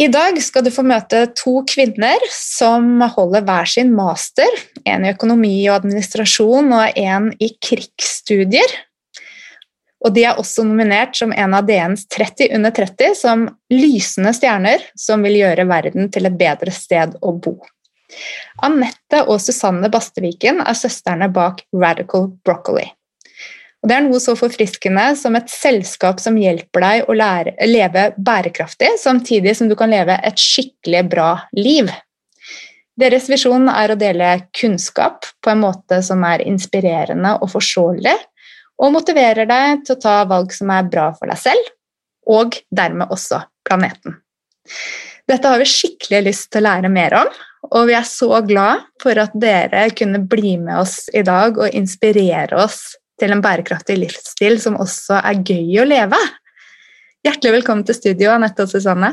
I 0.00 0.06
dag 0.08 0.38
skal 0.40 0.64
du 0.64 0.70
få 0.72 0.80
møte 0.88 1.26
to 1.36 1.58
kvinner 1.68 2.22
som 2.32 3.02
holder 3.16 3.42
hver 3.44 3.68
sin 3.68 3.90
master. 3.92 4.48
En 4.88 5.04
i 5.04 5.10
økonomi 5.12 5.52
og 5.66 5.82
administrasjon 5.82 6.70
og 6.72 6.96
en 6.96 7.26
i 7.36 7.50
krigsstudier. 7.60 8.72
Og 10.00 10.14
de 10.16 10.24
er 10.24 10.40
også 10.40 10.64
nominert 10.64 11.18
som 11.18 11.34
en 11.36 11.56
av 11.58 11.66
DNs 11.68 12.06
30 12.08 12.48
under 12.56 12.72
30 12.72 13.18
som 13.18 13.44
lysende 13.74 14.32
stjerner 14.38 14.86
som 14.96 15.20
vil 15.26 15.36
gjøre 15.42 15.68
verden 15.68 16.08
til 16.14 16.30
et 16.30 16.38
bedre 16.40 16.72
sted 16.72 17.18
å 17.20 17.34
bo. 17.36 17.58
Anette 18.64 19.20
og 19.26 19.36
Susanne 19.44 19.92
Basteviken 19.92 20.64
er 20.64 20.80
søstrene 20.80 21.28
bak 21.28 21.60
Radical 21.76 22.30
Broccoli. 22.40 22.88
Og 23.80 23.88
det 23.88 23.96
er 23.96 24.04
noe 24.04 24.20
så 24.20 24.34
forfriskende 24.36 25.06
som 25.16 25.36
et 25.38 25.48
selskap 25.48 26.20
som 26.20 26.36
hjelper 26.36 26.84
deg 26.84 27.08
å 27.08 27.16
lære, 27.16 27.54
leve 27.64 28.10
bærekraftig, 28.20 28.92
samtidig 29.00 29.54
som 29.56 29.70
du 29.70 29.76
kan 29.78 29.92
leve 29.92 30.18
et 30.20 30.40
skikkelig 30.40 31.04
bra 31.08 31.30
liv. 31.56 31.88
Deres 33.00 33.30
visjon 33.32 33.70
er 33.72 33.92
å 33.92 33.96
dele 33.96 34.34
kunnskap 34.56 35.24
på 35.40 35.52
en 35.52 35.62
måte 35.62 36.02
som 36.04 36.20
er 36.28 36.44
inspirerende 36.44 37.38
og 37.40 37.54
forståelig, 37.54 38.16
og 38.80 38.92
motiverer 38.92 39.48
deg 39.48 39.86
til 39.86 39.96
å 39.96 40.02
ta 40.02 40.16
valg 40.28 40.52
som 40.52 40.72
er 40.72 40.88
bra 40.88 41.10
for 41.16 41.32
deg 41.32 41.40
selv, 41.40 41.72
og 42.28 42.60
dermed 42.68 43.12
også 43.12 43.40
planeten. 43.64 44.20
Dette 45.28 45.48
har 45.48 45.60
vi 45.60 45.68
skikkelig 45.68 46.24
lyst 46.26 46.50
til 46.52 46.60
å 46.60 46.68
lære 46.68 46.92
mer 46.92 47.16
om, 47.16 47.32
og 47.70 47.88
vi 47.88 47.96
er 47.96 48.06
så 48.08 48.42
glad 48.44 48.84
for 49.00 49.16
at 49.20 49.32
dere 49.40 49.86
kunne 49.96 50.20
bli 50.28 50.56
med 50.60 50.80
oss 50.80 51.06
i 51.16 51.22
dag 51.24 51.56
og 51.60 51.76
inspirere 51.76 52.60
oss 52.60 52.98
til 53.20 53.34
en 53.34 53.42
bærekraftig 53.44 53.98
livsstil 54.00 54.58
som 54.62 54.78
også 54.80 55.20
er 55.20 55.42
gøy 55.44 55.80
å 55.82 55.88
leve. 55.88 56.20
Hjertelig 57.26 57.58
velkommen 57.58 57.84
til 57.88 57.98
studio, 57.98 58.32
Anette 58.32 58.64
og 58.64 58.72
Susanne. 58.72 59.12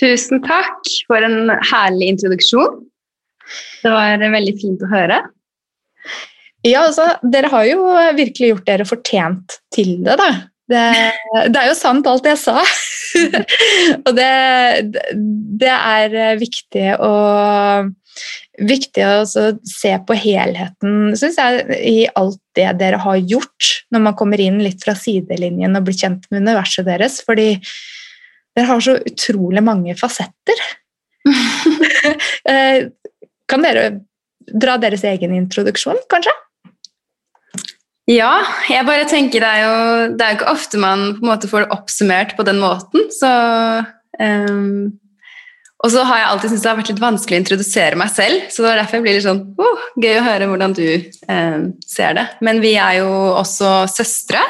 Tusen 0.00 0.42
takk 0.42 0.88
for 1.06 1.22
en 1.22 1.52
herlig 1.70 2.14
introduksjon. 2.16 2.80
Det 3.82 3.92
var 3.92 4.22
veldig 4.22 4.54
fint 4.58 4.82
å 4.82 4.90
høre. 4.90 5.20
Ja, 6.62 6.86
altså, 6.86 7.08
Dere 7.26 7.50
har 7.52 7.66
jo 7.68 7.84
virkelig 8.16 8.52
gjort 8.52 8.68
dere 8.68 8.86
fortjent 8.88 9.58
til 9.74 9.98
det, 10.06 10.16
da. 10.20 10.30
Det, 10.72 10.82
det 11.52 11.58
er 11.58 11.68
jo 11.68 11.76
sant, 11.76 12.06
alt 12.08 12.26
jeg 12.26 12.38
sa. 12.40 12.62
og 14.06 14.12
det, 14.16 14.28
det, 15.60 15.72
er 15.72 16.38
viktig 16.40 16.86
å 17.02 17.12
viktig 18.62 19.04
å 19.06 19.24
se 19.68 19.92
på 20.06 20.16
helheten 20.18 21.16
synes 21.18 21.38
jeg, 21.38 21.78
i 21.88 21.98
alt 22.18 22.40
det 22.56 22.68
dere 22.80 23.00
har 23.02 23.18
gjort, 23.18 23.70
når 23.94 24.04
man 24.06 24.16
kommer 24.18 24.40
inn 24.42 24.60
litt 24.62 24.82
fra 24.84 24.94
sidelinjen 24.98 25.78
og 25.78 25.88
blir 25.88 25.98
kjent 25.98 26.28
med 26.30 26.44
universet 26.44 26.86
deres. 26.88 27.20
Fordi 27.26 27.56
dere 28.56 28.68
har 28.68 28.84
så 28.84 28.98
utrolig 29.00 29.64
mange 29.64 29.98
fasetter. 29.98 30.64
Eh, 32.50 32.88
kan 33.46 33.62
dere 33.62 34.00
dra 34.50 34.74
deres 34.82 35.04
egen 35.06 35.36
introduksjon, 35.36 36.00
kanskje? 36.10 36.32
Ja, 38.10 38.40
jeg 38.66 38.82
bare 38.88 39.06
tenker 39.06 39.44
det 39.44 39.50
er 39.52 39.60
jo 39.62 40.16
det 40.18 40.26
er 40.26 40.34
ikke 40.34 40.50
ofte 40.50 40.80
man 40.82 41.04
måte 41.22 41.46
får 41.46 41.64
det 41.64 41.76
oppsummert 41.76 42.34
på 42.34 42.46
den 42.48 42.58
måten. 42.58 43.06
Så 43.14 43.30
um, 44.18 44.90
og 45.82 45.90
så 45.90 46.04
har 46.06 46.20
jeg 46.20 46.28
alltid 46.30 46.52
syntes 46.52 46.62
det 46.62 46.70
har 46.70 46.78
vært 46.78 46.90
litt 46.92 47.02
vanskelig 47.02 47.36
å 47.36 47.42
introdusere 47.42 47.98
meg 47.98 48.12
selv, 48.14 48.44
så 48.52 48.62
det 48.62 48.68
var 48.68 48.78
derfor 48.78 48.98
jeg 48.98 49.06
blir 49.06 49.16
litt 49.18 49.26
sånn 49.26 49.42
oh, 49.58 49.82
gøy 49.98 50.14
å 50.20 50.24
høre 50.28 50.46
hvordan 50.50 50.76
du 50.78 50.86
eh, 50.86 51.58
ser 51.90 52.14
det. 52.18 52.26
Men 52.46 52.62
vi 52.62 52.76
er 52.78 53.00
jo 53.00 53.10
også 53.40 53.72
søstre. 53.90 54.44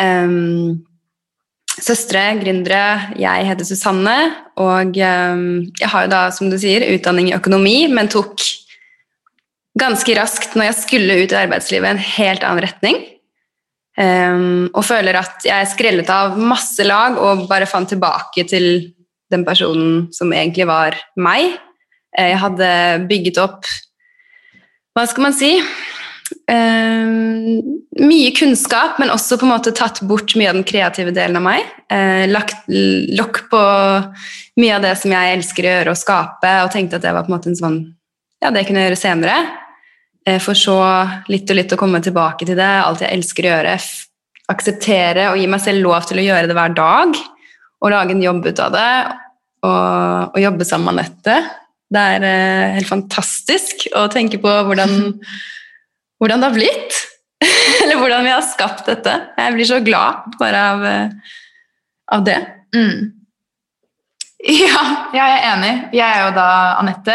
Um, 0.00 0.80
søstre, 1.74 2.22
gründere. 2.40 3.12
Jeg 3.20 3.48
heter 3.50 3.68
Susanne, 3.68 4.16
og 4.56 4.96
um, 4.96 5.46
jeg 5.80 5.92
har 5.92 6.06
jo 6.06 6.12
da, 6.14 6.24
som 6.32 6.48
du 6.48 6.56
sier, 6.60 6.86
utdanning 6.94 7.28
i 7.28 7.36
økonomi, 7.36 7.76
men 7.92 8.08
tok 8.08 8.40
ganske 9.78 10.16
raskt, 10.16 10.54
når 10.54 10.70
jeg 10.70 10.80
skulle 10.84 11.18
ut 11.20 11.34
i 11.34 11.40
arbeidslivet, 11.42 11.90
en 11.90 12.06
helt 12.14 12.46
annen 12.46 12.64
retning. 12.64 13.02
Um, 13.94 14.72
og 14.72 14.82
føler 14.88 15.20
at 15.20 15.44
jeg 15.46 15.70
skrellet 15.70 16.08
av 16.10 16.38
masse 16.38 16.82
lag 16.82 17.14
og 17.20 17.44
bare 17.50 17.68
fant 17.70 17.86
tilbake 17.92 18.42
til 18.50 18.70
den 19.32 19.44
personen 19.46 20.08
som 20.14 20.32
egentlig 20.32 20.66
var 20.68 20.96
meg. 21.16 21.56
Eh, 22.16 22.30
jeg 22.32 22.40
hadde 22.42 22.70
bygget 23.10 23.42
opp 23.42 23.68
Hva 24.94 25.08
skal 25.10 25.26
man 25.26 25.34
si? 25.34 25.56
Uh, 26.48 27.60
mye 28.00 28.30
kunnskap, 28.36 28.98
men 29.00 29.10
også 29.12 29.36
på 29.40 29.46
en 29.46 29.52
måte 29.52 29.72
tatt 29.76 30.00
bort 30.08 30.34
mye 30.38 30.50
av 30.50 30.56
den 30.56 30.66
kreative 30.66 31.12
delen 31.14 31.36
av 31.40 31.44
meg. 31.44 31.66
Uh, 31.92 32.24
lagt 32.30 32.68
lokk 32.68 33.42
på 33.50 33.60
mye 34.60 34.76
av 34.76 34.86
det 34.86 34.94
som 35.00 35.12
jeg 35.12 35.34
elsker 35.34 35.66
å 35.66 35.74
gjøre 35.74 35.94
og 35.94 36.00
skape, 36.00 36.54
og 36.62 36.72
tenkte 36.72 37.00
at 37.00 37.04
det 37.04 37.12
var 37.16 37.26
på 37.26 37.32
en 37.32 37.36
måte 37.36 37.52
en 37.52 37.60
sånn 37.60 37.78
Ja, 38.44 38.50
det 38.52 38.66
kunne 38.68 38.82
jeg 38.82 38.92
gjøre 38.92 39.02
senere. 39.02 39.36
Uh, 40.28 40.38
for 40.42 40.58
så 40.58 40.78
litt 41.32 41.50
og 41.50 41.60
litt 41.60 41.76
å 41.76 41.80
komme 41.80 42.00
tilbake 42.04 42.48
til 42.48 42.58
det, 42.60 42.72
alt 42.86 43.04
jeg 43.04 43.18
elsker 43.18 43.48
å 43.48 43.54
gjøre. 43.56 43.76
Akseptere 44.54 45.30
og 45.32 45.40
gi 45.40 45.48
meg 45.50 45.64
selv 45.64 45.84
lov 45.86 46.08
til 46.08 46.20
å 46.20 46.28
gjøre 46.28 46.50
det 46.50 46.56
hver 46.56 46.76
dag 46.76 47.18
og 47.84 47.92
lage 47.92 48.14
en 48.16 48.24
jobb 48.24 48.46
ut 48.48 48.62
av 48.64 48.72
det 48.72 48.90
og, 49.64 50.34
og 50.34 50.38
jobbe 50.40 50.66
sammen 50.68 50.90
med 50.90 51.04
Anette. 51.04 51.36
Det 51.94 52.04
er 52.16 52.26
eh, 52.26 52.76
helt 52.78 52.90
fantastisk 52.90 53.86
å 53.96 54.06
tenke 54.12 54.40
på 54.42 54.52
hvordan, 54.68 54.94
hvordan 56.20 56.42
det 56.42 56.48
har 56.48 56.56
blitt. 56.56 57.02
Eller 57.82 58.00
hvordan 58.00 58.24
vi 58.24 58.32
har 58.32 58.44
skapt 58.46 58.88
dette. 58.88 59.14
Jeg 59.38 59.56
blir 59.56 59.68
så 59.68 59.80
glad 59.84 60.38
bare 60.40 60.64
av, 60.72 60.86
eh, 60.88 61.36
av 62.16 62.24
det. 62.26 62.40
Mm. 62.76 62.96
Ja, 64.44 64.80
jeg 65.16 65.24
er 65.24 65.44
enig. 65.54 65.70
Jeg 65.96 66.04
er 66.04 66.26
jo 66.26 66.32
da 66.36 66.48
Anette. 66.76 67.14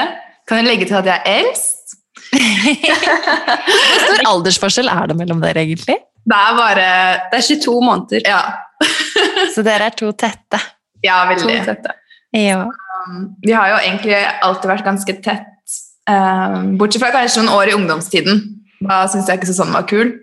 Kan 0.50 0.64
jeg 0.64 0.66
legge 0.66 0.88
til 0.90 0.98
at 0.98 1.06
jeg 1.06 1.22
er 1.22 1.44
eldst? 1.44 1.94
Hvor 2.32 4.00
stor 4.02 4.24
aldersforskjell 4.32 4.90
er 4.90 5.12
det 5.12 5.18
mellom 5.20 5.44
dere, 5.44 5.62
egentlig? 5.62 6.00
Det 6.26 6.40
er 6.40 6.58
bare 6.58 6.88
Det 7.30 7.38
er 7.38 7.46
22 7.52 7.76
måneder. 7.86 8.26
Ja. 8.26 8.42
Så 9.56 9.64
dere 9.66 9.90
er 9.90 9.96
to 9.98 10.12
tette? 10.18 10.60
Ja, 11.06 11.24
veldig. 11.30 11.60
To 11.62 11.72
tette. 11.74 11.96
Ja. 12.36 12.64
Um, 12.66 13.34
vi 13.44 13.56
har 13.56 13.72
jo 13.74 13.80
egentlig 13.82 14.18
alltid 14.46 14.72
vært 14.74 14.88
ganske 14.88 15.16
tett, 15.26 15.78
um, 16.10 16.76
bortsett 16.80 17.04
fra 17.04 17.14
kanskje 17.16 17.44
noen 17.44 17.56
år 17.56 17.72
i 17.72 17.76
ungdomstiden. 17.78 18.44
Da 18.80 19.04
syntes 19.10 19.32
jeg 19.32 19.42
ikke 19.42 19.56
sånn 19.56 19.76
var 19.76 19.88
kul, 19.90 20.14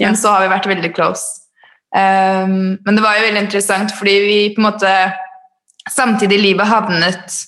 men 0.00 0.18
så 0.18 0.34
har 0.34 0.44
vi 0.44 0.52
vært 0.54 0.68
veldig 0.70 0.92
close. 0.96 1.26
Um, 1.90 2.78
men 2.86 2.96
det 2.96 3.02
var 3.02 3.18
jo 3.18 3.26
veldig 3.26 3.44
interessant, 3.44 3.94
fordi 3.98 4.16
vi 4.24 4.40
på 4.54 4.62
en 4.62 4.68
måte 4.68 4.92
samtidig 5.90 6.38
i 6.38 6.44
livet 6.50 6.70
havnet 6.70 7.40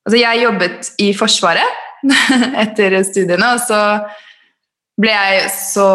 Altså, 0.00 0.16
jeg 0.16 0.40
jobbet 0.40 0.86
i 1.04 1.10
Forsvaret 1.12 2.06
etter 2.62 2.94
studiene, 3.04 3.50
og 3.52 3.60
så 3.60 3.80
ble 5.00 5.12
jeg 5.14 5.48
så 5.54 5.90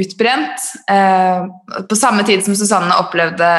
utbrent. 0.00 0.68
Eh, 0.90 1.44
på 1.88 1.98
samme 1.98 2.24
tid 2.28 2.44
som 2.44 2.56
Susanne 2.56 2.96
opplevde 3.00 3.50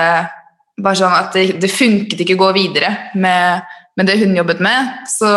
bare 0.81 0.97
sånn 0.97 1.13
at 1.13 1.35
det, 1.35 1.59
det 1.61 1.69
funket 1.71 2.23
ikke 2.23 2.37
å 2.39 2.43
gå 2.45 2.49
videre 2.57 2.91
med, 3.19 3.69
med 3.99 4.09
det 4.09 4.17
hun 4.21 4.35
jobbet 4.37 4.61
med. 4.63 5.05
Så, 5.11 5.29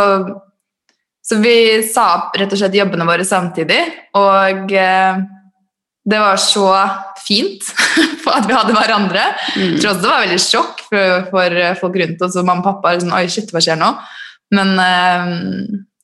så, 1.24 1.38
vi 1.44 1.82
sa 1.86 2.08
opp 2.18 2.38
rett 2.40 2.52
og 2.54 2.60
slett 2.60 2.78
jobbene 2.78 3.08
våre 3.08 3.26
samtidig. 3.28 3.80
Og 4.20 4.72
eh, 4.72 5.22
det 6.04 6.20
var 6.20 6.40
så 6.40 6.68
fint 7.24 7.64
at 8.36 8.48
vi 8.48 8.56
hadde 8.56 8.76
hverandre. 8.76 9.30
Mm. 9.56 9.74
Jeg 9.74 9.80
tror 9.80 9.94
også 9.94 10.04
det 10.04 10.12
var 10.12 10.26
veldig 10.26 10.42
sjokk 10.44 10.84
for, 10.88 11.24
for 11.32 11.58
folk 11.82 11.98
rundt 12.02 12.28
oss 12.28 12.38
og 12.40 12.46
mamma 12.48 12.64
og 12.64 12.70
pappa. 12.70 12.96
Sånn, 13.00 13.16
Oi, 13.16 13.26
shit, 13.32 13.52
hva 13.52 13.64
skjer 13.64 13.80
nå? 13.80 13.92
Men 14.54 14.76
eh, 14.80 15.34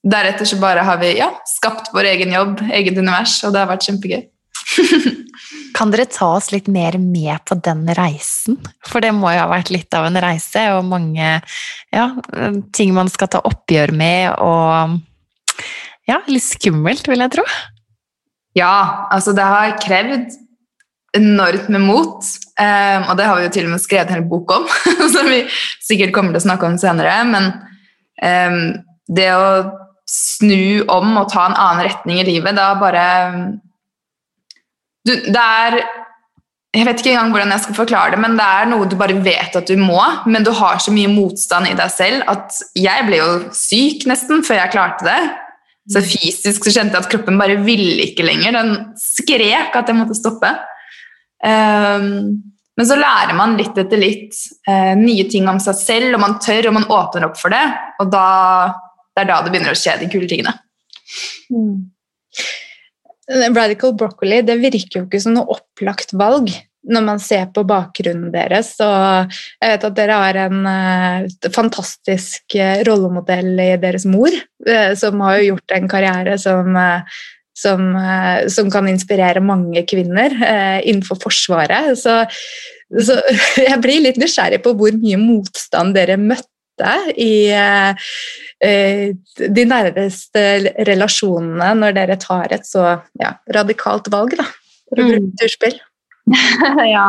deretter 0.07 0.49
så 0.49 0.59
bare 0.61 0.85
har 0.87 1.01
vi 1.01 1.15
ja, 1.19 1.31
skapt 1.49 1.91
vår 1.95 2.09
egen 2.15 2.33
jobb, 2.35 2.61
eget 2.73 2.99
univers, 2.99 3.41
og 3.45 3.55
det 3.55 3.63
har 3.63 3.71
vært 3.71 3.89
kjempegøy. 3.89 4.23
Kan 5.77 5.93
dere 5.93 6.07
ta 6.11 6.29
oss 6.37 6.51
litt 6.53 6.69
mer 6.71 6.97
med 7.01 7.43
på 7.49 7.57
den 7.65 7.87
reisen? 7.97 8.59
For 8.87 9.03
det 9.05 9.13
må 9.17 9.33
jo 9.35 9.43
ha 9.43 9.51
vært 9.51 9.73
litt 9.73 9.95
av 9.97 10.09
en 10.09 10.21
reise, 10.23 10.67
og 10.77 10.89
mange 10.89 11.33
ja, 11.95 12.07
ting 12.77 12.95
man 12.97 13.11
skal 13.13 13.31
ta 13.33 13.43
oppgjør 13.49 13.95
med, 13.97 14.35
og 14.41 14.99
ja, 16.11 16.21
litt 16.31 16.47
skummelt, 16.47 17.09
vil 17.09 17.23
jeg 17.25 17.37
tro. 17.37 17.47
Ja, 18.59 19.09
altså 19.15 19.35
det 19.37 19.47
har 19.47 19.77
krevd 19.83 20.33
enormt 21.17 21.69
med 21.71 21.83
mot, 21.83 22.23
um, 22.23 23.07
og 23.11 23.17
det 23.19 23.27
har 23.27 23.39
vi 23.39 23.47
jo 23.47 23.53
til 23.55 23.67
og 23.67 23.75
med 23.75 23.83
skrevet 23.83 24.11
en 24.11 24.19
hel 24.19 24.27
bok 24.31 24.53
om, 24.55 24.67
som 25.15 25.29
vi 25.31 25.43
sikkert 25.83 26.15
kommer 26.15 26.35
til 26.35 26.43
å 26.43 26.47
snakke 26.49 26.69
om 26.69 26.79
senere. 26.81 27.15
Men 27.31 27.51
um, 28.23 28.61
det 29.11 29.31
å 29.35 29.47
snu 30.11 30.83
om 30.91 31.17
og 31.21 31.31
ta 31.33 31.47
en 31.47 31.57
annen 31.57 31.87
retning 31.87 32.21
i 32.23 32.29
livet, 32.29 32.57
da 32.59 32.73
bare 32.81 33.05
du, 35.07 35.15
Det 35.15 35.41
er 35.41 35.81
jeg 36.71 36.87
vet 36.87 37.01
ikke 37.03 37.11
engang 37.17 37.33
hvordan 37.35 37.51
jeg 37.51 37.63
skal 37.65 37.77
forklare 37.81 38.15
det, 38.15 38.19
men 38.23 38.37
det 38.39 38.45
er 38.47 38.69
noe 38.71 38.87
du 38.87 38.95
bare 38.99 39.17
vet 39.25 39.57
at 39.59 39.67
du 39.67 39.75
må, 39.81 39.99
men 40.31 40.45
du 40.47 40.53
har 40.55 40.79
så 40.79 40.93
mye 40.95 41.11
motstand 41.11 41.67
i 41.67 41.75
deg 41.75 41.91
selv 41.91 42.29
at 42.31 42.61
jeg 42.79 43.07
ble 43.09 43.19
jo 43.19 43.31
syk 43.57 44.07
nesten 44.07 44.45
før 44.47 44.61
jeg 44.61 44.73
klarte 44.77 45.09
det. 45.09 45.19
Så 45.91 46.03
fysisk 46.05 46.69
så 46.69 46.75
kjente 46.77 46.95
jeg 46.95 47.03
at 47.03 47.11
kroppen 47.11 47.41
bare 47.41 47.59
ville 47.65 48.05
ikke 48.07 48.23
lenger. 48.23 48.55
Den 48.55 48.71
skrek 49.01 49.75
at 49.75 49.91
jeg 49.91 49.99
måtte 49.99 50.15
stoppe. 50.15 50.53
Um, 51.43 52.39
men 52.79 52.87
så 52.87 52.99
lærer 53.01 53.35
man 53.35 53.57
litt 53.59 53.75
etter 53.81 53.99
litt 53.99 54.37
uh, 54.69 54.95
nye 55.01 55.27
ting 55.33 55.49
om 55.51 55.59
seg 55.63 55.75
selv, 55.81 56.15
og 56.15 56.23
man 56.23 56.39
tør, 56.45 56.71
og 56.71 56.77
man 56.79 56.87
åpner 56.87 57.27
opp 57.27 57.41
for 57.41 57.51
det. 57.51 57.65
Og 57.99 58.13
da, 58.15 58.29
det 59.21 59.29
er 59.29 59.31
da 59.31 59.41
det 59.45 59.53
begynner 59.53 59.77
å 59.77 59.79
skje, 59.79 59.99
de 60.01 60.09
kule 60.13 60.29
tingene. 60.31 60.57
Mm. 61.53 61.91
Radical 63.55 63.95
broccoli 63.99 64.41
det 64.43 64.59
virker 64.59 65.03
jo 65.03 65.07
ikke 65.07 65.21
som 65.23 65.37
noe 65.37 65.55
opplagt 65.55 66.15
valg 66.19 66.51
når 66.91 67.03
man 67.05 67.21
ser 67.21 67.51
på 67.55 67.65
bakgrunnen 67.69 68.31
deres. 68.33 68.73
Og 68.83 69.35
jeg 69.61 69.75
vet 69.75 69.85
at 69.87 69.97
dere 69.99 70.21
har 70.23 70.39
en 70.47 70.63
uh, 70.65 71.51
fantastisk 71.53 72.57
uh, 72.57 72.81
rollemodell 72.89 73.53
i 73.61 73.75
deres 73.83 74.07
mor, 74.09 74.33
uh, 74.69 74.93
som 74.99 75.21
har 75.27 75.39
jo 75.39 75.51
gjort 75.53 75.77
en 75.77 75.91
karriere 75.93 76.39
som, 76.41 76.81
som, 77.53 77.85
som 78.49 78.73
kan 78.73 78.89
inspirere 78.89 79.45
mange 79.45 79.85
kvinner 79.89 80.33
innenfor 80.81 81.21
Forsvaret. 81.21 81.93
Så, 82.01 82.23
så, 82.97 83.21
jeg 83.69 83.83
blir 83.85 84.07
litt 84.07 84.21
nysgjerrig 84.21 84.63
på 84.65 84.73
hvor 84.79 84.97
mye 84.97 85.21
motstand 85.21 85.95
dere 85.99 86.17
møtte 86.21 86.49
i 87.17 87.33
Eh, 88.61 89.17
de 89.57 89.63
nærmeste 89.65 90.41
relasjonene 90.85 91.71
når 91.79 91.95
dere 91.97 92.17
tar 92.21 92.53
et 92.53 92.67
så 92.69 92.83
ja, 93.17 93.33
radikalt 93.57 94.11
valg 94.13 94.37
da, 94.37 94.45
for 94.91 95.01
å 95.01 95.07
bruke 95.09 95.31
mm. 95.31 95.37
turspill? 95.41 95.79
ja. 96.95 97.07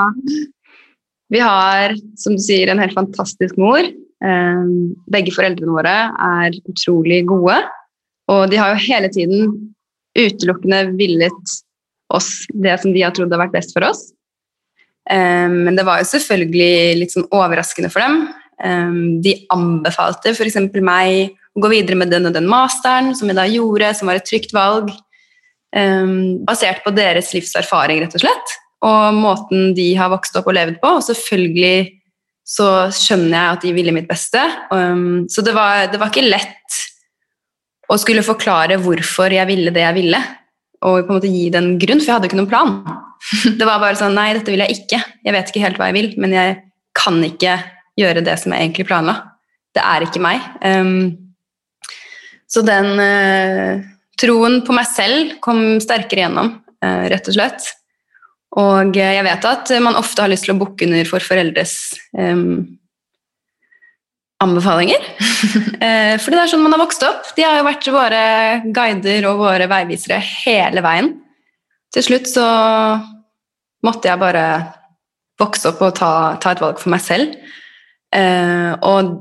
Vi 1.31 1.41
har, 1.44 1.97
som 2.19 2.38
du 2.38 2.44
sier, 2.44 2.71
en 2.71 2.79
helt 2.79 2.95
fantastisk 2.95 3.59
mor. 3.59 3.83
Eh, 3.83 4.63
begge 5.12 5.35
foreldrene 5.35 5.75
våre 5.75 5.97
er 6.29 6.56
utrolig 6.71 7.25
gode, 7.27 7.59
og 8.31 8.47
de 8.51 8.62
har 8.62 8.71
jo 8.71 8.85
hele 8.88 9.12
tiden 9.12 9.51
utelukkende 10.15 10.85
villet 10.95 11.56
oss 12.12 12.45
det 12.51 12.79
som 12.79 12.95
de 12.95 13.03
har 13.03 13.12
trodd 13.15 13.31
har 13.31 13.44
vært 13.44 13.57
best 13.59 13.75
for 13.75 13.91
oss. 13.91 14.07
Eh, 15.12 15.51
men 15.51 15.75
det 15.75 15.83
var 15.83 16.00
jo 16.00 16.13
selvfølgelig 16.13 17.01
litt 17.03 17.12
sånn 17.12 17.27
overraskende 17.27 17.91
for 17.91 18.07
dem. 18.07 18.24
De 18.61 19.31
anbefalte 19.53 20.35
f.eks. 20.35 20.57
meg 20.85 21.31
å 21.55 21.63
gå 21.63 21.71
videre 21.71 21.97
med 21.99 22.11
den 22.13 22.29
og 22.29 22.35
den 22.35 22.49
masteren, 22.49 23.15
som 23.17 23.31
jeg 23.31 23.37
da 23.39 23.47
gjorde, 23.49 23.93
som 23.97 24.11
var 24.11 24.19
et 24.19 24.27
trygt 24.27 24.53
valg. 24.55 24.91
Um, 25.71 26.43
basert 26.43 26.83
på 26.83 26.91
deres 26.95 27.31
livserfaring, 27.35 28.01
rett 28.03 28.15
og 28.17 28.23
slett. 28.23 28.53
Og 28.87 29.17
måten 29.17 29.71
de 29.77 29.91
har 29.95 30.11
vokst 30.11 30.35
opp 30.39 30.49
og 30.49 30.57
levd 30.57 30.79
på. 30.81 30.95
Og 30.97 31.05
selvfølgelig 31.05 31.89
så 32.51 32.69
skjønner 32.95 33.35
jeg 33.35 33.55
at 33.55 33.65
de 33.65 33.73
ville 33.75 33.95
mitt 33.95 34.09
beste. 34.09 34.41
Um, 34.73 35.27
så 35.31 35.43
det 35.45 35.55
var, 35.55 35.87
det 35.91 35.99
var, 36.01 36.11
ikke 36.11 36.27
lett 36.27 36.79
å 37.91 37.97
skulle 37.99 38.25
forklare 38.25 38.79
hvorfor 38.81 39.33
jeg 39.35 39.47
ville 39.49 39.73
det 39.75 39.85
jeg 39.85 39.97
ville. 39.99 40.23
Og 40.81 41.03
på 41.03 41.11
en 41.11 41.19
måte 41.19 41.31
gi 41.31 41.45
den 41.53 41.75
grunn, 41.81 42.01
for 42.01 42.09
jeg 42.09 42.17
hadde 42.17 42.31
ikke 42.31 42.41
noen 42.41 42.51
plan. 42.51 42.75
Det 43.59 43.67
var 43.67 43.77
bare 43.77 43.93
sånn 43.99 44.15
Nei, 44.17 44.31
dette 44.33 44.49
vil 44.49 44.63
jeg 44.63 44.79
ikke. 44.79 44.97
Jeg 44.97 45.35
vet 45.35 45.51
ikke 45.51 45.61
helt 45.61 45.77
hva 45.77 45.91
jeg 45.91 45.97
vil, 45.99 46.07
men 46.23 46.31
jeg 46.33 46.55
kan 46.97 47.19
ikke 47.21 47.59
gjøre 48.01 48.24
det 48.25 48.38
som 48.42 48.53
jeg 48.53 48.68
egentlig 48.68 48.88
planla. 48.89 49.18
Det 49.71 49.83
er 49.83 50.06
ikke 50.06 50.24
meg. 50.24 50.44
Um, 50.65 51.31
så 52.51 52.63
den 52.68 53.00
uh, 53.00 53.83
troen 54.19 54.59
på 54.68 54.75
meg 54.75 54.89
selv 54.89 55.38
kom 55.44 55.80
sterkere 55.83 56.25
gjennom, 56.25 56.51
uh, 56.83 57.06
rett 57.12 57.31
og 57.31 57.38
slett. 57.38 57.69
Og 58.59 58.98
eh, 59.00 59.13
jeg 59.15 59.24
vet 59.24 59.45
at 59.48 59.69
man 59.80 59.95
ofte 59.95 60.25
har 60.25 60.27
lyst 60.27 60.44
til 60.44 60.51
å 60.51 60.59
bukke 60.59 60.83
under 60.83 61.07
for 61.07 61.24
foreldres 61.24 61.75
um, 62.19 62.65
anbefalinger. 64.44 65.06
fordi 66.19 66.36
det 66.36 66.42
er 66.42 66.51
sånn 66.51 66.65
man 66.65 66.75
har 66.75 66.81
vokst 66.81 67.06
opp. 67.07 67.30
De 67.38 67.45
har 67.48 67.62
jo 67.62 67.69
vært 67.69 67.88
våre 67.95 68.25
guider 68.75 69.30
og 69.30 69.39
våre 69.45 69.69
veivisere 69.71 70.19
hele 70.44 70.83
veien. 70.83 71.13
Til 71.95 72.03
slutt 72.09 72.27
så 72.27 72.44
måtte 73.88 74.12
jeg 74.12 74.19
bare 74.19 74.45
vokse 75.42 75.71
opp 75.71 75.81
og 75.86 75.95
ta, 75.98 76.12
ta 76.42 76.53
et 76.53 76.62
valg 76.63 76.80
for 76.81 76.92
meg 76.94 77.03
selv. 77.03 77.36
Eh, 78.11 78.71
og 78.83 79.11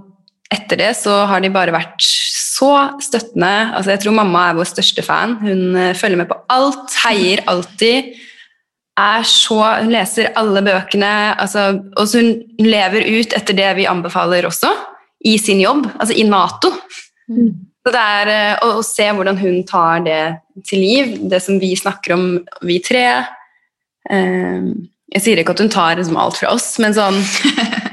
etter 0.50 0.80
det 0.80 0.90
så 0.98 1.22
har 1.30 1.42
de 1.42 1.52
bare 1.54 1.74
vært 1.74 2.02
så 2.02 2.72
støttende. 3.02 3.52
Altså, 3.76 3.94
jeg 3.94 4.02
tror 4.04 4.16
mamma 4.18 4.48
er 4.48 4.58
vår 4.58 4.68
største 4.68 5.04
fan. 5.06 5.36
Hun 5.44 5.78
uh, 5.78 5.94
følger 5.96 6.20
med 6.20 6.28
på 6.30 6.38
alt, 6.52 6.92
heier 7.04 7.44
alltid. 7.50 8.12
Så, 9.24 9.56
hun 9.56 9.88
leser 9.94 10.34
alle 10.36 10.60
bøkene, 10.60 11.10
altså, 11.40 11.70
og 11.96 12.10
hun 12.12 12.34
lever 12.60 13.06
ut 13.08 13.32
etter 13.38 13.56
det 13.56 13.70
vi 13.78 13.86
anbefaler 13.88 14.44
også, 14.44 14.74
i 15.24 15.38
sin 15.40 15.62
jobb, 15.62 15.86
altså 15.94 16.18
i 16.20 16.26
Nato. 16.28 16.74
Mm. 17.30 17.54
Så 17.80 17.94
det 17.94 18.02
er 18.18 18.32
uh, 18.34 18.66
å, 18.66 18.72
å, 18.82 18.84
se 18.84 19.06
hvordan 19.08 19.40
hun 19.40 19.62
tar 19.68 20.04
det 20.04 20.20
til 20.68 20.84
liv, 20.84 21.14
det 21.32 21.40
som 21.40 21.56
vi 21.62 21.72
snakker 21.78 22.16
om, 22.18 22.26
vi 22.66 22.76
tre. 22.84 23.06
Eh, 24.10 24.66
jeg 25.14 25.22
sier 25.24 25.40
ikke 25.40 25.54
at 25.56 25.62
hun 25.64 25.72
tar 25.72 25.96
liksom, 25.96 26.18
alt 26.20 26.36
fra 26.42 26.52
oss, 26.52 26.74
men 26.82 26.92
sånn 26.96 27.22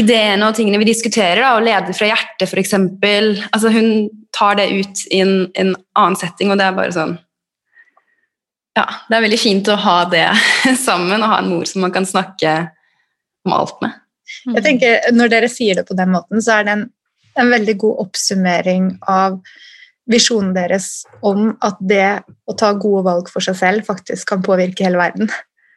ideene 0.00 0.48
og 0.48 0.56
tingene 0.56 0.80
vi 0.82 0.88
diskuterer, 0.88 1.42
da, 1.42 1.54
og 1.56 1.66
leder 1.66 1.96
fra 1.96 2.08
hjertet 2.10 2.48
f.eks. 2.48 2.74
Altså, 2.76 3.72
hun 3.74 4.08
tar 4.36 4.58
det 4.60 4.70
ut 4.72 5.04
i 5.10 5.20
en, 5.24 5.36
en, 5.54 5.74
annen 5.98 6.18
setting, 6.20 6.52
og 6.52 6.60
det 6.60 6.68
er 6.68 6.76
bare 6.76 6.94
sånn 6.96 7.14
Ja, 8.76 8.86
det 9.08 9.16
er 9.16 9.24
veldig 9.24 9.40
fint 9.40 9.70
å 9.72 9.78
ha 9.80 10.00
det 10.12 10.26
sammen, 10.86 11.22
og 11.22 11.32
ha 11.32 11.40
en 11.42 11.52
mor 11.54 11.68
som 11.68 11.86
man 11.86 11.94
kan 11.94 12.08
snakke 12.08 12.58
om 13.46 13.54
alt 13.56 13.78
med. 13.84 13.94
Jeg 14.50 14.64
tenker, 14.64 14.98
Når 15.14 15.32
dere 15.32 15.50
sier 15.52 15.78
det 15.78 15.86
på 15.88 15.96
den 15.98 16.12
måten, 16.14 16.42
så 16.42 16.58
er 16.58 16.66
det 16.66 16.74
en, 16.74 16.84
en 17.38 17.52
veldig 17.54 17.76
god 17.84 18.04
oppsummering 18.06 18.90
av 19.12 19.38
visjonen 20.10 20.52
deres 20.54 21.04
om 21.26 21.50
at 21.66 21.78
det 21.82 22.20
å 22.46 22.54
ta 22.58 22.72
gode 22.78 23.04
valg 23.06 23.30
for 23.32 23.42
seg 23.42 23.58
selv 23.58 23.86
faktisk 23.88 24.28
kan 24.30 24.44
påvirke 24.46 24.86
hele 24.86 25.00
verden. 25.00 25.30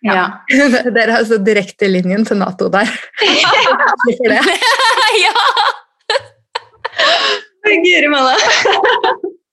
Ja. 0.05 0.25
Dere 0.95 1.11
har 1.11 1.19
altså 1.19 1.39
direktelinjen 1.43 2.25
til 2.27 2.39
Nato 2.39 2.69
der. 2.71 2.89
Hvorfor 4.05 4.31
det? 4.31 4.39
ja! 5.25 5.33
Guri 7.69 8.09
malla. 8.11 8.35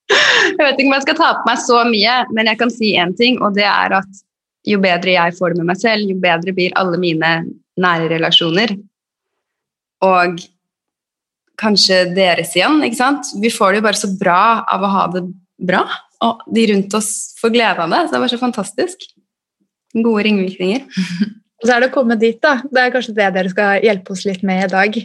Jeg 0.07 0.61
vet 0.61 0.79
ikke 0.79 0.89
om 0.89 0.95
jeg 0.95 1.05
skal 1.05 1.19
ta 1.19 1.33
på 1.41 1.49
meg 1.49 1.59
så 1.63 1.83
mye, 1.89 2.17
men 2.37 2.51
jeg 2.51 2.61
kan 2.61 2.73
si 2.73 2.93
én 2.99 3.15
ting, 3.19 3.41
og 3.43 3.57
det 3.59 3.67
er 3.67 3.99
at 3.99 4.23
jo 4.67 4.79
bedre 4.83 5.15
jeg 5.15 5.35
får 5.39 5.53
det 5.53 5.61
med 5.61 5.71
meg 5.73 5.81
selv, 5.81 6.11
jo 6.11 6.19
bedre 6.23 6.55
blir 6.55 6.75
alle 6.79 6.99
mine 7.03 7.33
nære 7.83 8.11
relasjoner. 8.15 8.75
Og 10.07 10.41
kanskje 11.61 12.03
deres 12.17 12.55
igjen. 12.57 12.83
ikke 12.85 12.99
sant? 12.99 13.31
Vi 13.43 13.51
får 13.53 13.75
det 13.75 13.81
jo 13.81 13.87
bare 13.89 14.01
så 14.01 14.11
bra 14.21 14.41
av 14.63 14.85
å 14.85 14.93
ha 14.93 15.05
det 15.15 15.25
bra, 15.67 15.85
og 16.25 16.43
de 16.53 16.67
rundt 16.73 16.97
oss 16.99 17.11
får 17.41 17.55
glede 17.55 17.85
av 17.85 17.93
det. 17.93 18.03
Så 18.05 18.13
det 18.13 18.19
er 18.19 18.25
bare 18.25 18.35
så 18.35 18.43
fantastisk. 18.43 19.07
Gode 20.05 20.27
ringvirkninger. 20.27 20.85
Og 20.87 21.65
så 21.67 21.77
er 21.77 21.83
det 21.83 21.91
å 21.91 21.95
komme 21.95 22.19
dit, 22.21 22.39
da. 22.43 22.59
Det 22.69 22.83
er 22.83 22.95
kanskje 22.95 23.17
det 23.17 23.33
dere 23.37 23.53
skal 23.53 23.85
hjelpe 23.87 24.13
oss 24.13 24.25
litt 24.29 24.45
med 24.47 24.67
i 24.67 24.71
dag. 24.73 25.01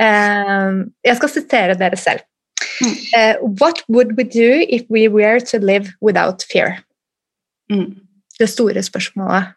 Uh, 0.00 0.84
jeg 1.06 1.20
skal 1.20 1.32
sitere 1.32 1.78
dere 1.80 2.00
selv. 2.00 2.26
Uh, 2.82 3.34
what 3.60 3.82
would 3.88 4.16
we 4.16 4.24
do 4.24 4.64
if 4.68 4.82
we 4.90 5.06
were 5.08 5.40
to 5.40 5.58
live 5.58 5.94
without 6.00 6.42
fear? 6.50 6.80
Mm. 7.72 8.00
Det 8.38 8.48
store 8.50 8.82
spørsmålet. 8.82 9.54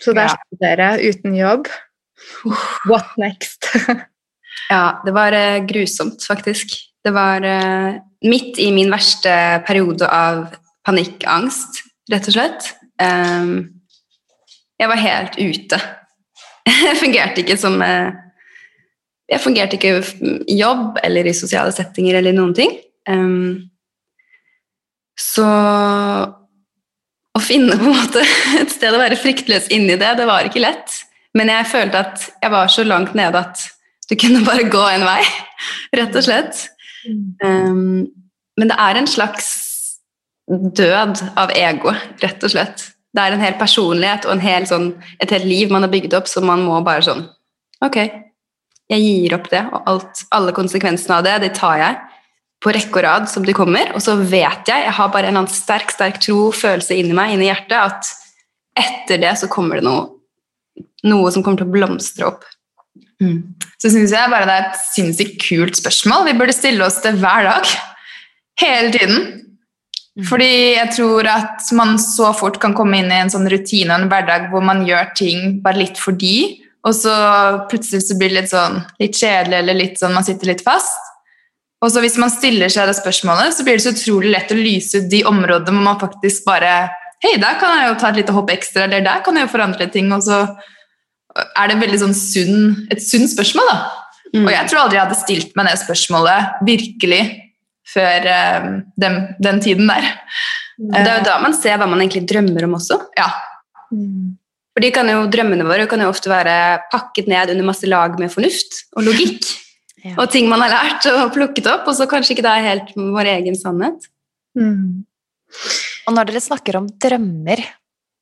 Så 0.00 0.12
der 0.16 0.28
ja. 0.28 0.36
står 0.36 0.60
dere 0.64 0.90
uten 1.08 1.36
jobb. 1.36 1.68
What 2.88 3.16
next? 3.18 3.66
ja, 4.72 5.00
det 5.04 5.14
var 5.16 5.34
uh, 5.36 5.66
grusomt, 5.66 6.24
faktisk. 6.26 6.72
Det 7.04 7.12
var 7.14 7.44
uh, 7.44 8.00
midt 8.24 8.58
i 8.60 8.70
min 8.72 8.92
verste 8.92 9.62
periode 9.66 10.08
av 10.08 10.46
panikkangst, 10.84 11.82
rett 12.12 12.28
og 12.28 12.36
slett. 12.36 12.70
Um, 13.00 13.52
jeg 14.80 14.88
var 14.90 15.00
helt 15.00 15.38
ute. 15.40 15.80
Jeg 16.70 16.98
fungerte 17.00 17.42
ikke 17.42 17.56
som 17.60 17.80
uh, 17.80 18.12
Jeg 19.30 19.40
fungerte 19.42 19.78
ikke 19.78 19.94
i 20.48 20.56
jobb 20.58 20.98
eller 21.04 21.28
i 21.28 21.36
sosiale 21.36 21.72
settinger 21.74 22.18
eller 22.18 22.34
noen 22.36 22.54
ting. 22.56 22.72
Um, 23.08 23.70
så 25.20 25.46
å 27.30 27.42
finne 27.44 27.76
på 27.78 27.86
en 27.86 27.94
måte 27.94 28.24
et 28.60 28.72
sted 28.72 28.94
å 28.94 29.00
være 29.00 29.18
fryktløs 29.20 29.70
inni 29.74 29.98
det, 30.00 30.14
det 30.18 30.26
var 30.28 30.48
ikke 30.48 30.64
lett. 30.64 30.96
Men 31.36 31.52
jeg 31.52 31.68
følte 31.70 32.00
at 32.00 32.24
jeg 32.42 32.52
var 32.52 32.72
så 32.72 32.84
langt 32.86 33.14
nede 33.18 33.38
at 33.38 33.62
du 34.10 34.16
kunne 34.18 34.42
bare 34.42 34.66
gå 34.66 34.82
en 34.96 35.06
vei, 35.06 35.20
rett 36.00 36.16
og 36.18 36.26
slett. 36.26 36.64
Um, 37.44 38.08
men 38.58 38.72
det 38.72 38.76
er 38.82 38.98
en 38.98 39.08
slags 39.08 39.52
død 40.50 41.22
av 41.38 41.52
ego, 41.54 41.92
rett 42.22 42.46
og 42.46 42.52
slett. 42.52 42.86
Det 43.10 43.22
er 43.22 43.34
en 43.34 43.42
hel 43.42 43.56
personlighet 43.58 44.26
og 44.26 44.36
en 44.36 44.42
hel 44.42 44.66
sånn, 44.70 44.92
et 45.22 45.30
helt 45.34 45.46
liv 45.46 45.72
man 45.72 45.86
har 45.86 45.92
bygd 45.92 46.14
opp, 46.18 46.30
så 46.30 46.42
man 46.44 46.62
må 46.66 46.78
bare 46.86 47.06
sånn 47.06 47.28
Ok, 47.80 47.96
Jeg 48.90 49.00
gir 49.00 49.34
opp 49.36 49.46
det, 49.48 49.60
og 49.70 49.86
alt, 49.88 50.24
alle 50.34 50.52
konsekvensene 50.52 51.20
av 51.20 51.22
det, 51.24 51.36
det 51.44 51.52
tar 51.54 51.76
jeg 51.78 51.98
på 52.60 52.72
rekke 52.74 52.98
og 52.98 53.04
rad 53.06 53.28
som 53.30 53.44
de 53.46 53.54
kommer. 53.56 53.92
Og 53.94 54.02
så 54.04 54.16
vet 54.18 54.66
jeg, 54.68 54.84
jeg 54.84 54.94
har 54.96 55.12
bare 55.14 55.30
en 55.30 55.46
sterk 55.48 55.94
sterk 55.94 56.18
tro, 56.20 56.50
følelse 56.52 56.98
inni 56.98 57.14
meg, 57.16 57.36
inni 57.36 57.46
hjertet, 57.46 57.78
at 57.78 58.10
etter 58.82 59.22
det 59.22 59.36
så 59.38 59.48
kommer 59.48 59.78
det 59.78 59.86
noe, 59.86 60.08
noe 61.06 61.30
som 61.32 61.46
kommer 61.46 61.62
til 61.62 61.70
å 61.70 61.76
blomstre 61.76 62.26
opp. 62.28 62.42
Mm. 63.22 63.54
Så 63.80 63.92
syns 63.94 64.12
jeg 64.12 64.32
bare 64.32 64.48
det 64.48 64.56
er 64.56 64.66
et 64.66 64.82
sinnssykt 64.90 65.38
kult 65.44 65.78
spørsmål. 65.78 66.26
Vi 66.26 66.36
burde 66.42 66.56
stille 66.56 66.84
oss 66.84 66.98
det 67.04 67.14
hver 67.22 67.46
dag. 67.46 67.72
Hele 68.60 68.92
tiden. 68.96 69.46
Mm. 70.18 70.24
Fordi 70.26 70.50
jeg 70.74 70.90
tror 70.96 71.28
at 71.30 71.68
man 71.78 71.94
så 72.02 72.32
fort 72.36 72.58
kan 72.62 72.74
komme 72.76 72.98
inn 72.98 73.12
i 73.12 73.20
en 73.20 73.30
sånn 73.30 73.46
rutine 73.50 73.94
og 73.94 74.02
en 74.02 74.10
hverdag 74.10 74.48
hvor 74.50 74.64
man 74.66 74.82
gjør 74.88 75.12
ting 75.18 75.60
bare 75.64 75.84
litt 75.84 76.00
fordi, 76.02 76.58
og 76.86 76.96
så 76.96 77.12
plutselig 77.70 78.06
så 78.06 78.16
blir 78.18 78.32
det 78.32 78.40
litt 78.40 78.52
sånn 78.52 78.80
litt 79.02 79.18
kjedelig 79.20 79.58
eller 79.58 79.78
litt 79.78 80.00
sånn 80.00 80.16
man 80.16 80.26
sitter 80.26 80.50
litt 80.50 80.64
fast. 80.64 80.98
Og 81.80 81.92
så 81.92 82.02
hvis 82.04 82.18
man 82.20 82.32
stiller 82.32 82.72
seg 82.72 82.88
det 82.88 82.96
spørsmålet, 82.98 83.54
så 83.56 83.64
blir 83.64 83.78
det 83.78 83.84
så 83.84 83.94
utrolig 83.94 84.32
lett 84.34 84.52
å 84.52 84.58
lyse 84.58 85.00
ut 85.00 85.08
de 85.12 85.22
områdene 85.28 85.76
hvor 85.76 85.86
man 85.86 86.00
faktisk 86.00 86.48
bare 86.48 86.72
Hei, 87.20 87.34
der 87.36 87.58
kan 87.60 87.74
jeg 87.76 87.90
jo 87.90 87.96
ta 88.00 88.08
et 88.08 88.16
lite 88.16 88.32
hopp 88.32 88.48
ekstra, 88.48 88.86
eller 88.86 89.02
der 89.04 89.18
kan 89.20 89.36
jeg 89.36 89.44
jo 89.44 89.50
forandre 89.52 89.86
ting. 89.92 90.06
Og 90.16 90.22
så 90.24 90.38
er 91.36 91.68
det 91.68 91.74
veldig 91.82 91.98
sånn 92.00 92.14
sunn, 92.16 92.62
et 92.88 93.02
sunt 93.04 93.28
spørsmål, 93.28 93.68
da. 93.68 93.74
Mm. 94.30 94.46
Og 94.46 94.48
jeg 94.54 94.70
tror 94.70 94.80
aldri 94.80 94.96
jeg 94.96 95.04
hadde 95.04 95.18
stilt 95.18 95.52
meg 95.58 95.68
det 95.68 95.74
spørsmålet 95.82 96.62
virkelig 96.64 97.20
før 97.90 98.26
um, 98.62 98.74
den, 99.00 99.16
den, 99.42 99.60
tiden 99.64 99.90
der. 99.90 100.12
Det 100.80 101.00
er 101.02 101.18
jo 101.18 101.24
da 101.26 101.38
man 101.42 101.56
ser 101.56 101.80
hva 101.80 101.88
man 101.90 102.02
egentlig 102.02 102.26
drømmer 102.30 102.66
om 102.68 102.76
også. 102.78 102.98
Ja. 103.18 103.28
Mm. 103.92 104.36
For 104.70 104.86
jo, 104.86 105.24
Drømmene 105.28 105.66
våre 105.66 105.86
kan 105.90 106.00
jo 106.00 106.08
ofte 106.08 106.30
være 106.30 106.54
pakket 106.92 107.28
ned 107.28 107.50
under 107.52 107.66
masse 107.66 107.88
lag 107.90 108.14
med 108.20 108.32
fornuft 108.32 108.84
og 108.96 109.04
logikk. 109.08 109.42
ja. 110.06 110.14
Og 110.16 110.30
ting 110.32 110.48
man 110.48 110.62
har 110.64 110.72
lært 110.72 111.08
og 111.10 111.34
plukket 111.34 111.68
opp, 111.70 111.90
og 111.90 111.98
så 111.98 112.06
kanskje 112.10 112.36
ikke 112.36 112.46
det 112.46 112.54
er 112.54 112.68
helt 112.70 112.94
vår 112.96 113.34
egen 113.34 113.58
sannhet. 113.58 114.08
Mm. 114.56 115.04
Og 116.06 116.16
når 116.16 116.30
dere 116.30 116.42
snakker 116.42 116.78
om 116.78 116.88
drømmer, 117.02 117.60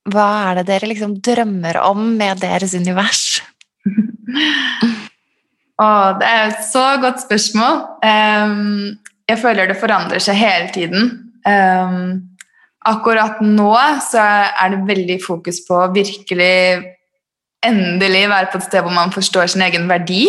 hva 0.09 0.29
er 0.49 0.61
det 0.61 0.71
dere 0.71 0.89
liksom 0.91 1.19
drømmer 1.25 1.79
om 1.85 2.01
med 2.17 2.41
deres 2.43 2.75
univers? 2.75 3.43
Å, 5.79 5.89
det 6.19 6.27
er 6.27 6.49
et 6.49 6.65
så 6.67 6.85
godt 6.99 7.21
spørsmål. 7.23 7.85
Um, 8.03 8.97
jeg 9.29 9.41
føler 9.43 9.69
det 9.69 9.79
forandrer 9.81 10.23
seg 10.23 10.39
hele 10.41 10.71
tiden. 10.75 11.11
Um, 11.45 12.29
akkurat 12.89 13.41
nå 13.45 13.73
så 14.05 14.23
er 14.49 14.75
det 14.75 14.87
veldig 14.89 15.19
fokus 15.25 15.61
på 15.67 15.77
å 15.83 15.91
virkelig 15.95 16.85
endelig 17.67 18.29
være 18.31 18.51
på 18.53 18.61
et 18.61 18.69
sted 18.69 18.85
hvor 18.85 18.95
man 18.95 19.13
forstår 19.15 19.51
sin 19.53 19.65
egen 19.67 19.89
verdi. 19.91 20.25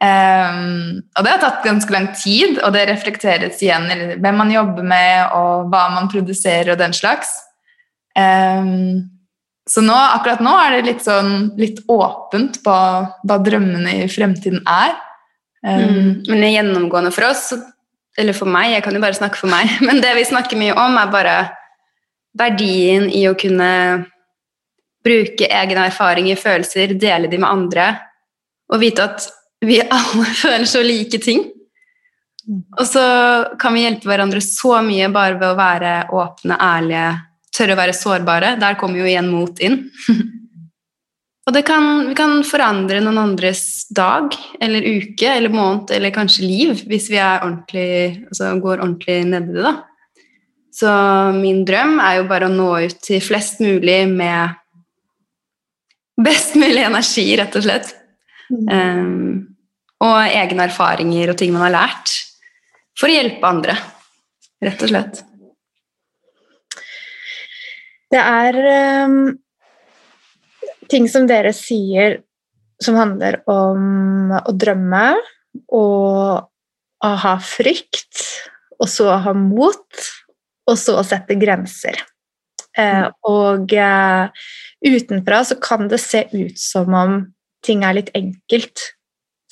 Um, 0.00 1.02
og 1.12 1.26
det 1.26 1.32
har 1.34 1.40
tatt 1.42 1.64
ganske 1.66 1.92
lang 1.92 2.08
tid, 2.16 2.56
og 2.64 2.72
det 2.72 2.86
reflekteres 2.88 3.60
igjen 3.60 3.88
i 3.92 3.98
hvem 4.16 4.38
man 4.40 4.52
jobber 4.52 4.86
med, 4.86 5.34
og 5.36 5.68
hva 5.72 5.88
man 5.92 6.08
produserer, 6.12 6.72
og 6.72 6.80
den 6.80 6.96
slags. 6.96 7.34
Um, 8.16 9.10
så 9.68 9.84
nå, 9.84 9.94
akkurat 9.94 10.40
nå 10.42 10.54
er 10.56 10.78
det 10.78 10.86
litt, 10.88 11.04
sånn, 11.04 11.52
litt 11.60 11.82
åpent 11.92 12.62
på 12.64 12.76
hva 13.28 13.36
drømmene 13.44 14.00
i 14.00 14.08
fremtiden 14.10 14.64
er. 14.64 14.96
Um, 15.60 15.84
mm. 15.84 16.08
Men 16.30 16.40
det 16.40 16.48
er 16.48 16.56
gjennomgående 16.56 17.12
for 17.14 17.28
oss, 17.28 17.50
eller 18.20 18.36
for 18.36 18.50
meg, 18.50 18.74
jeg 18.74 18.84
kan 18.84 18.96
jo 18.96 19.02
bare 19.02 19.18
snakke 19.18 19.40
for 19.40 19.50
meg, 19.52 19.76
men 19.86 20.02
det 20.04 20.14
vi 20.18 20.28
snakker 20.28 20.60
mye 20.60 20.76
om, 20.76 20.98
er 21.00 21.12
bare 21.12 21.36
verdien 22.38 23.08
i 23.10 23.24
å 23.26 23.36
kunne 23.38 23.70
bruke 25.04 25.48
egne 25.48 25.88
erfaringer, 25.88 26.38
følelser, 26.38 26.94
dele 27.00 27.30
de 27.30 27.40
med 27.40 27.48
andre, 27.48 27.86
og 28.70 28.82
vite 28.82 29.06
at 29.08 29.30
vi 29.64 29.80
alle 29.82 30.28
føler 30.42 30.68
så 30.68 30.84
like 30.84 31.20
ting. 31.22 31.48
Og 32.50 32.86
så 32.88 33.02
kan 33.60 33.74
vi 33.76 33.84
hjelpe 33.84 34.08
hverandre 34.10 34.40
så 34.42 34.80
mye 34.82 35.10
bare 35.12 35.36
ved 35.38 35.52
å 35.52 35.58
være 35.58 35.92
åpne, 36.16 36.56
ærlige, 36.56 37.10
tørre 37.54 37.76
å 37.76 37.78
være 37.78 37.94
sårbare. 37.94 38.54
Der 38.58 38.78
kommer 38.80 39.02
jo 39.02 39.06
igjen 39.06 39.28
mot 39.30 39.60
inn. 39.62 39.84
Og 41.50 41.56
kan, 41.66 41.86
vi 42.06 42.14
kan 42.14 42.44
forandre 42.46 43.00
noen 43.02 43.18
andres 43.18 43.88
dag 43.90 44.30
eller 44.62 44.84
uke 44.86 45.32
eller 45.32 45.50
måned 45.50 45.90
eller 45.96 46.12
kanskje 46.14 46.46
liv 46.46 46.84
hvis 46.86 47.08
vi 47.10 47.18
altså 47.18 48.52
går 48.62 48.78
ordentlig 48.78 49.24
nedi 49.26 49.56
det. 49.56 49.64
da. 49.64 49.72
Så 50.70 50.92
min 51.34 51.64
drøm 51.66 51.98
er 51.98 52.20
jo 52.20 52.28
bare 52.30 52.46
å 52.46 52.54
nå 52.54 52.68
ut 52.86 53.00
til 53.02 53.18
flest 53.24 53.58
mulig 53.58 54.04
med 54.12 54.54
best 56.22 56.54
mulig 56.54 56.84
energi, 56.86 57.26
rett 57.40 57.58
og 57.58 57.66
slett. 57.66 57.90
Um, 58.50 59.56
og 60.06 60.16
egne 60.30 60.68
erfaringer 60.68 61.32
og 61.32 61.40
ting 61.40 61.50
man 61.54 61.66
har 61.66 61.74
lært, 61.80 62.14
for 62.94 63.10
å 63.10 63.16
hjelpe 63.16 63.50
andre, 63.50 63.74
rett 64.62 64.86
og 64.86 64.92
slett. 64.92 65.22
Det 68.10 68.22
er 68.22 68.58
um, 69.10 69.18
ting 70.90 71.08
som 71.10 71.26
dere 71.30 71.52
sier 71.56 72.20
som 72.80 72.96
handler 72.96 73.40
om 73.50 74.32
å 74.36 74.54
drømme 74.56 75.04
og 75.76 76.46
å 77.00 77.10
ha 77.24 77.34
frykt, 77.42 78.22
og 78.80 78.88
så 78.88 79.08
å 79.12 79.18
ha 79.24 79.34
mot, 79.36 80.00
og 80.68 80.78
så 80.78 80.98
å 81.00 81.04
sette 81.06 81.36
grenser. 81.40 81.96
Uh, 82.78 83.08
og 83.26 83.72
uh, 83.74 84.30
utenfra 84.86 85.40
så 85.44 85.56
kan 85.60 85.88
det 85.90 85.98
se 86.02 86.22
ut 86.30 86.58
som 86.60 86.94
om 86.94 87.16
ting 87.66 87.82
er 87.84 87.96
litt 87.98 88.12
enkelt 88.16 88.84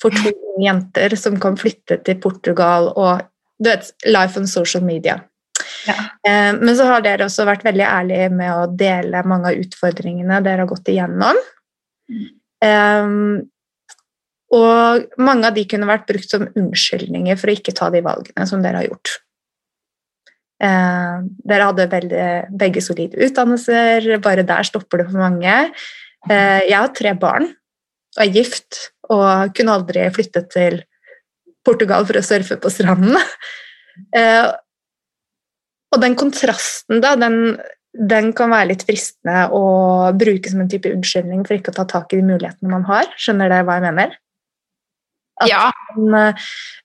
for 0.01 0.13
to 0.15 0.31
jenter 0.65 1.13
som 1.19 1.35
kan 1.41 1.59
flytte 1.59 1.99
til 2.05 2.19
Portugal 2.23 2.93
og 2.95 3.25
du 3.59 3.67
vet, 3.67 3.89
life 4.07 4.39
on 4.39 4.47
social 4.47 4.85
media. 4.85 5.17
Ja. 5.87 5.95
Eh, 6.27 6.51
men 6.57 6.73
så 6.77 6.87
har 6.89 7.03
dere 7.05 7.27
også 7.27 7.45
vært 7.47 7.63
veldig 7.67 7.85
ærlige 7.85 8.27
med 8.33 8.51
å 8.51 8.67
dele 8.71 9.23
mange 9.27 9.51
av 9.51 9.61
utfordringene 9.61 10.41
dere 10.45 10.65
har 10.65 10.71
gått 10.71 10.91
igjennom. 10.91 11.39
Mm. 12.09 13.43
og 14.57 15.19
mange 15.21 15.45
av 15.45 15.53
de 15.53 15.61
kunne 15.69 15.85
vært 15.85 16.07
brukt 16.09 16.31
som 16.31 16.47
unnskyldninger 16.57 17.37
for 17.37 17.51
å 17.51 17.53
ikke 17.53 17.75
ta 17.77 17.91
de 17.93 18.01
valgene 18.01 18.47
som 18.49 18.63
dere 18.63 18.81
har 18.81 18.87
gjort. 18.87 19.11
Uh, 20.59 21.21
dere 21.47 21.67
hadde 21.69 21.85
veldig, 21.93 22.25
begge 22.59 22.81
solide 22.83 23.21
utdannelser, 23.21 24.09
bare 24.25 24.43
der 24.43 24.65
stopper 24.67 25.03
det 25.03 25.05
for 25.11 25.21
mange. 25.21 25.53
Uh, 26.25 26.59
jeg 26.65 26.75
har 26.75 26.89
tre 26.97 27.13
barn 27.21 27.45
og 28.17 28.25
er 28.25 28.33
gift 28.33 28.81
og 29.09 29.53
kunne 29.55 29.77
aldri 29.77 30.03
flyttet 30.13 30.49
til 30.53 30.81
Portugal 31.65 32.05
for 32.07 32.19
å 32.19 32.25
surfe 32.25 32.59
på 32.61 32.73
stranden. 32.73 33.17
Eh, 34.15 34.45
og 35.89 36.01
den 36.03 36.15
kontrasten, 36.19 37.01
da, 37.03 37.15
den, 37.19 37.57
den, 37.93 38.31
kan 38.37 38.53
være 38.53 38.71
litt 38.73 38.85
fristende 38.87 39.47
å 39.55 39.63
bruke 40.17 40.51
som 40.51 40.63
en 40.63 40.71
type 40.71 40.91
unnskyldning 40.93 41.45
for 41.47 41.57
ikke 41.57 41.73
å 41.73 41.79
ta 41.79 41.87
tak 41.89 42.13
i 42.13 42.21
de 42.21 42.27
mulighetene 42.27 42.71
man 42.71 42.85
har. 42.89 43.09
Skjønner 43.17 43.51
dere 43.51 43.67
hva 43.67 43.79
jeg 43.79 43.87
mener? 43.87 44.17
At 45.39 45.49
ja. 45.49 45.61
Man, 45.97 46.35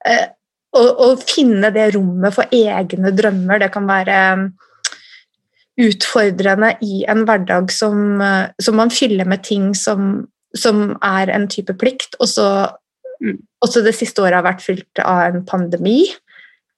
eh, 0.08 0.26
å, 0.74 0.84
å, 0.84 1.08
finne 1.20 1.72
det 1.74 1.90
rommet 1.96 2.36
for 2.36 2.48
egne 2.54 3.12
drømmer, 3.14 3.60
det 3.60 3.72
kan 3.74 3.88
være 3.90 4.20
utfordrende 5.84 6.76
i 6.86 7.02
en 7.10 7.24
hverdag 7.26 7.72
som, 7.74 8.22
som 8.62 8.76
man 8.78 8.92
fyller 8.94 9.26
med 9.26 9.42
ting 9.42 9.72
som 9.74 10.22
som 10.58 10.94
er 11.02 11.32
en 11.34 11.46
type 11.50 11.74
plikt. 11.80 12.16
Og 12.22 12.30
så 12.30 12.46
mm. 13.22 13.38
også 13.64 13.82
det 13.84 13.94
siste 13.98 14.22
året 14.22 14.38
har 14.38 14.46
vært 14.46 14.64
fylt 14.64 15.02
av 15.02 15.26
en 15.28 15.44
pandemi 15.46 16.04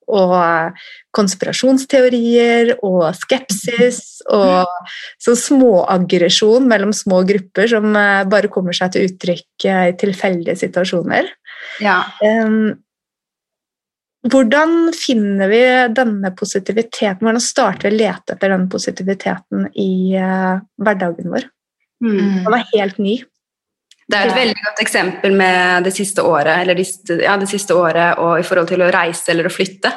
og 0.06 0.78
konspirasjonsteorier 1.16 2.76
og 2.86 3.08
skepsis 3.18 4.22
og 4.30 4.68
sånn 5.22 5.38
småaggresjon 5.40 6.68
mellom 6.70 6.94
små 6.94 7.22
grupper 7.26 7.70
som 7.72 7.90
eh, 7.98 8.24
bare 8.30 8.50
kommer 8.52 8.76
seg 8.76 8.94
til 8.94 9.10
uttrykk 9.10 9.68
i 9.68 9.94
tilfeldige 9.98 10.58
situasjoner. 10.62 11.30
Ja. 11.82 12.02
Hvordan 14.26 14.92
finner 14.96 15.50
vi 15.50 15.62
denne 15.94 16.32
positiviteten? 16.34 17.22
Hvordan 17.22 17.42
starter 17.42 17.88
vi 17.88 17.94
å 17.94 17.98
lete 18.00 18.34
etter 18.34 18.52
den 18.54 18.66
positiviteten 18.72 19.68
i 19.78 20.16
uh, 20.18 20.58
hverdagen 20.82 21.30
vår? 21.30 21.46
Mm. 22.02 22.44
Den 22.46 22.56
er 22.56 22.66
helt 22.72 22.98
ny. 23.02 23.16
Det 24.06 24.18
er 24.18 24.28
et 24.28 24.36
veldig 24.36 24.62
godt 24.62 24.82
eksempel 24.84 25.32
med 25.34 25.86
det 25.88 25.92
siste 25.96 26.22
året, 26.22 26.60
eller 26.62 26.78
de, 26.78 26.84
ja, 27.24 27.34
det 27.40 27.48
siste 27.50 27.74
året 27.74 28.20
og 28.22 28.36
i 28.38 28.44
forhold 28.46 28.68
til 28.70 28.84
å 28.84 28.90
reise 28.94 29.32
eller 29.32 29.48
å 29.48 29.52
flytte. 29.52 29.90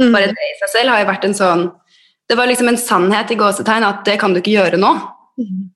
Mm. 0.00 0.14
Bare 0.14 0.30
det 0.30 0.46
i 0.46 0.54
seg 0.62 0.72
selv 0.78 0.94
har 0.94 1.02
jo 1.02 1.10
vært 1.10 1.26
en 1.28 1.36
sånn 1.36 1.66
Det 2.30 2.36
var 2.38 2.48
liksom 2.48 2.70
en 2.70 2.78
sannhet 2.78 3.32
i 3.34 3.36
gåsetegn 3.36 3.84
at 3.84 4.04
det 4.06 4.14
kan 4.22 4.32
du 4.32 4.38
ikke 4.38 4.54
gjøre 4.54 4.78
nå. 4.80 4.94
Mm. 5.42 5.66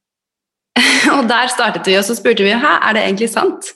og 1.17 1.29
der 1.29 1.51
startet 1.51 1.91
vi, 1.91 1.97
og 1.99 2.07
så 2.07 2.17
spurte 2.17 2.47
vi 2.47 2.55
hæ, 2.55 2.77
er 2.79 2.97
det 2.97 3.03
egentlig 3.05 3.29
sant? 3.33 3.75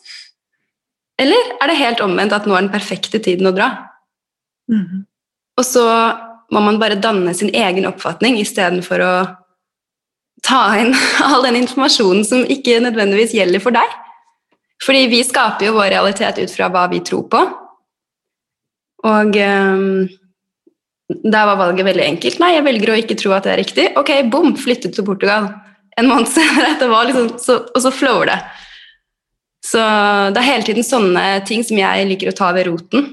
Eller 1.18 1.52
er 1.58 1.70
det 1.70 1.80
helt 1.80 2.00
omvendt 2.04 2.36
at 2.36 2.46
nå 2.46 2.54
er 2.54 2.64
den 2.64 2.72
perfekte 2.72 3.18
tiden 3.22 3.50
å 3.50 3.54
dra? 3.56 3.72
Mm. 4.70 5.02
Og 5.58 5.66
så 5.66 5.84
må 6.54 6.62
man 6.64 6.78
bare 6.80 7.00
danne 7.02 7.34
sin 7.36 7.50
egen 7.50 7.88
oppfatning 7.90 8.38
istedenfor 8.40 9.02
å 9.04 9.12
ta 10.44 10.62
inn 10.80 10.92
all 11.28 11.46
den 11.46 11.62
informasjonen 11.62 12.26
som 12.26 12.44
ikke 12.46 12.80
nødvendigvis 12.84 13.34
gjelder 13.36 13.62
for 13.64 13.76
deg. 13.76 13.96
Fordi 14.84 15.08
vi 15.10 15.24
skaper 15.26 15.68
jo 15.68 15.76
vår 15.78 15.90
realitet 15.96 16.38
ut 16.38 16.54
fra 16.54 16.68
hva 16.70 16.86
vi 16.92 17.02
tror 17.04 17.26
på. 17.30 17.40
Og 19.08 19.38
um, 19.42 20.06
der 21.08 21.48
var 21.50 21.58
valget 21.58 21.86
veldig 21.86 22.04
enkelt. 22.04 22.38
Nei, 22.42 22.52
jeg 22.54 22.66
velger 22.66 22.92
å 22.92 23.00
ikke 23.00 23.16
tro 23.18 23.34
at 23.34 23.46
det 23.46 23.54
er 23.54 23.62
riktig. 23.62 23.88
Ok, 23.98 24.12
bom, 24.30 24.52
flyttet 24.58 24.94
til 24.94 25.06
Portugal. 25.06 25.50
En 25.98 26.10
måned 26.10 26.30
senere, 26.36 26.76
det 26.80 26.88
var 26.90 27.08
liksom, 27.08 27.30
så, 27.42 27.60
og 27.72 27.84
så 27.84 27.94
flower 27.94 28.30
det. 28.30 28.38
Så 29.68 29.82
det 30.32 30.40
er 30.40 30.46
hele 30.46 30.66
tiden 30.68 30.86
sånne 30.86 31.24
ting 31.48 31.64
som 31.66 31.78
jeg 31.80 32.06
liker 32.08 32.30
å 32.30 32.36
ta 32.36 32.52
ved 32.56 32.68
roten. 32.70 33.08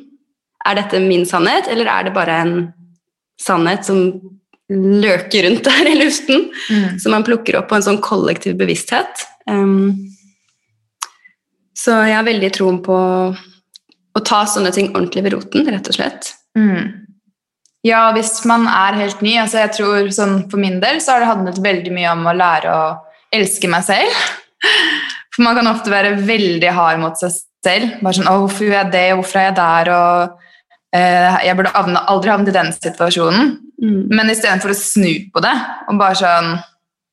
Er 0.65 0.77
dette 0.77 1.01
min 1.01 1.25
sannhet, 1.29 1.69
eller 1.71 1.89
er 1.91 2.07
det 2.07 2.13
bare 2.15 2.37
en 2.43 2.55
sannhet 3.41 3.85
som 3.87 4.05
løker 4.71 5.45
rundt 5.45 5.67
der 5.67 5.89
i 5.91 5.95
luften? 5.99 6.49
Mm. 6.69 6.99
Som 6.99 7.15
man 7.15 7.25
plukker 7.27 7.59
opp 7.59 7.69
på 7.69 7.77
en 7.77 7.85
sånn 7.85 8.01
kollektiv 8.03 8.57
bevissthet. 8.59 9.25
Um, 9.49 9.93
så 11.77 11.99
jeg 12.07 12.17
har 12.17 12.25
veldig 12.25 12.51
troen 12.55 12.79
på 12.85 12.97
å 14.15 14.23
ta 14.25 14.45
sånne 14.47 14.71
ting 14.73 14.93
ordentlig 14.93 15.25
ved 15.25 15.35
roten, 15.35 15.67
rett 15.69 15.89
og 15.91 15.97
slett. 15.97 16.31
Mm. 16.57 17.05
Ja, 17.85 18.07
hvis 18.15 18.39
man 18.49 18.65
er 18.71 18.97
helt 18.97 19.19
ny 19.21 19.35
altså 19.37 19.59
jeg 19.61 19.73
tror 19.75 20.07
sånn 20.15 20.37
For 20.49 20.57
min 20.57 20.79
del 20.81 20.97
så 21.03 21.13
har 21.13 21.21
det 21.21 21.27
handlet 21.29 21.59
veldig 21.61 21.91
mye 21.93 22.13
om 22.15 22.23
å 22.25 22.33
lære 22.33 22.71
å 22.71 22.85
elske 23.35 23.69
meg 23.69 23.85
selv. 23.85 24.23
For 25.35 25.45
man 25.45 25.59
kan 25.59 25.69
ofte 25.69 25.91
være 25.93 26.15
veldig 26.25 26.71
hard 26.73 27.03
mot 27.03 27.19
seg 27.19 27.35
selv. 27.65 27.99
Bare 27.99 28.17
sånn 28.17 28.29
'Å, 28.29 28.39
hvorfor 28.45 28.65
gjør 28.65 28.79
jeg 28.79 28.91
det? 28.95 29.07
Hvorfor 29.19 29.41
er 29.41 29.47
jeg 29.49 29.57
der?' 29.59 29.91
Og 29.95 30.44
'Jeg 30.95 31.57
burde 31.57 31.73
aldri 31.75 32.31
havnet 32.31 32.51
i 32.51 32.57
den 32.57 32.71
situasjonen.' 32.73 33.53
Mm. 33.75 34.07
Men 34.07 34.31
istedenfor 34.31 34.71
å 34.71 34.77
snu 34.79 35.27
på 35.35 35.41
det 35.43 35.51
og 35.91 35.97
bare 35.99 36.15
sånn 36.15 36.53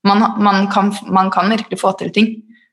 man, 0.06 0.20
man, 0.38 0.68
kan, 0.70 0.92
man 1.10 1.30
kan 1.34 1.50
virkelig 1.50 1.80
få 1.80 1.90
til 1.98 2.12
ting 2.14 2.28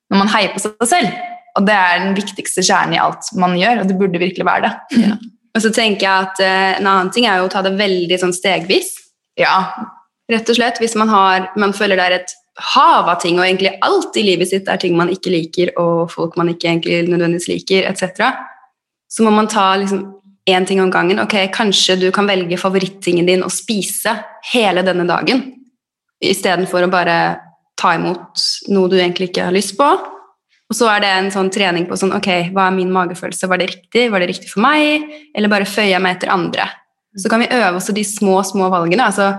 når 0.10 0.22
man 0.22 0.30
heier 0.30 0.54
på 0.54 0.62
seg 0.62 0.86
selv. 0.86 1.16
Og 1.58 1.66
det 1.66 1.74
er 1.74 2.04
den 2.04 2.13
viktigste 2.18 2.62
kjernen 2.62 2.94
i 2.94 3.01
alt 3.01 3.32
man 3.38 3.56
gjør, 3.58 3.82
og 3.82 3.89
det 3.89 3.98
burde 3.98 4.22
virkelig 4.22 4.46
være 4.46 4.68
det. 4.68 5.01
Ja. 5.01 5.18
Og 5.58 5.63
så 5.66 5.72
tenker 5.74 6.06
jeg 6.06 6.28
at 6.28 6.42
eh, 6.46 6.78
En 6.78 6.88
annen 6.88 7.10
ting 7.13 7.25
er 7.25 7.42
jo 7.42 7.48
å 7.48 7.51
ta 7.51 7.63
det 7.66 7.74
veldig 7.78 8.20
sånn 8.22 8.36
stegvis. 8.36 8.94
Ja, 9.42 9.58
Rett 10.30 10.50
og 10.50 10.60
slett, 10.60 10.78
Hvis 10.78 10.96
man, 10.96 11.10
har, 11.10 11.50
man 11.58 11.74
føler 11.74 11.98
det 11.98 12.06
er 12.06 12.18
et 12.20 12.36
hav 12.75 13.08
av 13.10 13.18
ting, 13.24 13.39
og 13.39 13.48
egentlig 13.48 13.72
alt 13.86 14.18
i 14.20 14.25
livet 14.28 14.51
sitt 14.51 14.68
er 14.70 14.78
ting 14.78 14.98
man 14.98 15.10
ikke 15.10 15.32
liker, 15.34 15.72
og 15.82 16.12
folk 16.12 16.36
man 16.38 16.51
ikke 16.51 16.70
egentlig 16.70 17.01
nødvendigvis 17.08 17.50
liker, 17.50 17.88
etc., 17.89 18.36
så 19.10 19.25
må 19.25 19.32
man 19.34 19.50
ta 19.50 19.72
liksom 19.80 20.04
én 20.50 20.65
ting 20.68 20.82
om 20.84 20.91
gangen. 20.94 21.22
Ok, 21.24 21.36
Kanskje 21.56 21.98
du 22.00 22.10
kan 22.15 22.27
velge 22.29 22.58
favorittingen 22.60 23.27
din 23.27 23.46
å 23.46 23.51
spise 23.53 24.15
hele 24.53 24.84
denne 24.86 25.08
dagen, 25.10 25.44
istedenfor 26.24 26.86
å 26.86 26.91
bare 26.91 27.18
ta 27.79 27.94
imot 27.96 28.44
noe 28.74 28.91
du 28.91 28.98
egentlig 29.00 29.29
ikke 29.32 29.48
har 29.48 29.56
lyst 29.56 29.77
på. 29.79 29.88
Og 30.70 30.77
så 30.77 30.89
er 30.91 31.01
det 31.01 31.10
en 31.10 31.32
sånn 31.34 31.50
trening 31.50 31.88
på 31.89 31.98
sånn, 31.98 32.12
ok, 32.13 32.51
hva 32.53 32.68
er 32.70 32.75
min 32.75 32.91
magefølelse? 32.94 33.48
Var 33.50 33.62
det 33.62 33.70
riktig? 33.72 34.03
Var 34.13 34.22
det 34.22 34.27
riktig 34.29 34.51
for 34.51 34.62
meg? 34.62 35.08
Eller 35.34 35.50
bare 35.50 35.65
føyer 35.70 35.96
jeg 35.96 36.03
meg 36.03 36.20
etter 36.20 36.34
andre? 36.34 36.68
Så 37.18 37.32
kan 37.32 37.41
vi 37.41 37.50
øve 37.50 37.79
oss 37.79 37.89
i 37.89 37.96
de 37.98 38.03
små, 38.06 38.36
små 38.46 38.68
valgene. 38.70 39.08
Altså, 39.08 39.32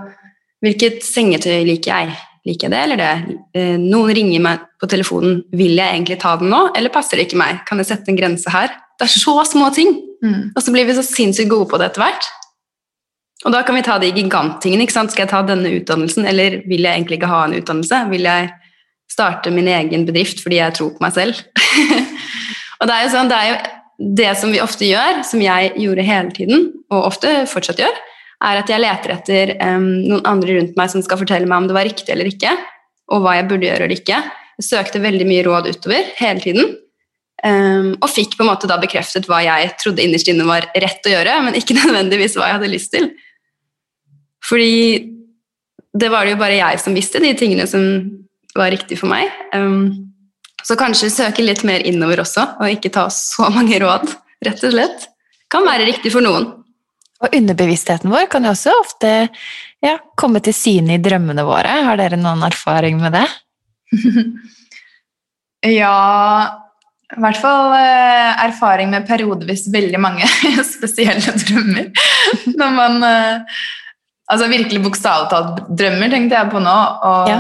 hvilket 0.65 1.05
sengetøy 1.07 1.63
liker 1.69 1.93
jeg? 1.93 2.17
Liker 2.49 2.67
jeg 2.67 2.73
det 2.73 2.81
eller 2.83 2.99
det? 2.99 3.39
Eh, 3.55 3.77
Noen 3.79 4.11
ringer 4.17 4.43
meg 4.43 4.67
på 4.81 4.89
telefonen. 4.91 5.43
Vil 5.55 5.77
jeg 5.79 5.87
egentlig 5.87 6.19
ta 6.23 6.35
den 6.41 6.51
nå, 6.51 6.65
eller 6.75 6.93
passer 6.93 7.21
det 7.21 7.29
ikke 7.29 7.39
meg? 7.39 7.63
Kan 7.69 7.79
jeg 7.79 7.93
sette 7.93 8.11
en 8.11 8.19
grense 8.19 8.51
her? 8.51 8.75
Det 9.01 9.07
er 9.09 9.17
så 9.17 9.35
små 9.49 9.71
ting. 9.73 9.95
mm. 10.23 10.53
Og 10.53 10.63
så 10.63 10.73
blir 10.75 10.85
vi 10.85 10.95
så 10.99 11.05
sinnssykt 11.07 11.49
gode 11.49 11.71
på 11.71 11.81
det 11.81 11.91
etter 11.91 12.05
hvert. 12.05 12.29
Og 13.49 13.55
da 13.55 13.63
kan 13.65 13.79
vi 13.79 13.85
ta 13.85 13.97
de 13.99 14.11
giganttingene. 14.13 14.85
ikke 14.85 14.93
sant? 14.93 15.13
Skal 15.15 15.25
jeg 15.25 15.33
ta 15.33 15.41
denne 15.49 15.73
utdannelsen, 15.79 16.27
eller 16.29 16.61
vil 16.69 16.85
jeg 16.85 16.93
egentlig 16.93 17.17
ikke 17.21 17.31
ha 17.33 17.47
en 17.47 17.57
utdannelse? 17.57 18.03
Vil 18.13 18.29
jeg 18.29 18.51
starte 19.11 19.53
min 19.55 19.69
egen 19.69 20.05
bedrift 20.07 20.43
fordi 20.45 20.61
jeg 20.61 20.77
tror 20.77 20.93
på 20.97 21.05
meg 21.05 21.15
selv? 21.17 21.41
og 22.81 22.91
det 22.91 22.97
er 22.97 23.07
jo 23.07 23.13
sånn, 23.15 23.33
det 23.33 23.39
er 23.39 23.49
jo 23.49 23.57
det 24.21 24.31
som 24.41 24.53
vi 24.53 24.61
ofte 24.65 24.89
gjør, 24.89 25.23
som 25.29 25.43
jeg 25.45 25.73
gjorde 25.81 26.05
hele 26.05 26.37
tiden, 26.37 26.69
og 26.93 27.09
ofte 27.11 27.33
fortsatt 27.49 27.81
gjør, 27.81 27.97
er 28.49 28.61
at 28.61 28.71
jeg 28.73 28.81
leter 28.81 29.13
etter 29.13 29.55
um, 29.61 29.89
noen 30.09 30.23
andre 30.29 30.57
rundt 30.57 30.79
meg 30.79 30.93
som 30.93 31.03
skal 31.05 31.21
fortelle 31.21 31.49
meg 31.49 31.61
om 31.61 31.69
det 31.69 31.77
var 31.77 31.89
riktig 31.89 32.13
eller 32.15 32.29
ikke, 32.29 32.55
og 33.13 33.25
hva 33.25 33.37
jeg 33.37 33.49
burde 33.51 33.69
gjøre 33.69 33.85
eller 33.85 33.97
ikke. 33.97 34.21
Jeg 34.61 34.69
søkte 34.69 35.03
veldig 35.05 35.27
mye 35.29 35.45
råd 35.45 35.69
utover 35.73 36.09
hele 36.21 36.45
tiden, 36.45 36.73
em, 37.47 37.93
og 37.97 38.11
fikk 38.11 38.37
på 38.37 38.45
en 38.45 38.51
måte 38.51 38.69
da 38.71 38.79
bekreftet 38.81 39.29
hva 39.31 39.41
jeg 39.45 39.73
trodde 39.81 40.05
innerst 40.05 40.31
inne 40.31 40.47
var 40.49 40.69
rett 40.75 41.07
å 41.07 41.15
gjøre, 41.15 41.39
men 41.47 41.59
ikke 41.59 41.77
nødvendigvis 41.81 42.37
hva 42.39 42.51
jeg 42.51 42.59
hadde 42.59 42.73
lyst 42.73 42.93
til. 42.95 43.11
Fordi 44.47 44.77
det 46.01 46.09
var 46.13 46.25
det 46.25 46.37
jo 46.37 46.41
bare 46.41 46.61
jeg 46.61 46.81
som 46.83 46.97
visste 46.97 47.23
de 47.23 47.33
tingene 47.39 47.67
som 47.69 47.83
var 48.57 48.71
riktig 48.73 48.99
for 49.01 49.11
meg. 49.11 49.31
Um, 49.55 50.13
så 50.67 50.77
kanskje 50.79 51.11
søke 51.13 51.45
litt 51.45 51.65
mer 51.67 51.83
innover 51.87 52.23
også, 52.23 52.45
og 52.61 52.73
ikke 52.73 52.93
ta 52.95 53.07
så 53.15 53.49
mange 53.53 53.79
råd, 53.83 54.11
rett 54.47 54.65
og 54.67 54.75
slett. 54.75 55.07
Kan 55.51 55.67
være 55.67 55.89
riktig 55.89 56.13
for 56.15 56.25
noen. 56.25 56.47
Og 57.21 57.35
underbevisstheten 57.37 58.13
vår 58.13 58.29
kan 58.33 58.47
jo 58.47 58.53
også 58.55 58.73
ofte 58.81 59.11
ja, 59.85 59.97
komme 60.17 60.41
til 60.45 60.57
syne 60.57 60.97
i 60.97 61.03
drømmene 61.03 61.45
våre. 61.45 61.83
Har 61.85 61.99
dere 62.01 62.21
noen 62.21 62.47
erfaring 62.49 63.01
med 63.03 63.19
det? 63.19 63.27
Ja, 65.61 66.60
i 67.17 67.21
hvert 67.25 67.39
fall 67.43 67.73
eh, 67.75 68.45
erfaring 68.47 68.91
med 68.93 69.07
periodevis 69.09 69.65
veldig 69.73 70.01
mange 70.03 70.27
spesielle 70.75 71.35
drømmer. 71.43 71.91
Når 72.61 72.75
man 72.77 73.03
eh, 73.07 73.61
Altså 74.31 74.47
virkelig 74.47 74.79
bokstavelig 74.85 75.27
talt 75.33 75.57
drømmer, 75.75 76.07
tenkte 76.13 76.37
jeg 76.39 76.51
på 76.53 76.61
nå. 76.63 76.75
Og, 77.03 77.31
Ja. 77.33 77.39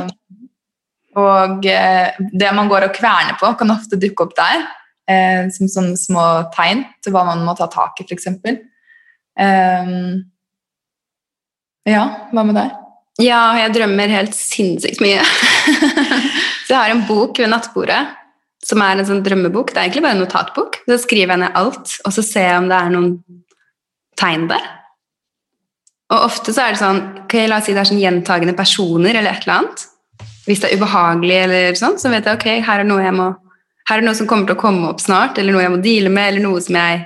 og 1.22 1.68
eh, 1.70 2.16
det 2.34 2.48
man 2.56 2.66
går 2.66 2.88
og 2.88 2.96
kverner 2.96 3.36
på, 3.38 3.52
kan 3.60 3.70
ofte 3.70 3.94
dukke 3.94 4.24
opp 4.26 4.32
der. 4.34 4.64
Eh, 5.06 5.44
som 5.54 5.70
sånne 5.70 5.94
små 5.94 6.24
tegn 6.50 6.82
til 6.98 7.14
hva 7.14 7.22
man 7.28 7.44
må 7.46 7.54
ta 7.54 7.68
tak 7.70 8.02
i, 8.02 8.08
f.eks. 8.10 8.26
Um, 9.38 10.18
ja, 11.86 12.02
hva 12.34 12.44
med 12.50 12.58
deg? 12.58 12.74
Ja, 13.22 13.40
jeg 13.60 13.76
drømmer 13.78 14.10
helt 14.10 14.34
sinnssykt 14.34 14.98
mye. 15.04 15.22
så 16.66 16.74
jeg 16.74 16.80
har 16.80 16.90
en 16.90 17.06
bok 17.06 17.38
ved 17.38 17.54
nattbordet 17.54 18.02
som 18.64 18.82
er 18.84 19.00
en 19.00 19.08
sånn 19.08 19.22
drømmebok. 19.24 19.72
Det 19.72 19.80
er 19.80 19.88
egentlig 19.88 20.04
bare 20.04 20.18
en 20.18 20.24
notatbok. 20.24 20.80
Så 20.88 21.00
skriver 21.04 21.34
jeg 21.34 21.42
ned 21.44 21.56
alt, 21.58 21.94
og 22.04 22.14
så 22.16 22.24
ser 22.24 22.50
jeg 22.50 22.60
om 22.60 22.68
det 22.70 22.78
er 22.78 22.92
noen 22.92 23.12
tegn 24.20 24.48
der. 24.50 24.66
Og 26.10 26.26
ofte 26.26 26.52
så 26.52 26.66
er 26.66 26.74
det 26.74 26.82
sånn 26.82 27.00
ok, 27.22 27.36
La 27.48 27.60
oss 27.60 27.68
si 27.68 27.76
det 27.76 27.84
er 27.84 27.88
sånn 27.88 28.02
gjentagende 28.02 28.56
personer 28.58 29.14
eller 29.14 29.30
et 29.30 29.46
eller 29.46 29.60
annet. 29.60 29.86
Hvis 30.48 30.62
det 30.62 30.70
er 30.70 30.80
ubehagelig, 30.80 31.36
eller 31.44 31.78
sånn, 31.78 31.96
så 32.00 32.10
vet 32.12 32.26
jeg 32.26 32.40
ok, 32.40 32.48
her 32.66 32.82
er 32.82 32.88
noe 32.88 33.04
jeg 33.04 33.16
må 33.16 33.30
her 33.90 33.98
er 33.98 34.06
noe 34.06 34.14
som 34.14 34.28
kommer 34.30 34.46
til 34.46 34.54
å 34.54 34.60
komme 34.60 34.86
opp 34.86 35.00
snart, 35.02 35.38
eller 35.40 35.54
noe 35.54 35.64
jeg 35.64 35.72
må 35.72 35.80
deale 35.82 36.10
med, 36.14 36.28
eller 36.30 36.44
noe 36.44 36.60
som 36.62 36.76
jeg 36.78 37.00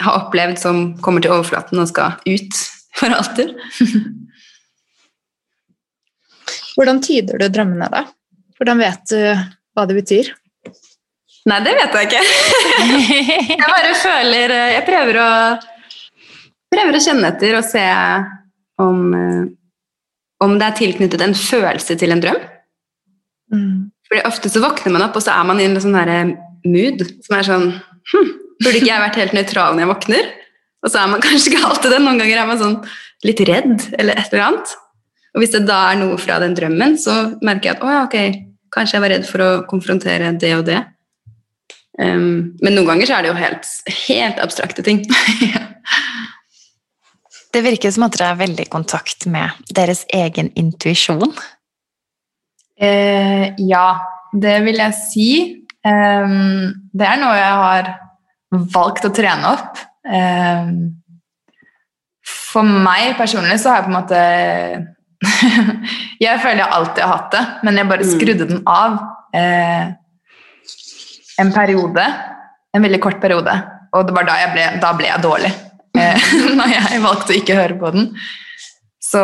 har 0.00 0.16
opplevd 0.18 0.58
som 0.60 0.80
kommer 1.04 1.24
til 1.24 1.32
overflaten 1.32 1.80
og 1.80 1.88
skal 1.88 2.18
ut 2.26 2.58
for 2.98 3.16
alltid. 3.16 3.54
Hvordan 6.76 7.00
tyder 7.04 7.40
du 7.40 7.46
drømmene, 7.48 7.88
da? 7.92 8.04
Hvordan 8.58 8.80
vet 8.80 9.12
du 9.12 9.20
hva 9.76 9.86
det 9.88 9.96
betyr? 9.96 10.30
Nei, 11.48 11.60
det 11.64 11.72
vet 11.72 11.94
jeg 11.96 12.08
ikke. 12.08 12.22
jeg 13.54 13.62
bare 13.64 13.94
føler 13.96 14.52
eh, 14.52 14.72
Jeg 14.74 14.84
prøver 14.88 15.18
å, 15.22 15.28
prøver 16.74 16.98
å 16.98 17.00
kjenne 17.00 17.30
etter 17.32 17.56
og 17.56 17.64
se 17.64 17.84
om, 18.80 18.98
eh, 19.16 19.46
om 20.44 20.58
det 20.60 20.68
er 20.68 20.76
tilknyttet 20.82 21.24
en 21.24 21.36
følelse 21.36 21.96
til 22.00 22.12
en 22.12 22.20
drøm. 22.24 22.42
Fordi 24.10 24.26
Ofte 24.28 24.52
så 24.52 24.62
våkner 24.62 24.94
man 24.94 25.06
opp, 25.06 25.16
og 25.16 25.24
så 25.24 25.32
er 25.32 25.48
man 25.48 25.62
i 25.62 25.66
en 25.68 25.80
sånn 25.80 25.96
her 25.96 26.34
mood 26.66 27.02
som 27.24 27.38
er 27.38 27.46
sånn 27.46 27.66
hm, 28.12 28.30
Burde 28.60 28.76
ikke 28.76 28.90
jeg 28.90 29.00
vært 29.06 29.18
helt 29.22 29.34
nøytral 29.38 29.72
når 29.72 29.86
jeg 29.86 29.90
våkner? 29.94 30.30
Og 30.84 30.92
så 30.92 31.00
er 31.00 31.10
man 31.14 31.22
kanskje 31.24 31.54
ikke 31.54 31.64
alltid 31.70 31.94
det. 31.94 32.02
Noen 32.04 32.20
ganger 32.20 32.42
er 32.42 32.48
man 32.50 32.60
sånn 32.60 32.78
litt 33.24 33.40
redd 33.48 33.88
eller 33.96 34.20
et 34.20 34.28
eller 34.28 34.46
annet. 34.50 34.76
Og 35.32 35.42
hvis 35.42 35.54
det 35.54 35.64
da 35.68 35.80
er 35.88 36.00
noe 36.00 36.18
fra 36.20 36.40
den 36.42 36.56
drømmen, 36.58 36.96
så 37.00 37.16
merker 37.46 37.70
jeg 37.70 37.78
at 37.78 37.84
å 37.86 37.92
ja, 37.92 38.00
ok, 38.04 38.16
kanskje 38.74 38.98
jeg 38.98 39.04
var 39.04 39.14
redd 39.14 39.28
for 39.28 39.44
å 39.44 39.50
konfrontere 39.70 40.32
det 40.42 40.52
og 40.58 40.66
det. 40.68 40.80
Um, 42.00 42.56
men 42.64 42.76
noen 42.76 42.88
ganger 42.88 43.08
så 43.10 43.18
er 43.18 43.26
det 43.26 43.32
jo 43.32 43.38
helt, 43.40 43.70
helt 44.06 44.40
abstrakte 44.40 44.84
ting. 44.86 45.02
Det 47.50 47.64
virker 47.66 47.90
som 47.90 48.04
at 48.06 48.14
dere 48.14 48.28
er 48.30 48.38
veldig 48.38 48.62
i 48.62 48.70
kontakt 48.70 49.24
med 49.26 49.56
deres 49.74 50.04
egen 50.14 50.52
intuisjon. 50.54 51.32
Eh, 52.78 53.48
ja, 53.66 53.86
det 54.30 54.52
vil 54.62 54.78
jeg 54.78 54.94
si. 54.94 55.30
Um, 55.82 56.70
det 56.94 57.08
er 57.08 57.18
noe 57.18 57.34
jeg 57.34 57.56
har 57.64 57.90
valgt 58.70 59.08
å 59.08 59.12
trene 59.14 59.50
opp. 59.50 59.82
Um, 60.06 61.02
for 62.52 62.66
meg 62.66 63.16
personlig 63.18 63.58
så 63.62 63.72
har 63.72 63.80
jeg 63.80 63.88
på 63.88 63.90
en 63.90 63.98
måte 63.98 64.20
Jeg 66.24 66.40
føler 66.40 66.62
jeg 66.62 66.72
alltid 66.76 67.02
har 67.04 67.12
hatt 67.12 67.34
det, 67.34 67.42
men 67.66 67.76
jeg 67.76 67.90
bare 67.90 68.06
Mm. 68.06 68.12
den 68.38 68.62
av 68.66 68.94
eh, 69.36 69.90
en 71.40 71.52
periode. 71.54 72.04
En 72.76 72.86
veldig 72.86 73.00
kort 73.02 73.20
periode. 73.22 73.56
Og 73.96 74.06
det 74.06 74.14
var 74.14 74.28
da 74.28 74.38
jeg 74.38 74.54
ble, 74.54 74.68
da 74.82 74.92
ble 74.96 75.10
jeg 75.10 75.24
dårlig. 75.24 75.50
Eh, 75.98 76.30
når 76.58 76.74
jeg 76.76 77.04
valgte 77.04 77.34
å 77.34 77.40
ikke 77.40 77.58
høre 77.58 77.78
på 77.80 77.92
den. 77.96 78.10
Så 79.02 79.22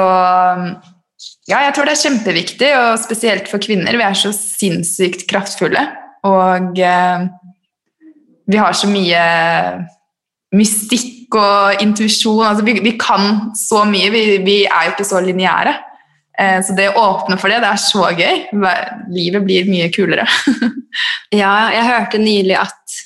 ja, 1.47 1.61
jeg 1.63 1.75
tror 1.77 1.87
det 1.87 1.95
er 1.95 2.03
kjempeviktig, 2.03 2.71
og 2.75 2.99
spesielt 2.99 3.51
for 3.51 3.63
kvinner. 3.63 3.95
Vi 3.95 4.07
er 4.07 4.19
så 4.19 4.33
sinnssykt 4.35 5.27
kraftfulle. 5.31 5.85
Og 6.27 6.81
eh, 6.83 7.29
vi 8.51 8.59
har 8.59 8.75
så 8.75 8.91
mye 8.91 9.23
mystikk 10.57 11.37
og 11.39 11.83
intuisjon. 11.83 12.45
Altså, 12.47 12.67
vi, 12.67 12.79
vi, 12.83 12.97
kan 12.99 13.53
så 13.59 13.85
mye. 13.89 14.11
Vi, 14.15 14.25
vi, 14.47 14.59
er 14.67 14.89
jo 14.89 14.97
ikke 14.97 15.09
så 15.09 15.23
lineære. 15.23 15.75
Eh, 16.39 16.59
så 16.65 16.75
det 16.77 16.91
å 16.93 17.03
åpne 17.03 17.39
for 17.41 17.53
det, 17.53 17.63
det 17.65 17.71
er 17.71 17.81
så 17.81 18.11
gøy. 18.13 18.43
Livet 19.15 19.45
blir 19.47 19.71
mye 19.71 19.89
kulere. 19.95 20.27
ja, 21.43 21.53
jeg 21.75 21.87
hørte 21.89 22.21
nylig 22.23 22.59
at 22.61 22.99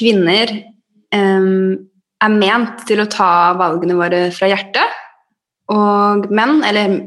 kvinner 0.00 0.52
um, 1.14 1.76
er 2.20 2.36
ment 2.36 2.84
til 2.88 3.02
å 3.02 3.08
ta 3.10 3.30
valgene 3.58 3.96
våre 3.98 4.26
fra 4.34 4.50
hjertet. 4.50 4.98
Og 5.70 6.28
menn, 6.34 6.60
eller 6.66 6.98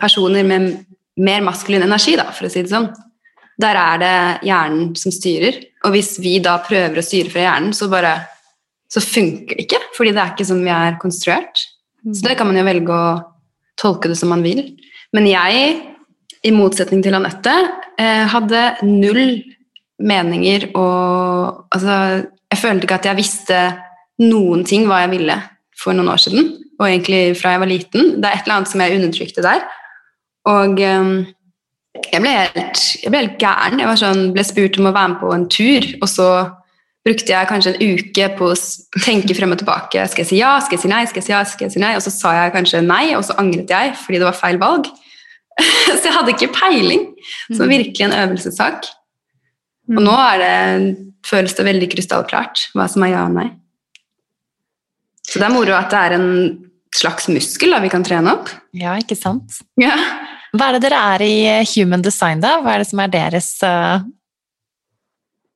personer 0.00 0.46
med 0.46 0.72
mer 1.20 1.42
maskulin 1.44 1.84
energi, 1.84 2.14
da, 2.18 2.28
for 2.32 2.46
å 2.46 2.52
si 2.52 2.62
det 2.62 2.70
sånn, 2.70 2.90
der 3.60 3.76
er 3.76 4.00
det 4.00 4.16
hjernen 4.46 4.92
som 4.96 5.12
styrer. 5.12 5.58
Og 5.84 5.94
hvis 5.96 6.14
vi 6.22 6.38
da 6.44 6.58
prøver 6.64 7.00
å 7.00 7.04
styre 7.04 7.32
fra 7.32 7.44
hjernen, 7.44 7.74
så 7.76 7.90
bare 7.92 8.14
så 8.90 9.02
funker 9.02 9.56
det 9.56 9.66
ikke. 9.66 9.80
Fordi 9.96 10.14
det 10.14 10.22
er 10.22 10.32
ikke 10.34 10.48
sånn 10.48 10.64
vi 10.64 10.72
er 10.74 10.96
konstruert. 11.02 11.66
Så 12.06 12.24
det 12.24 12.36
kan 12.38 12.48
man 12.48 12.58
jo 12.58 12.64
velge 12.66 12.96
å 12.96 13.10
tolke 13.80 14.10
det 14.10 14.18
som 14.20 14.32
man 14.32 14.44
vil. 14.44 14.62
Men 15.16 15.26
jeg, 15.28 15.72
i 16.46 16.52
motsetning 16.54 17.02
til 17.04 17.16
Anette, 17.18 17.54
eh, 18.00 18.26
hadde 18.30 18.66
null 18.86 19.40
meninger 20.00 20.70
og 20.74 21.66
Altså, 21.70 22.26
jeg 22.50 22.58
følte 22.58 22.86
ikke 22.86 22.98
at 22.98 23.06
jeg 23.06 23.18
visste 23.18 23.58
noen 24.20 24.64
ting 24.66 24.86
hva 24.88 25.04
jeg 25.04 25.12
ville 25.12 25.36
for 25.78 25.96
noen 25.96 26.10
år 26.12 26.20
siden. 26.20 26.48
Og 26.80 26.86
egentlig 26.88 27.36
fra 27.38 27.54
jeg 27.54 27.62
var 27.62 27.70
liten. 27.70 28.08
Det 28.20 28.26
er 28.26 28.36
et 28.36 28.46
eller 28.46 28.56
annet 28.58 28.70
som 28.72 28.82
jeg 28.82 28.96
undertrykte 28.96 29.44
der. 29.44 29.62
Og 30.50 30.80
um, 30.80 31.12
jeg 32.12 32.22
ble, 32.22 32.32
helt, 32.32 32.82
jeg 33.02 33.12
ble 33.12 33.22
helt 33.22 33.38
gæren. 33.40 33.80
Jeg 33.82 34.00
sånn, 34.00 34.22
ble 34.34 34.44
spurt 34.46 34.78
om 34.80 34.90
å 34.90 34.94
være 34.96 35.12
med 35.12 35.20
på 35.22 35.32
en 35.34 35.46
tur, 35.52 35.88
og 36.00 36.08
så 36.10 36.28
brukte 37.06 37.32
jeg 37.32 37.48
kanskje 37.48 37.72
en 37.74 37.96
uke 37.96 38.26
på 38.36 38.50
å 38.52 38.56
tenke 39.04 39.36
frem 39.36 39.54
og 39.54 39.60
tilbake. 39.62 40.04
Skal 40.12 40.24
jeg 40.24 40.30
si 40.30 40.40
ja? 40.40 40.54
Skal 40.64 40.76
jeg 40.76 40.84
si 40.84 40.92
nei? 40.92 41.02
Skal 41.08 41.22
jeg 41.22 41.28
si 41.28 41.34
ja? 41.34 41.42
Skal 41.48 41.66
jeg 41.68 41.74
si 41.76 41.82
nei? 41.82 41.94
Og 41.98 42.04
så 42.04 42.12
sa 42.12 42.34
jeg 42.36 42.54
kanskje 42.56 42.82
nei, 42.84 43.04
og 43.16 43.24
så 43.26 43.36
angret 43.40 43.72
jeg 43.72 43.94
fordi 44.02 44.20
det 44.20 44.28
var 44.28 44.38
feil 44.38 44.60
valg. 44.60 44.90
så 46.00 46.02
jeg 46.04 46.16
hadde 46.16 46.34
ikke 46.34 46.52
peiling. 46.56 47.06
Så 47.52 47.62
mm. 47.62 47.70
virkelig 47.72 48.06
en 48.06 48.16
øvelsessak. 48.18 48.90
Og 49.90 49.98
mm. 49.98 50.04
nå 50.06 50.18
det, 50.42 50.56
føles 51.26 51.56
det 51.56 51.66
veldig 51.66 51.88
krystallklart 51.92 52.68
hva 52.76 52.88
som 52.90 53.04
er 53.06 53.14
ja 53.14 53.24
og 53.28 53.36
nei. 53.38 53.48
Så 55.30 55.38
det 55.38 55.46
er 55.46 55.54
moro 55.54 55.76
at 55.76 55.92
det 55.92 56.04
er 56.04 56.16
en 56.16 56.30
slags 56.96 57.28
muskel 57.30 57.70
da, 57.70 57.78
vi 57.82 57.90
kan 57.92 58.04
trene 58.06 58.34
opp. 58.34 58.50
Ja, 58.76 58.96
ikke 58.98 59.16
sant? 59.18 59.60
Ja. 59.78 59.94
Hva 60.50 60.70
er 60.70 60.76
det 60.76 60.88
dere 60.88 61.02
er 61.14 61.22
i 61.22 61.34
eh, 61.46 61.68
Human 61.76 62.02
Design, 62.02 62.42
da? 62.42 62.56
Hva 62.64 62.74
er 62.74 62.82
det 62.82 62.88
som 62.90 63.02
er 63.04 63.12
deres 63.12 63.52
uh... 63.62 64.02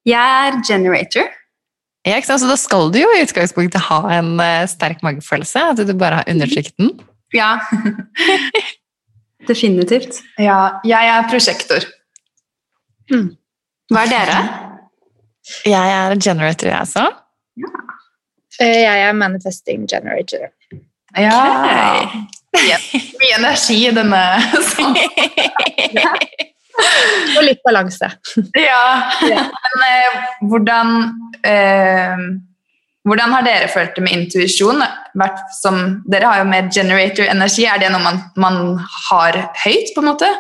Jeg 0.05 0.49
er 0.49 0.61
generator. 0.69 1.31
Ja, 2.05 2.19
ikke 2.19 2.29
sant? 2.29 2.43
Så 2.43 2.49
da 2.51 2.57
skal 2.61 2.91
du 2.93 2.99
jo 3.01 3.09
i 3.17 3.23
utgangspunktet 3.25 3.87
ha 3.87 4.01
en 4.19 4.35
uh, 4.37 4.67
sterk 4.69 5.01
magefølelse, 5.05 5.63
at 5.73 5.81
du 5.81 5.95
bare 5.97 6.21
har 6.23 6.31
undertrykt 6.31 6.77
den? 6.81 6.95
Ja. 7.35 7.57
Definitivt. 9.49 10.21
Ja, 10.39 10.79
jeg 10.87 11.09
er 11.11 11.25
prosjektor. 11.27 11.83
Hmm. 13.11 13.33
Hva 13.91 14.05
er 14.05 14.13
dere? 14.13 14.37
Jeg 15.67 15.97
er 15.97 16.15
generator, 16.15 16.71
jeg 16.71 16.79
også. 16.79 17.03
Ja. 17.59 17.73
Jeg 18.63 19.03
er 19.09 19.19
manifesting 19.19 19.89
generator. 19.91 20.47
Ja. 21.19 21.35
Okay. 21.35 22.23
Mye, 22.55 23.35
energi 23.39 23.81
i 23.89 23.91
denne 23.95 24.23
Og 27.37 27.45
litt 27.47 27.63
balanse. 27.67 28.11
ja. 28.69 28.83
Men 29.23 29.87
eh, 29.89 30.19
hvordan 30.51 30.97
eh, 31.47 32.27
hvordan 33.05 33.35
har 33.37 33.45
dere 33.45 33.69
følt 33.69 33.93
det 33.97 34.03
med 34.05 34.17
intuisjon? 34.17 34.81
Dere 36.09 36.25
har 36.25 36.41
jo 36.41 36.47
mer 36.49 36.71
generator-energi. 36.73 37.67
Er 37.69 37.83
det 37.83 37.91
noe 37.93 38.01
man, 38.01 38.21
man, 38.41 38.61
har 39.11 39.37
høyt, 39.61 39.93
på 39.93 40.01
en 40.01 40.09
måte? 40.09 40.31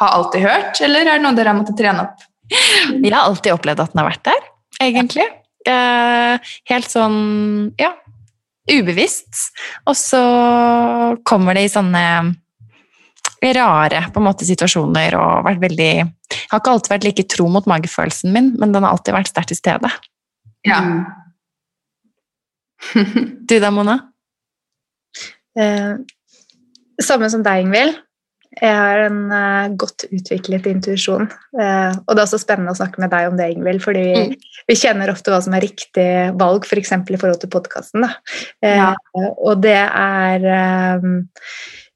Har 0.00 0.18
alltid 0.18 0.44
hørt, 0.44 0.82
eller 0.84 1.08
er 1.08 1.16
det 1.16 1.24
noe 1.24 1.36
dere 1.36 1.52
har 1.52 1.56
måttet 1.56 1.80
trene 1.80 2.04
opp? 2.04 2.26
Jeg 2.50 3.12
har 3.14 3.22
alltid 3.22 3.54
opplevd 3.54 3.84
at 3.86 3.94
den 3.94 4.02
har 4.02 4.10
vært 4.10 4.24
der, 4.28 4.46
egentlig. 4.84 5.26
Eh, 5.68 6.52
helt 6.72 6.92
sånn 6.92 7.18
ja, 7.80 7.94
ubevisst. 8.68 9.50
Og 9.88 9.96
så 9.96 10.22
kommer 11.24 11.56
det 11.56 11.66
i 11.68 11.72
sånne 11.72 12.04
rare 13.56 14.04
på 14.12 14.20
en 14.20 14.26
måte 14.26 14.46
situasjoner 14.48 15.16
og 15.18 15.46
vært 15.46 15.62
veldig 15.62 15.90
Jeg 15.96 16.50
har 16.50 16.60
ikke 16.60 16.74
alltid 16.74 16.92
vært 16.92 17.06
like 17.08 17.24
tro 17.32 17.48
mot 17.52 17.66
magefølelsen 17.70 18.34
min, 18.34 18.52
men 18.60 18.74
den 18.74 18.84
har 18.84 18.94
alltid 18.94 19.16
vært 19.16 19.30
sterkt 19.32 19.52
til 19.52 19.58
stede. 19.58 19.90
Ja. 20.66 20.80
du 23.48 23.56
da, 23.62 23.70
Mona? 23.74 23.96
Eh, 25.58 25.96
samme 27.02 27.30
som 27.32 27.42
deg, 27.46 27.64
Ingvild. 27.64 27.98
Jeg 28.58 28.74
har 28.74 29.04
en 29.04 29.18
uh, 29.30 29.70
godt 29.78 30.08
utviklet 30.10 30.66
intuisjon. 30.66 31.28
Uh, 31.54 31.94
og 31.94 32.16
det 32.16 32.18
er 32.18 32.24
også 32.24 32.40
spennende 32.42 32.74
å 32.74 32.78
snakke 32.78 33.00
med 33.02 33.12
deg 33.14 33.28
om 33.30 33.38
det, 33.38 33.46
Ingvild, 33.54 33.78
fordi 33.84 34.06
mm. 34.10 34.32
vi 34.66 34.76
kjenner 34.78 35.12
ofte 35.12 35.30
hva 35.30 35.38
som 35.44 35.54
er 35.54 35.64
riktig 35.64 36.08
valg, 36.40 36.66
f.eks. 36.66 36.90
For 36.90 37.14
i 37.14 37.20
forhold 37.20 37.40
til 37.44 37.52
podkasten. 37.52 38.08
Uh, 38.10 38.66
ja. 38.66 38.90
Og 39.38 39.62
det 39.62 39.78
er 39.78 40.48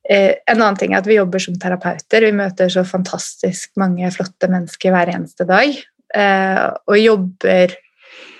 um, 0.05 0.35
En 0.53 0.61
annen 0.61 0.77
ting 0.81 0.93
er 0.93 1.01
at 1.01 1.09
vi 1.09 1.17
jobber 1.17 1.41
som 1.41 1.57
terapeuter. 1.61 2.27
Vi 2.27 2.37
møter 2.37 2.69
så 2.73 2.85
fantastisk 2.85 3.73
mange 3.81 4.11
flotte 4.13 4.51
mennesker 4.53 4.93
hver 4.95 5.15
eneste 5.15 5.49
dag. 5.49 5.81
og 6.15 6.99
jobber 7.01 7.73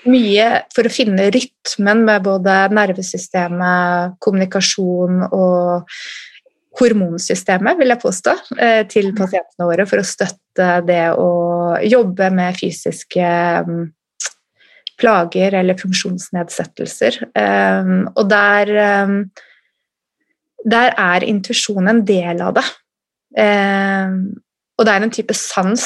mye 0.07 0.45
for 0.73 0.87
å 0.87 0.93
finne 0.93 1.27
rytmen 1.33 2.05
med 2.07 2.23
både 2.25 2.53
nervesystemet, 2.73 4.15
kommunikasjon 4.23 5.25
og 5.27 5.91
hormonsystemet, 6.79 7.77
vil 7.79 7.93
jeg 7.93 8.01
påstå, 8.01 8.35
eh, 8.59 8.81
til 8.91 9.11
mm. 9.11 9.17
pasientene 9.19 9.69
våre 9.69 9.85
for 9.89 10.01
å 10.01 10.07
støtte 10.07 10.69
det 10.87 11.03
å 11.15 11.29
jobbe 11.87 12.29
med 12.35 12.57
fysiske 12.59 13.29
mm, 13.67 13.85
plager 14.99 15.55
eller 15.61 15.79
funksjonsnedsettelser. 15.79 17.21
Eh, 17.31 17.93
og 18.11 18.25
der, 18.31 18.73
eh, 18.85 19.15
der 20.65 20.95
er 20.97 21.25
intuisjon 21.27 21.91
en 21.91 22.01
del 22.07 22.41
av 22.41 22.55
det. 22.57 22.65
Og 24.75 24.87
det 24.87 24.93
er 24.93 25.05
en 25.05 25.13
type 25.13 25.35
sans 25.37 25.83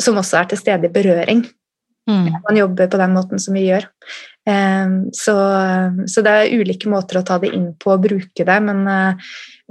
som 0.00 0.16
også 0.18 0.40
er 0.40 0.48
til 0.50 0.60
stede 0.60 0.88
i 0.88 0.94
berøring. 0.94 1.44
Mm. 2.08 2.30
Man 2.46 2.56
jobber 2.58 2.88
på 2.90 3.00
den 3.00 3.12
måten 3.16 3.42
som 3.42 3.56
vi 3.56 3.66
gjør. 3.68 3.84
Så, 5.12 5.34
så, 6.10 6.24
det 6.24 6.32
er 6.32 6.56
ulike 6.56 6.90
måter 6.92 7.20
å 7.20 7.24
ta 7.26 7.38
det 7.42 7.52
inn 7.56 7.70
på 7.80 7.94
og 7.94 8.02
bruke 8.08 8.44
det, 8.48 8.56
men 8.66 8.82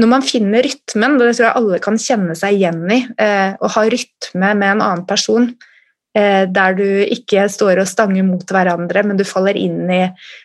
når 0.02 0.10
man 0.10 0.26
finner 0.26 0.66
rytmen, 0.66 1.20
det 1.20 1.34
tror 1.36 1.48
jeg 1.48 1.58
alle 1.60 1.80
kan 1.84 2.00
kjenne 2.02 2.36
seg 2.38 2.58
igjen 2.58 2.82
i, 2.90 3.04
eh, 3.22 3.54
å 3.54 3.70
ha 3.76 3.84
rytme 3.86 4.54
med 4.58 4.70
en 4.72 4.82
annen 4.82 5.06
person 5.10 5.52
eh, 5.52 5.70
der 6.14 6.76
du 6.78 6.86
ikke 7.10 7.48
står 7.50 7.80
og 7.82 7.90
stanger 7.90 8.26
mot 8.28 8.46
hverandre, 8.54 9.02
men 9.02 9.18
du 9.18 9.24
faller 9.26 9.58
inn 9.58 9.90
i 9.90 10.04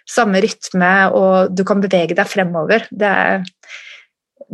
samme 0.08 0.40
rytme, 0.40 0.92
og 1.12 1.52
du 1.52 1.60
kan 1.68 1.82
bevege 1.84 2.16
deg 2.16 2.30
fremover. 2.30 2.86
Er, 2.96 3.44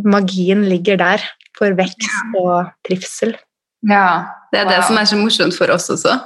magien 0.02 0.64
ligger 0.66 0.98
der 0.98 1.22
for 1.58 1.74
vekst 1.78 2.38
og 2.40 2.72
trivsel. 2.86 3.36
Ja, 3.86 4.34
det 4.52 4.64
er 4.64 4.70
det 4.70 4.80
som 4.88 4.98
er 4.98 5.08
så 5.08 5.18
morsomt 5.20 5.56
for 5.56 5.70
oss 5.74 5.90
også. 5.92 6.16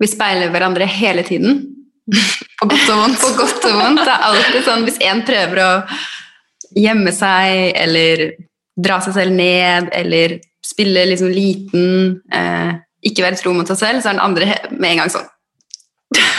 Vi 0.00 0.08
speiler 0.08 0.50
hverandre 0.52 0.88
hele 0.88 1.22
tiden. 1.26 1.62
På 2.60 2.68
godt 2.68 2.90
og 2.92 3.02
vondt. 3.04 3.20
På 3.22 3.32
godt 3.38 3.66
og 3.68 3.76
vondt. 3.78 4.04
Det 4.04 4.12
er 4.14 4.28
alltid 4.30 4.64
sånn 4.66 4.86
hvis 4.88 5.00
én 5.04 5.22
prøver 5.28 5.62
å 5.64 5.72
gjemme 6.76 7.12
seg 7.14 7.74
eller 7.78 8.30
dra 8.80 9.00
seg 9.04 9.16
selv 9.16 9.36
ned 9.36 9.90
eller 9.96 10.38
spille 10.64 11.04
liksom 11.10 11.32
liten, 11.34 12.20
eh, 12.32 12.78
ikke 13.06 13.24
være 13.24 13.38
tro 13.40 13.52
mot 13.56 13.68
seg 13.70 13.80
selv, 13.80 14.02
så 14.02 14.10
er 14.10 14.18
den 14.18 14.24
andre 14.24 14.48
med 14.76 14.92
en 14.92 15.04
gang 15.04 15.12
sånn 15.12 15.28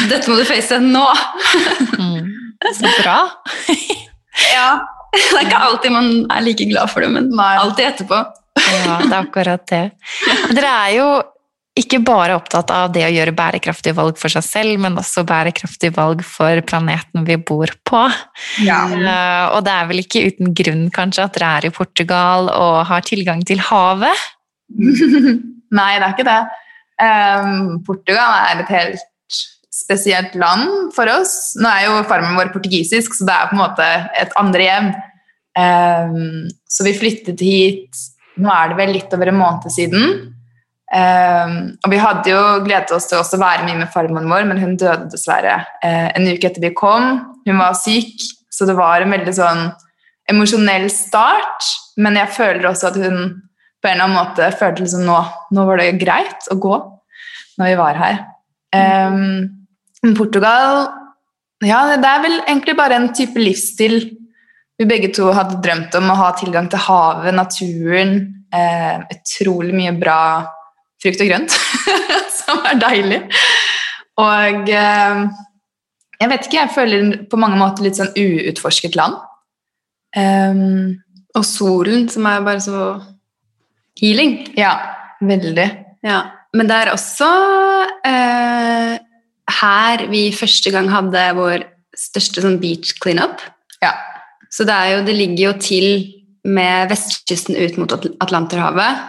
Dette 0.10 0.28
må 0.28 0.36
du 0.36 0.44
face 0.44 0.78
nå! 0.84 1.04
mm. 1.96 2.32
Så 2.76 2.90
bra. 3.02 3.18
ja. 4.56 4.68
Det 5.12 5.22
er 5.36 5.46
ikke 5.48 5.62
alltid 5.66 5.94
man 5.96 6.10
er 6.32 6.44
like 6.46 6.68
glad 6.70 6.92
for 6.92 7.04
det, 7.04 7.10
men 7.12 7.30
alltid 7.40 7.88
etterpå. 7.90 8.20
ja, 8.62 8.98
det 9.02 9.12
er 9.12 9.18
akkurat 9.18 9.64
det. 9.72 9.84
Dere 10.56 10.74
er 10.86 10.92
jo 10.96 11.08
ikke 11.82 12.02
bare 12.04 12.36
opptatt 12.36 12.72
av 12.76 12.92
det 12.92 13.06
å 13.08 13.12
gjøre 13.12 13.34
bærekraftige 13.36 13.96
valg 13.96 14.20
for 14.20 14.32
seg 14.34 14.44
selv, 14.44 14.80
men 14.84 14.98
også 15.00 15.24
bærekraftige 15.28 15.96
valg 15.96 16.24
for 16.28 16.60
planeten 16.68 17.24
vi 17.28 17.38
bor 17.40 17.72
på. 17.88 18.04
Ja. 18.66 18.84
Uh, 18.92 19.46
og 19.56 19.64
det 19.68 19.76
er 19.78 19.88
vel 19.92 20.04
ikke 20.04 20.26
uten 20.28 20.52
grunn 20.58 20.86
kanskje 20.94 21.28
at 21.28 21.40
dere 21.40 21.54
er 21.58 21.70
i 21.70 21.74
Portugal 21.76 22.52
og 22.52 22.84
har 22.92 23.08
tilgang 23.08 23.44
til 23.48 23.64
havet? 23.72 24.28
Nei, 25.76 25.94
det 26.00 26.08
er 26.08 26.16
ikke 26.16 26.28
det. 26.28 26.42
Um, 27.02 27.80
Portugal 27.88 28.36
er 28.52 28.62
et 28.62 28.74
helt 28.76 29.08
spesielt 29.72 30.36
land 30.40 30.92
for 30.96 31.10
oss. 31.12 31.54
Nå 31.60 31.70
er 31.70 31.88
jo 31.88 32.02
farmen 32.10 32.38
vår 32.38 32.52
portugisisk, 32.54 33.16
så 33.16 33.28
det 33.28 33.38
er 33.38 33.50
på 33.50 33.58
en 33.58 33.64
måte 33.64 33.88
et 34.20 34.36
andre 34.40 34.68
hjem. 34.68 34.92
Um, 35.58 36.52
så 36.70 36.86
vi 36.88 36.96
flyttet 36.96 37.42
hit 37.44 37.98
Nå 38.40 38.48
er 38.48 38.70
det 38.72 38.78
vel 38.78 38.94
litt 38.96 39.12
over 39.12 39.28
en 39.28 39.36
måned 39.36 39.74
siden. 39.74 40.06
Um, 40.92 41.56
og 41.84 41.92
vi 41.92 42.00
hadde 42.00 42.32
jo 42.32 42.40
gledet 42.66 42.94
oss 42.96 43.10
til 43.10 43.20
å 43.20 43.40
være 43.40 43.66
mye 43.68 43.82
med 43.82 43.92
farmoren 43.92 44.32
vår, 44.32 44.46
men 44.48 44.60
hun 44.60 44.78
døde 44.80 45.10
dessverre 45.12 45.60
uh, 45.84 46.08
en 46.16 46.28
uke 46.32 46.48
etter 46.48 46.64
vi 46.64 46.72
kom. 46.76 47.20
Hun 47.48 47.60
var 47.60 47.76
syk, 47.80 48.24
så 48.52 48.68
det 48.68 48.78
var 48.80 49.04
en 49.04 49.14
veldig 49.14 49.36
sånn 49.36 49.66
emosjonell 50.32 50.88
start. 50.92 51.68
Men 52.02 52.20
jeg 52.20 52.34
føler 52.38 52.70
også 52.72 52.92
at 52.92 53.00
hun 53.04 53.22
på 53.82 53.90
en 53.90 53.98
eller 53.98 54.08
annen 54.08 54.20
måte 54.20 54.52
følte 54.58 54.86
liksom 54.86 55.06
nå, 55.08 55.18
nå 55.56 55.66
var 55.68 55.82
det 55.82 55.98
greit 56.02 56.50
å 56.54 56.58
gå 56.62 56.76
når 57.60 57.72
vi 57.72 57.78
var 57.80 58.00
her. 58.00 58.20
Um, 58.72 60.14
Portugal 60.18 60.88
Ja, 61.62 61.84
det 61.92 62.08
er 62.08 62.22
vel 62.24 62.38
egentlig 62.40 62.74
bare 62.78 62.96
en 62.98 63.12
type 63.14 63.38
livsstil 63.42 64.00
vi 64.82 64.88
begge 64.90 65.12
to 65.14 65.28
hadde 65.36 65.60
drømt 65.62 65.94
om 66.00 66.08
å 66.10 66.18
ha 66.18 66.32
tilgang 66.34 66.66
til 66.72 66.82
havet, 66.82 67.36
naturen, 67.38 68.16
eh, 68.50 69.04
utrolig 69.14 69.76
mye 69.78 69.92
bra 69.94 70.22
frukt 71.04 71.22
og 71.22 71.30
grønt, 71.30 71.54
som 72.40 72.64
er 72.66 72.80
deilig. 72.82 73.20
Og 74.24 74.72
eh, 74.74 75.22
jeg 76.22 76.32
vet 76.32 76.48
ikke, 76.48 76.58
jeg 76.64 76.74
føler 76.74 77.14
på 77.30 77.40
mange 77.42 77.60
måter 77.62 77.86
litt 77.86 78.00
sånn 78.00 78.10
uutforsket 78.18 78.98
land. 78.98 79.22
Um, 80.18 80.98
og 81.38 81.46
solen, 81.48 82.10
som 82.12 82.26
er 82.28 82.42
bare 82.46 82.62
så 82.62 82.82
healing. 84.00 84.38
Ja, 84.58 84.76
veldig. 85.22 85.68
Ja. 86.06 86.22
Men 86.56 86.68
det 86.68 86.78
er 86.78 86.92
også 86.92 87.28
eh, 88.08 88.96
her 89.62 90.06
vi 90.12 90.26
første 90.36 90.74
gang 90.74 90.90
hadde 90.92 91.28
vår 91.38 91.66
største 91.98 92.44
sånn 92.44 92.60
beach 92.62 92.96
cleanup. 93.02 93.44
Ja. 93.84 93.94
Så 94.52 94.66
det, 94.68 94.76
jo, 94.92 95.00
det, 95.08 95.16
ligger 95.16 95.44
jo 95.46 95.54
til 95.64 95.88
med 96.48 96.92
vestkysten 96.92 97.56
ut 97.56 97.78
mot 97.80 97.94
Atlanterhavet, 97.96 99.08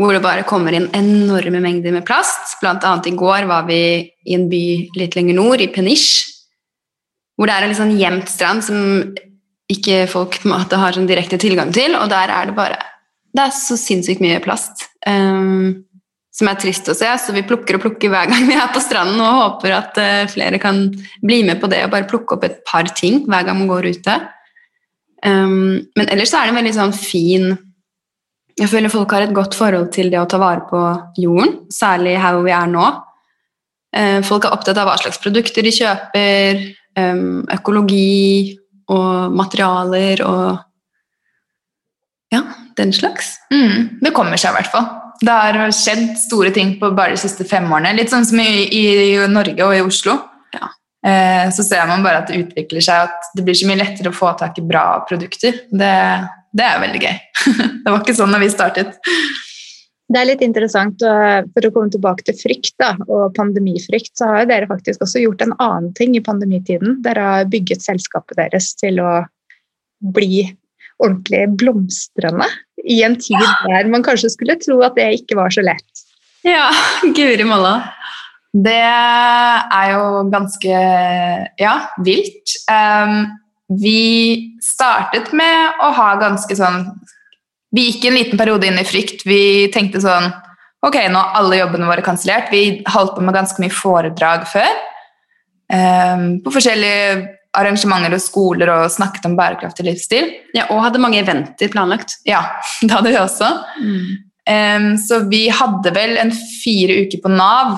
hvor 0.00 0.14
det 0.16 0.22
bare 0.24 0.46
kommer 0.48 0.74
inn 0.74 0.88
enorme 0.96 1.60
mengder 1.62 1.94
med 1.94 2.06
plast. 2.08 2.56
Blant 2.62 2.86
annet 2.88 3.10
i 3.10 3.16
går 3.18 3.46
var 3.50 3.66
vi 3.68 3.80
i 4.00 4.36
en 4.36 4.48
by 4.50 4.64
litt 4.96 5.18
lenger 5.18 5.36
nord, 5.36 5.62
i 5.62 5.70
Peniche, 5.70 6.24
hvor 7.36 7.48
det 7.48 7.56
er 7.56 7.66
en 7.66 7.72
litt 7.72 7.80
sånn 7.80 7.98
gjemt 7.98 8.32
strand 8.32 8.64
som 8.64 8.80
ikke 9.70 10.02
folk 10.10 10.40
på 10.40 10.48
en 10.48 10.56
måte 10.56 10.80
har 10.80 10.96
sånn 10.96 11.06
direkte 11.08 11.38
tilgang 11.40 11.70
til, 11.74 11.94
og 11.94 12.10
der 12.10 12.32
er 12.34 12.50
det 12.50 12.56
bare 12.56 12.78
Det 13.30 13.44
er 13.44 13.54
så 13.54 13.76
sinnssykt 13.78 14.22
mye 14.24 14.40
plast. 14.42 14.88
Um, 15.06 15.86
som 16.34 16.48
er 16.50 16.58
trist 16.60 16.88
å 16.90 16.96
se. 16.96 17.08
Så 17.20 17.34
vi 17.36 17.44
plukker 17.46 17.78
og 17.78 17.84
plukker 17.84 18.12
hver 18.12 18.28
gang 18.32 18.46
vi 18.48 18.58
er 18.58 18.70
på 18.74 18.82
stranden 18.82 19.20
og 19.22 19.40
håper 19.44 19.76
at 19.76 20.00
uh, 20.00 20.26
flere 20.30 20.60
kan 20.62 20.86
bli 21.22 21.42
med 21.46 21.60
på 21.62 21.70
det 21.70 21.84
og 21.86 21.94
bare 21.94 22.08
plukke 22.10 22.36
opp 22.36 22.46
et 22.48 22.60
par 22.68 22.88
ting 22.96 23.24
hver 23.28 23.46
gang 23.46 23.60
man 23.60 23.70
går 23.70 23.90
ute. 23.96 24.20
Um, 25.24 25.82
men 25.98 26.08
ellers 26.08 26.32
er 26.32 26.46
det 26.46 26.54
en 26.54 26.62
veldig 26.62 26.72
sånn 26.72 26.94
fin 26.96 27.50
Jeg 28.56 28.70
føler 28.72 28.88
folk 28.88 29.10
har 29.12 29.26
et 29.26 29.34
godt 29.36 29.52
forhold 29.52 29.90
til 29.92 30.08
det 30.08 30.16
å 30.16 30.28
ta 30.28 30.38
vare 30.40 30.62
på 30.68 30.80
jorden, 31.20 31.58
særlig 31.72 32.14
her 32.20 32.36
hvor 32.36 32.46
vi 32.46 32.54
er 32.56 32.72
nå. 32.72 32.86
Uh, 33.96 34.18
folk 34.26 34.46
er 34.46 34.56
opptatt 34.56 34.80
av 34.80 34.88
hva 34.88 34.96
slags 35.00 35.20
produkter 35.20 35.64
de 35.66 35.72
kjøper, 35.74 36.64
um, 37.00 37.42
økologi 37.52 38.56
og 38.90 39.36
materialer 39.36 40.22
og 40.26 40.60
ja, 42.30 42.42
den 42.76 42.92
slags. 42.92 43.34
Mm, 43.52 44.00
det 44.00 44.12
kommer 44.14 44.38
seg 44.38 44.52
i 44.52 44.60
hvert 44.60 44.72
fall. 44.72 44.86
Det 45.20 45.36
har 45.36 45.72
skjedd 45.74 46.14
store 46.18 46.52
ting 46.54 46.76
på 46.80 46.92
bare 46.96 47.16
de 47.16 47.20
siste 47.20 47.44
fem 47.48 47.66
årene. 47.68 47.96
Litt 47.98 48.12
sånn 48.12 48.26
som 48.26 48.40
i, 48.40 48.68
i 48.70 48.84
Norge 49.28 49.66
og 49.66 49.74
i 49.76 49.82
Oslo. 49.84 50.14
Ja. 50.54 50.70
Eh, 51.06 51.50
så 51.52 51.66
ser 51.66 51.90
man 51.90 52.04
bare 52.06 52.22
at 52.22 52.30
det 52.30 52.44
utvikler 52.44 52.84
seg, 52.86 53.10
at 53.10 53.34
det 53.36 53.44
blir 53.44 53.58
så 53.58 53.68
mye 53.68 53.82
lettere 53.82 54.12
å 54.12 54.16
få 54.16 54.32
tak 54.38 54.60
i 54.62 54.64
bra 54.64 54.84
produkter. 55.08 55.64
Det, 55.68 55.92
det 56.56 56.66
er 56.66 56.82
veldig 56.86 57.02
gøy. 57.02 57.18
det 57.82 57.90
var 57.90 58.00
ikke 58.00 58.16
sånn 58.22 58.36
da 58.36 58.40
vi 58.40 58.52
startet. 58.54 59.00
Det 60.10 60.18
er 60.18 60.26
litt 60.26 60.40
interessant, 60.42 61.02
For 61.02 61.66
å 61.66 61.70
komme 61.74 61.92
tilbake 61.92 62.24
til 62.26 62.34
frykt 62.34 62.74
da, 62.82 62.94
og 63.06 63.34
pandemifrykt, 63.36 64.16
så 64.18 64.30
har 64.32 64.48
dere 64.50 64.70
faktisk 64.70 65.04
også 65.06 65.22
gjort 65.22 65.44
en 65.44 65.54
annen 65.58 65.92
ting 65.98 66.16
i 66.18 66.22
pandemitiden. 66.24 66.96
Dere 67.04 67.26
har 67.28 67.52
bygget 67.52 67.84
selskapet 67.84 68.40
deres 68.40 68.72
til 68.80 68.98
å 69.02 69.20
bli 70.00 70.48
ordentlig 71.00 71.46
blomstrende 71.60 72.46
i 72.84 73.00
en 73.04 73.16
tid 73.20 73.40
der 73.66 73.88
man 73.92 74.04
kanskje 74.04 74.32
skulle 74.32 74.58
tro 74.60 74.78
at 74.86 74.96
det 74.98 75.08
ikke 75.20 75.38
var 75.38 75.52
så 75.52 75.64
lett. 75.64 76.04
Ja, 76.46 76.70
guri 77.16 77.44
malla. 77.44 77.74
Det 78.50 78.74
er 78.74 79.90
jo 79.92 80.24
ganske 80.32 80.78
ja, 81.60 81.74
vilt. 82.02 82.56
Um, 82.66 83.28
vi 83.70 84.50
startet 84.64 85.30
med 85.36 85.82
å 85.84 85.92
ha 85.94 86.08
ganske 86.18 86.56
sånn 86.58 86.88
Vi 87.70 87.84
gikk 87.86 88.08
en 88.08 88.16
liten 88.18 88.40
periode 88.40 88.66
inn 88.66 88.80
i 88.80 88.86
frykt. 88.86 89.22
Vi 89.22 89.70
tenkte 89.70 90.02
sånn 90.02 90.26
Ok, 90.82 90.96
nå 91.12 91.20
er 91.20 91.36
alle 91.38 91.60
jobbene 91.60 91.86
våre 91.86 92.02
kansellert. 92.02 92.48
Vi 92.50 92.80
holdt 92.88 93.12
på 93.14 93.22
med 93.22 93.36
ganske 93.36 93.60
mye 93.62 93.74
foredrag 93.74 94.46
før. 94.48 94.78
Um, 95.70 96.40
på 96.42 96.50
forskjellige 96.56 97.20
arrangementer 97.56 98.14
og 98.14 98.22
skoler 98.22 98.70
og 98.72 98.90
snakket 98.94 99.26
om 99.26 99.36
bærekraftig 99.38 99.86
livsstil. 99.88 100.28
Ja, 100.54 100.68
Og 100.70 100.84
hadde 100.84 101.02
mange 101.02 101.20
eventer 101.22 101.70
planlagt. 101.72 102.18
Ja, 102.28 102.44
det 102.82 102.90
hadde 102.92 103.12
vi 103.12 103.20
også. 103.20 103.50
Mm. 103.82 104.10
Um, 104.50 104.90
så 104.98 105.20
vi 105.30 105.44
hadde 105.52 105.92
vel 105.94 106.16
en 106.18 106.32
fire 106.32 107.02
uker 107.04 107.22
på 107.22 107.30
Nav 107.30 107.76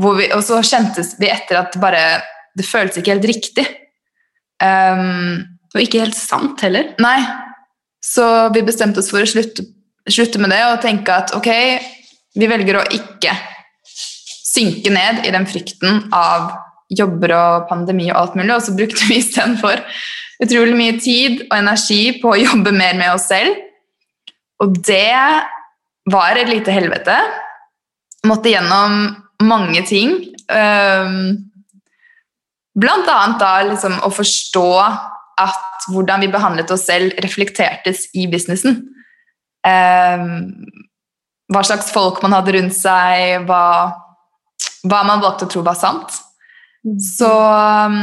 vi, 0.00 0.28
og 0.32 0.42
så 0.46 0.60
kjentes 0.64 1.16
vi 1.20 1.28
etter 1.28 1.58
at 1.60 1.74
bare 1.82 2.22
Det 2.56 2.64
føltes 2.66 2.98
ikke 2.98 3.12
helt 3.12 3.26
riktig. 3.28 3.64
Um, 4.62 5.42
og 5.70 5.82
ikke 5.82 6.00
helt 6.02 6.18
sant 6.18 6.62
heller. 6.64 6.94
Nei. 7.02 7.18
Så 8.02 8.24
vi 8.54 8.64
bestemte 8.66 9.02
oss 9.02 9.10
for 9.12 9.22
å 9.22 9.28
slutte, 9.28 9.62
slutte, 10.10 10.40
med 10.42 10.50
det 10.50 10.60
og 10.66 10.80
tenke 10.82 11.14
at 11.14 11.34
ok, 11.36 11.50
vi 12.34 12.48
velger 12.50 12.80
å 12.80 12.86
ikke 12.96 13.34
synke 14.50 14.90
ned 14.92 15.22
i 15.28 15.32
den 15.34 15.46
frykten 15.46 16.08
av 16.16 16.50
jobber 16.90 17.34
og 17.36 17.68
pandemi 17.70 18.08
og 18.10 18.18
alt 18.20 18.34
mulig, 18.38 18.54
og 18.54 18.64
så 18.66 18.74
brukte 18.76 19.06
vi 19.08 19.20
istedenfor 19.20 19.82
utrolig 20.40 20.76
mye 20.76 20.96
tid 21.00 21.42
og 21.46 21.56
energi 21.58 22.02
på 22.20 22.32
å 22.32 22.40
jobbe 22.40 22.72
mer 22.74 22.96
med 22.98 23.12
oss 23.14 23.28
selv. 23.30 23.58
Og 24.60 24.74
det 24.86 25.16
var 26.10 26.36
et 26.36 26.50
lite 26.50 26.72
helvete. 26.74 27.16
Måtte 28.28 28.52
gjennom 28.52 29.16
mange 29.44 29.82
ting. 29.88 30.16
Blant 32.80 33.08
annet 33.12 33.40
da 33.40 33.52
liksom 33.68 33.98
å 34.04 34.10
forstå 34.12 34.70
at 35.40 35.86
hvordan 35.88 36.20
vi 36.24 36.32
behandlet 36.32 36.72
oss 36.74 36.84
selv, 36.88 37.14
reflektertes 37.24 38.08
i 38.16 38.26
businessen. 38.32 38.82
Hva 41.50 41.62
slags 41.66 41.88
folk 41.92 42.20
man 42.24 42.36
hadde 42.36 42.52
rundt 42.56 42.76
seg, 42.76 43.46
hva, 43.48 43.64
hva 44.84 45.00
man 45.08 45.22
valgte 45.24 45.48
å 45.48 45.52
tro 45.54 45.64
var 45.66 45.78
sant. 45.80 46.20
Mm. 46.86 46.96
Så 47.04 47.28
um, 47.30 47.98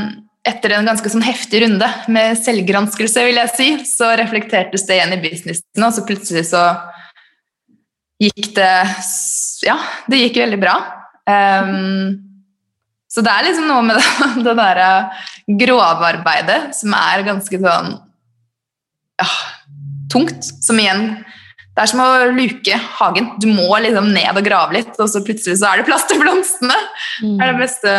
etter 0.48 0.78
en 0.78 0.88
ganske 0.88 1.10
sånn 1.12 1.26
heftig 1.26 1.64
runde 1.66 1.88
med 2.14 2.38
selvgranskelse, 2.40 3.26
vil 3.28 3.40
jeg 3.42 3.54
si, 3.56 3.70
så 3.90 4.14
reflektertes 4.20 4.86
det 4.88 5.00
igjen 5.00 5.16
i 5.18 5.22
businessen, 5.24 5.84
og 5.84 5.96
så 5.96 6.06
plutselig 6.08 6.46
så 6.52 6.64
gikk 8.22 8.54
det 8.58 8.72
Ja, 9.66 9.76
det 10.10 10.22
gikk 10.22 10.40
veldig 10.42 10.62
bra. 10.62 10.78
Um, 11.28 12.24
så 13.12 13.24
det 13.26 13.34
er 13.34 13.48
liksom 13.48 13.70
noe 13.70 13.84
med 13.88 13.98
det, 14.02 14.44
det 14.46 14.56
derre 14.60 14.90
grovarbeidet 15.64 16.60
som 16.76 16.94
er 16.98 17.26
ganske 17.28 17.60
sånn 17.64 17.96
ja, 19.18 19.28
tungt. 20.14 20.52
Som 20.62 20.80
igjen 20.82 21.08
Det 21.74 21.84
er 21.84 21.90
som 21.92 22.02
å 22.04 22.30
luke 22.34 22.80
hagen. 23.00 23.32
Du 23.42 23.50
må 23.50 23.70
liksom 23.84 24.12
ned 24.14 24.38
og 24.40 24.46
grave 24.46 24.80
litt, 24.80 24.94
og 24.98 25.10
så 25.12 25.24
plutselig 25.26 25.60
så 25.62 25.72
er 25.72 25.82
det 25.82 25.88
plass 25.90 26.08
til 26.10 26.22
blomstene. 26.22 26.78
Det 27.22 27.38
er 27.38 27.54
det 27.54 27.62
beste 27.62 27.94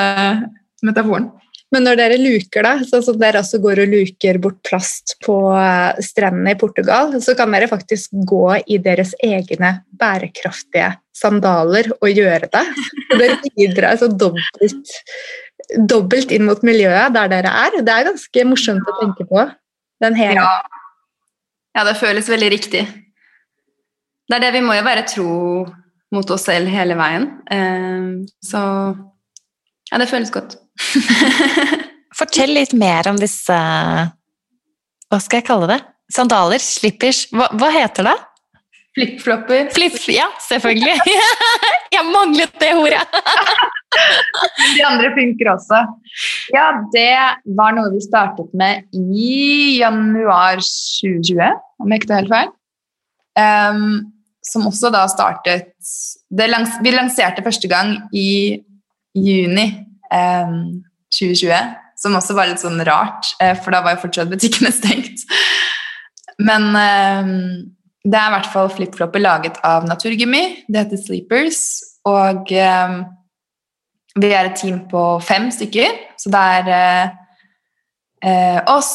metaforen. 0.87 1.31
Men 1.75 1.85
når 1.85 1.99
dere 2.01 2.17
luker, 2.17 2.64
da, 2.64 2.85
sånn 2.88 3.03
som 3.05 3.17
dere 3.21 3.43
også 3.43 3.59
går 3.61 3.83
og 3.83 3.91
luker 3.93 4.38
bort 4.41 4.57
plast 4.64 5.19
på 5.25 5.35
eh, 5.53 6.01
strendene 6.05 6.55
i 6.55 6.59
Portugal, 6.61 7.12
så 7.21 7.35
kan 7.37 7.53
dere 7.53 7.69
faktisk 7.69 8.14
gå 8.29 8.45
i 8.64 8.79
deres 8.81 9.12
egne 9.25 9.75
bærekraftige 10.01 10.95
sandaler 11.17 11.91
og 11.99 12.09
gjøre 12.09 12.49
det. 12.55 12.64
Og 13.11 13.21
dere 13.21 13.53
bidrar 13.59 14.01
så 14.01 14.09
dobbelt, 14.09 14.95
dobbelt 15.93 16.33
inn 16.33 16.47
mot 16.49 16.64
miljøet 16.64 17.12
der 17.19 17.35
dere 17.35 17.53
er. 17.67 17.77
Det 17.85 17.95
er 17.95 18.09
ganske 18.14 18.47
morsomt 18.49 18.88
å 18.88 18.97
tenke 19.03 19.29
på. 19.29 19.45
Ja. 19.99 20.49
ja, 21.75 21.85
det 21.85 21.99
føles 21.99 22.31
veldig 22.31 22.51
riktig. 22.55 22.87
Det 24.29 24.37
er 24.37 24.47
det 24.47 24.55
vi 24.55 24.64
må 24.64 24.77
jo 24.79 24.87
være 24.87 25.05
tro 25.11 25.31
mot 26.14 26.33
oss 26.33 26.49
selv 26.49 26.73
hele 26.73 26.97
veien. 26.97 27.29
Eh, 27.53 28.25
så 28.41 28.62
ja, 29.90 29.98
det 30.01 30.09
føles 30.11 30.33
godt. 30.35 30.57
Fortell 32.18 32.55
litt 32.57 32.74
mer 32.77 33.07
om 33.11 33.18
disse 33.20 33.55
Hva 33.55 35.18
skal 35.22 35.40
jeg 35.40 35.48
kalle 35.48 35.68
det? 35.70 35.79
Sandaler? 36.12 36.62
Slippers? 36.62 37.27
Hva, 37.35 37.51
hva 37.59 37.68
heter 37.74 38.09
det? 38.09 38.16
Flipflopper. 38.98 39.68
Flip, 39.74 39.96
ja, 40.11 40.27
selvfølgelig. 40.42 40.96
jeg 41.94 42.07
manglet 42.09 42.55
det 42.61 42.72
ordet! 42.74 43.05
De 44.77 44.83
andre 44.85 45.11
funker 45.14 45.53
også. 45.53 45.79
Ja, 46.53 46.66
det 46.92 47.12
var 47.57 47.77
noe 47.77 47.92
vi 47.94 48.03
startet 48.05 48.51
med 48.59 48.85
i 48.92 49.79
januar 49.79 50.61
2020, 50.61 51.40
om 51.81 51.92
jeg 51.92 52.03
ikke 52.03 52.11
tar 52.11 52.22
helt 52.24 52.35
feil. 52.35 52.53
Um, 53.38 53.85
som 54.44 54.66
også 54.68 54.90
da 54.90 55.05
startet 55.11 55.70
lans, 56.51 56.79
Vi 56.83 56.92
lanserte 56.94 57.44
første 57.46 57.70
gang 57.70 57.94
i 58.11 58.59
juni 59.16 59.66
eh, 60.12 60.55
2020, 61.14 61.75
som 61.99 62.16
også 62.18 62.37
var 62.37 62.51
litt 62.51 62.62
sånn 62.62 62.81
rart, 62.87 63.33
eh, 63.42 63.57
for 63.59 63.75
da 63.75 63.83
var 63.85 63.97
jo 63.97 64.05
fortsatt 64.07 64.31
butikkene 64.33 64.73
stengt. 64.79 65.25
Men 66.38 66.71
eh, 66.79 67.35
det 68.09 68.18
er 68.18 68.31
i 68.31 68.35
hvert 68.37 68.51
fall 68.53 68.73
flipflopper 68.73 69.23
laget 69.23 69.59
av 69.66 69.87
naturgummi. 69.88 70.42
Det 70.68 70.85
heter 70.85 71.01
Sleepers. 71.03 71.62
Og 72.09 72.53
eh, 72.55 72.99
vi 74.18 74.31
er 74.33 74.49
et 74.49 74.59
team 74.59 74.85
på 74.90 75.03
fem 75.25 75.51
stykker, 75.55 75.99
så 76.18 76.31
det 76.33 76.44
er 76.59 76.71
eh, 76.75 77.16
eh, 78.25 78.61
oss 78.71 78.94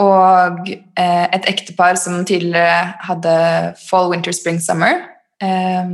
og 0.00 0.70
eh, 0.70 1.26
et 1.32 1.48
ektepar 1.50 1.98
som 2.00 2.24
tidligere 2.26 2.96
hadde 3.08 3.36
Fall, 3.88 4.10
Winter, 4.12 4.34
Spring, 4.34 4.60
Summer. 4.62 5.04
Eh, 5.42 5.92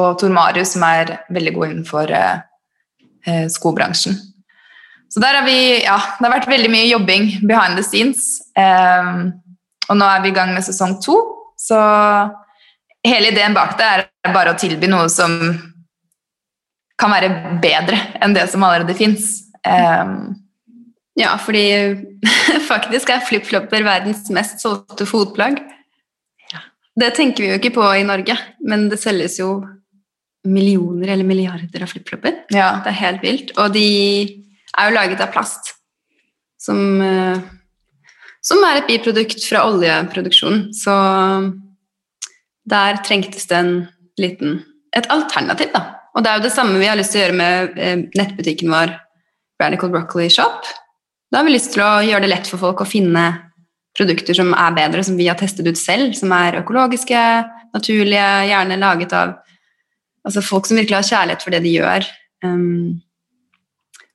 og 0.00 0.16
Tor 0.20 0.32
Marius, 0.32 0.74
som 0.76 0.86
er 0.86 1.18
veldig 1.32 1.54
god 1.56 1.68
innenfor 1.68 2.14
eh, 2.16 2.40
skobransjen. 3.52 4.16
Så 5.12 5.20
der 5.20 5.36
har 5.38 5.44
vi, 5.46 5.82
ja, 5.84 5.98
det 6.18 6.24
har 6.24 6.34
vært 6.38 6.48
veldig 6.50 6.70
mye 6.72 6.88
jobbing 6.88 7.26
behind 7.44 7.76
the 7.76 7.84
scenes. 7.84 8.40
og 8.56 9.98
nå 9.98 10.06
er 10.08 10.22
vi 10.24 10.30
i 10.32 10.34
gang 10.36 10.54
med 10.54 10.64
sesong 10.64 10.96
to. 11.04 11.18
Så 11.60 11.76
hele 13.04 13.32
ideen 13.32 13.54
bak 13.54 13.76
det 13.78 13.88
er 13.88 14.06
bare 14.32 14.54
å 14.54 14.58
tilby 14.58 14.88
noe 14.90 15.10
som 15.12 15.36
kan 17.02 17.12
være 17.12 17.58
bedre 17.62 17.98
enn 18.22 18.34
det 18.36 18.46
som 18.52 18.64
allerede 18.64 18.96
fins. 18.98 19.34
Um, 19.66 20.34
ja, 21.18 21.34
fordi 21.38 21.66
faktisk 22.70 23.12
er 23.12 23.24
flipflopper 23.26 23.84
verdens 23.86 24.30
mest 24.34 24.62
solgte 24.62 25.06
fotplagg. 25.08 25.60
Det 26.98 27.12
tenker 27.16 27.44
vi 27.44 27.50
jo 27.50 27.60
ikke 27.60 27.74
på 27.74 27.84
i 27.96 28.06
Norge, 28.06 28.36
men 28.68 28.88
det 28.92 29.00
selges 29.00 29.38
jo 29.40 29.62
millioner 30.44 31.08
eller 31.14 31.24
milliarder 31.24 31.84
av 31.84 31.90
flipflopper. 31.92 32.44
Ja. 32.54 32.82
Det 32.82 32.92
er 32.92 33.00
helt 33.00 33.24
vilt. 33.24 33.52
Og 33.58 33.72
de 33.74 33.86
er 34.72 34.88
jo 34.88 34.96
laget 34.96 35.22
av 35.22 35.32
plast, 35.34 35.74
som, 36.60 37.00
eh, 37.00 37.38
som 38.42 38.64
er 38.64 38.80
et 38.80 38.88
biprodukt 38.90 39.44
fra 39.46 39.66
oljeproduksjonen. 39.70 40.72
Så 40.74 40.92
der 42.68 43.00
trengtes 43.04 43.46
det 43.46 43.58
en 43.58 43.74
liten 44.18 44.62
et 44.96 45.08
alternativ, 45.08 45.72
da. 45.72 45.86
Og 46.12 46.22
det 46.22 46.30
er 46.30 46.36
jo 46.36 46.44
det 46.44 46.52
samme 46.52 46.80
vi 46.80 46.88
har 46.90 46.98
lyst 46.98 47.14
til 47.14 47.22
å 47.22 47.24
gjøre 47.24 47.38
med 47.38 47.78
eh, 47.80 48.02
nettbutikken 48.18 48.72
vår, 48.72 48.98
Radical 49.62 49.92
Broccoli 49.92 50.28
Shop. 50.28 50.66
Da 51.30 51.38
har 51.38 51.46
vi 51.46 51.54
lyst 51.54 51.72
til 51.72 51.84
å 51.84 52.02
gjøre 52.04 52.26
det 52.26 52.32
lett 52.32 52.48
for 52.50 52.60
folk 52.60 52.82
å 52.82 52.88
finne 52.88 53.24
produkter 53.96 54.36
som 54.36 54.52
er 54.56 54.74
bedre, 54.76 55.04
som 55.04 55.16
vi 55.16 55.28
har 55.28 55.38
testet 55.40 55.68
ut 55.68 55.78
selv, 55.78 56.12
som 56.18 56.32
er 56.36 56.58
økologiske, 56.60 57.22
naturlige, 57.72 58.26
gjerne 58.50 58.80
laget 58.80 59.14
av 59.16 59.34
altså 60.26 60.42
folk 60.44 60.68
som 60.68 60.78
virkelig 60.78 60.98
har 61.00 61.08
kjærlighet 61.08 61.44
for 61.44 61.54
det 61.54 61.62
de 61.64 61.76
gjør. 61.76 62.08
Um, 62.44 63.00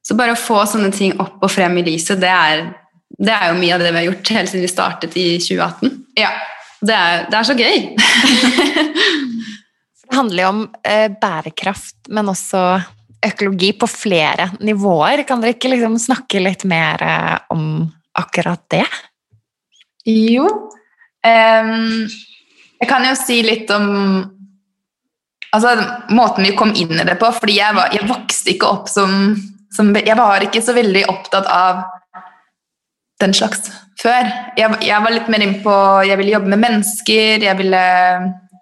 så 0.06 0.16
bare 0.16 0.36
å 0.36 0.40
få 0.40 0.62
sånne 0.70 0.92
ting 0.96 1.16
opp 1.20 1.42
og 1.44 1.52
frem 1.52 1.80
i 1.82 1.86
lyset, 1.88 2.20
det 2.22 2.32
er, 2.32 2.68
det 3.20 3.34
er 3.34 3.52
jo 3.52 3.60
mye 3.60 3.76
av 3.76 3.84
det 3.84 3.92
vi 3.92 4.00
har 4.00 4.08
gjort 4.10 4.32
helt 4.38 4.52
siden 4.52 4.64
vi 4.64 4.72
startet 4.72 5.18
i 5.20 5.28
2018. 5.44 5.98
Ja. 6.20 6.32
Det 6.78 6.94
er, 6.94 7.26
det 7.32 7.40
er 7.40 7.48
så 7.48 7.58
gøy! 7.58 7.78
Det 10.08 10.16
handler 10.16 10.40
jo 10.40 10.50
om 10.54 10.60
eh, 10.88 11.10
bærekraft, 11.20 11.98
men 12.16 12.30
også 12.32 12.62
økologi 13.28 13.74
på 13.76 13.90
flere 13.92 14.46
nivåer. 14.64 15.26
Kan 15.28 15.42
dere 15.44 15.58
ikke 15.58 15.74
liksom 15.74 15.98
snakke 16.00 16.40
litt 16.40 16.64
mer 16.64 17.04
eh, 17.04 17.34
om 17.52 17.82
akkurat 18.16 18.64
det? 18.72 18.86
Jo. 20.08 20.48
Um, 21.28 22.08
jeg 22.80 22.88
kan 22.88 23.04
jo 23.04 23.18
si 23.20 23.42
litt 23.44 23.72
om 23.76 23.90
altså, 25.58 25.74
måten 26.14 26.46
vi 26.48 26.56
kom 26.58 26.74
inn 26.76 26.96
i 26.96 27.06
det 27.08 27.18
på. 27.20 27.30
fordi 27.40 27.58
jeg, 27.58 27.76
var, 27.76 27.94
jeg 27.94 28.08
vokste 28.10 28.54
ikke 28.54 28.70
opp 28.70 28.90
som, 28.92 29.36
som, 29.74 29.94
Jeg 29.96 30.18
var 30.18 30.44
ikke 30.44 30.62
så 30.64 30.76
veldig 30.78 31.06
opptatt 31.12 31.48
av 31.52 31.84
den 33.22 33.34
slags 33.34 33.72
før. 34.02 34.30
Jeg, 34.58 34.78
jeg 34.86 35.04
var 35.04 35.14
litt 35.14 35.30
mer 35.34 35.44
inn 35.46 35.60
på 35.64 35.76
Jeg 36.06 36.20
ville 36.20 36.36
jobbe 36.36 36.54
med 36.54 36.62
mennesker. 36.62 37.46
Jeg, 37.46 37.58
ville, 37.58 37.84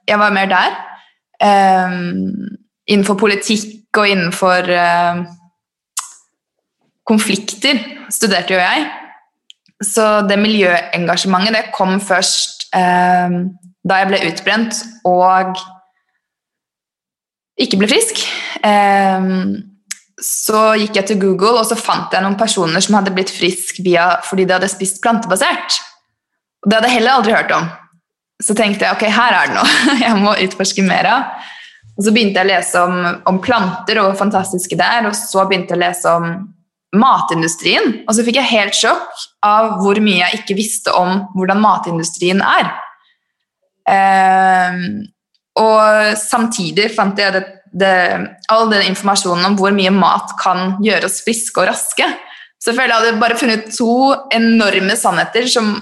jeg 0.07 0.19
var 0.21 0.35
mer 0.35 0.51
der. 0.51 0.77
Um, 1.43 2.45
innenfor 2.87 3.17
politikk 3.19 3.97
og 3.99 4.07
innenfor 4.07 4.69
uh, 4.71 5.25
konflikter 7.07 7.81
studerte 8.13 8.55
jo 8.55 8.61
jeg. 8.61 8.87
Så 9.83 10.23
det 10.29 10.39
miljøengasjementet 10.39 11.57
det 11.57 11.63
kom 11.75 11.99
først 11.99 12.69
um, 12.71 13.41
da 13.85 13.99
jeg 14.01 14.09
ble 14.09 14.21
utbrent 14.31 14.79
og 15.05 15.59
ikke 17.61 17.79
ble 17.79 17.87
frisk. 17.91 18.19
Um, 18.65 19.61
så 20.21 20.73
gikk 20.79 20.99
jeg 20.99 21.09
til 21.11 21.21
Google 21.21 21.59
og 21.59 21.65
så 21.69 21.77
fant 21.79 22.13
jeg 22.13 22.23
noen 22.23 22.37
personer 22.39 22.83
som 22.83 22.97
hadde 22.97 23.13
blitt 23.15 23.33
frisk 23.33 23.81
via, 23.83 24.15
fordi 24.25 24.47
de 24.47 24.55
hadde 24.57 24.71
spist 24.71 25.01
plantebasert. 25.03 25.79
Og 26.63 26.69
Det 26.69 26.77
hadde 26.77 26.89
jeg 26.89 26.99
heller 26.99 27.19
aldri 27.19 27.35
hørt 27.35 27.55
om 27.55 27.67
så 28.43 28.55
tenkte 28.57 28.83
jeg 28.83 28.95
ok, 28.97 29.05
her 29.15 29.35
er 29.37 29.51
det 29.51 29.55
noe 29.55 29.99
jeg 30.05 30.17
må 30.19 30.35
utforske 30.45 30.83
mer 30.85 31.07
av. 31.09 31.45
Og 31.95 32.03
Så 32.03 32.11
begynte 32.11 32.41
jeg 32.41 32.47
å 32.47 32.51
lese 32.51 32.81
om, 32.83 32.97
om 33.31 33.39
planter 33.43 34.01
og 34.01 34.09
hvor 34.09 34.19
fantastiske 34.25 34.75
det 34.75 34.87
er, 34.97 35.07
og 35.07 35.15
så 35.15 35.45
begynte 35.47 35.75
jeg 35.75 35.79
å 35.79 35.85
lese 35.85 36.15
om 36.19 36.25
matindustrien. 36.95 38.01
Og 38.03 38.17
så 38.17 38.25
fikk 38.27 38.39
jeg 38.41 38.51
helt 38.51 38.75
sjokk 38.75 39.23
av 39.47 39.77
hvor 39.81 39.99
mye 40.03 40.19
jeg 40.25 40.41
ikke 40.41 40.57
visste 40.59 40.95
om 40.95 41.23
hvordan 41.35 41.63
matindustrien 41.63 42.43
er. 42.43 42.73
Eh, 43.87 44.83
og 45.55 46.17
samtidig 46.19 46.89
fant 46.95 47.19
jeg 47.19 47.31
det, 47.35 47.43
det, 47.71 47.95
all 48.51 48.67
den 48.71 48.89
informasjonen 48.91 49.47
om 49.49 49.57
hvor 49.59 49.75
mye 49.75 49.93
mat 49.95 50.35
kan 50.41 50.77
gjøre 50.83 51.07
oss 51.07 51.21
friske 51.23 51.61
og 51.61 51.69
raske. 51.69 52.07
Så 52.59 52.71
jeg 52.71 52.79
føler 52.79 52.91
jeg 52.91 53.03
hadde 53.03 53.21
bare 53.21 53.37
funnet 53.39 53.69
to 53.75 53.95
enorme 54.35 54.97
sannheter 54.99 55.47
som 55.51 55.77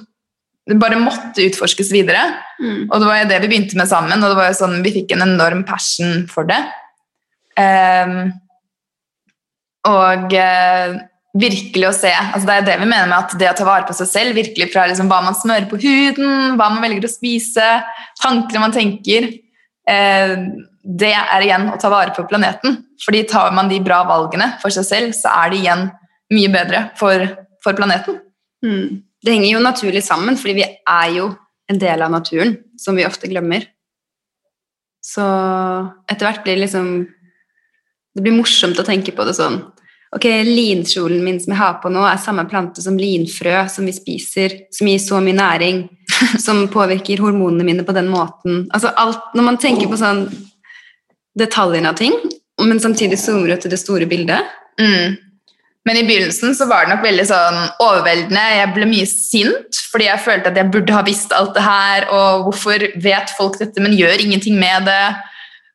bare 0.79 0.99
måtte 0.99 1.43
utforskes 1.47 1.91
videre. 1.93 2.21
Mm. 2.61 2.85
Og 2.87 2.95
det 2.99 3.07
var 3.07 3.19
jo 3.19 3.31
det 3.31 3.39
vi 3.43 3.49
begynte 3.51 3.79
med 3.79 3.89
sammen, 3.89 4.21
og 4.21 4.31
det 4.31 4.39
var 4.39 4.51
jo 4.51 4.59
sånn 4.61 4.83
vi 4.85 4.93
fikk 4.95 5.15
en 5.15 5.25
enorm 5.25 5.65
passion 5.67 6.23
for 6.31 6.47
det. 6.47 6.59
Um, 7.59 8.31
og 9.89 10.31
uh, 10.31 10.93
virkelig 11.37 11.85
å 11.85 11.93
se 11.93 12.09
altså 12.09 12.47
Det 12.47 12.55
er 12.55 12.65
det 12.65 12.75
vi 12.81 12.87
mener 12.87 13.05
med 13.09 13.17
at 13.19 13.35
det 13.37 13.49
å 13.51 13.55
ta 13.57 13.65
vare 13.67 13.85
på 13.85 13.95
seg 13.97 14.09
selv, 14.09 14.37
virkelig 14.37 14.69
fra 14.73 14.87
liksom 14.89 15.09
hva 15.11 15.19
man 15.25 15.37
smører 15.37 15.67
på 15.69 15.79
huden, 15.81 16.55
hva 16.57 16.69
man 16.73 16.81
velger 16.85 17.09
å 17.09 17.11
spise, 17.11 17.69
tankene 18.21 18.63
man 18.63 18.75
tenker 18.75 19.31
Det 19.87 21.11
er 21.11 21.43
igjen 21.43 21.69
å 21.73 21.79
ta 21.79 21.91
vare 21.91 22.13
på 22.15 22.25
planeten. 22.29 22.77
Fordi 23.03 23.23
tar 23.27 23.51
man 23.55 23.71
de 23.71 23.81
bra 23.83 24.03
valgene 24.07 24.53
for 24.61 24.73
seg 24.73 24.87
selv, 24.87 25.15
så 25.17 25.31
er 25.43 25.51
det 25.51 25.61
igjen 25.61 25.87
mye 26.33 26.51
bedre 26.53 26.85
for, 26.99 27.25
for 27.63 27.77
planeten. 27.77 28.19
Mm. 28.63 29.03
Det 29.23 29.35
henger 29.35 29.49
jo 29.53 29.63
naturlig 29.63 30.03
sammen, 30.03 30.37
fordi 30.39 30.57
vi 30.61 30.65
er 30.67 31.09
jo 31.17 31.29
en 31.71 31.79
del 31.79 32.03
av 32.03 32.11
naturen, 32.11 32.57
som 32.79 32.95
vi 32.95 33.05
ofte 33.07 33.29
glemmer. 33.31 33.65
Så 35.03 35.23
etter 36.07 36.27
hvert 36.27 36.43
blir 36.45 36.55
det 36.55 36.65
liksom 36.65 36.87
Det 38.13 38.21
blir 38.21 38.35
morsomt 38.37 38.77
å 38.77 38.85
tenke 38.85 39.09
på 39.09 39.23
det 39.25 39.33
sånn. 39.33 39.55
Ok, 40.13 40.27
linkjolen 40.45 41.23
min 41.25 41.39
som 41.41 41.55
jeg 41.55 41.57
har 41.57 41.79
på 41.81 41.89
nå, 41.89 42.03
er 42.05 42.19
samme 42.21 42.43
plante 42.45 42.83
som 42.85 42.93
linfrø, 42.93 43.55
som 43.73 43.87
vi 43.89 43.93
spiser, 43.95 44.53
som 44.69 44.85
gir 44.85 44.99
så 45.01 45.17
mye 45.17 45.33
næring, 45.33 45.79
som 46.39 46.65
påvirker 46.71 47.21
hormonene 47.23 47.65
mine 47.67 47.85
på 47.87 47.95
den 47.95 48.09
måten. 48.11 48.65
Altså 48.73 48.93
alt, 48.99 49.33
Når 49.33 49.49
man 49.49 49.59
tenker 49.61 49.91
på 49.91 49.99
sånn 49.99 50.25
detaljene 51.39 51.89
av 51.89 51.99
ting, 51.99 52.15
men 52.61 52.79
samtidig 52.79 53.17
zoomer 53.19 53.55
ut 53.55 53.63
til 53.65 53.73
det 53.73 53.81
store 53.81 54.07
bildet, 54.09 54.51
mm. 54.79 55.21
Men 55.83 55.97
i 55.99 56.05
begynnelsen 56.07 56.55
så 56.55 56.65
var 56.69 56.85
det 56.85 56.93
nok 56.93 57.03
veldig 57.03 57.25
sånn 57.27 57.57
overveldende. 57.83 58.43
Jeg 58.55 58.71
ble 58.75 58.85
mye 58.87 59.07
sint 59.09 59.79
fordi 59.91 60.07
jeg 60.07 60.23
følte 60.23 60.49
at 60.49 60.55
jeg 60.57 60.71
burde 60.73 60.95
ha 60.95 61.03
visst 61.05 61.33
alt 61.35 61.51
det 61.53 61.65
her, 61.65 62.07
og 62.09 62.47
hvorfor 62.47 62.85
vet 63.03 63.33
folk 63.37 63.59
dette, 63.59 63.83
men 63.83 63.93
gjør 63.93 64.23
ingenting 64.23 64.55
med 64.57 64.87
det? 64.87 65.11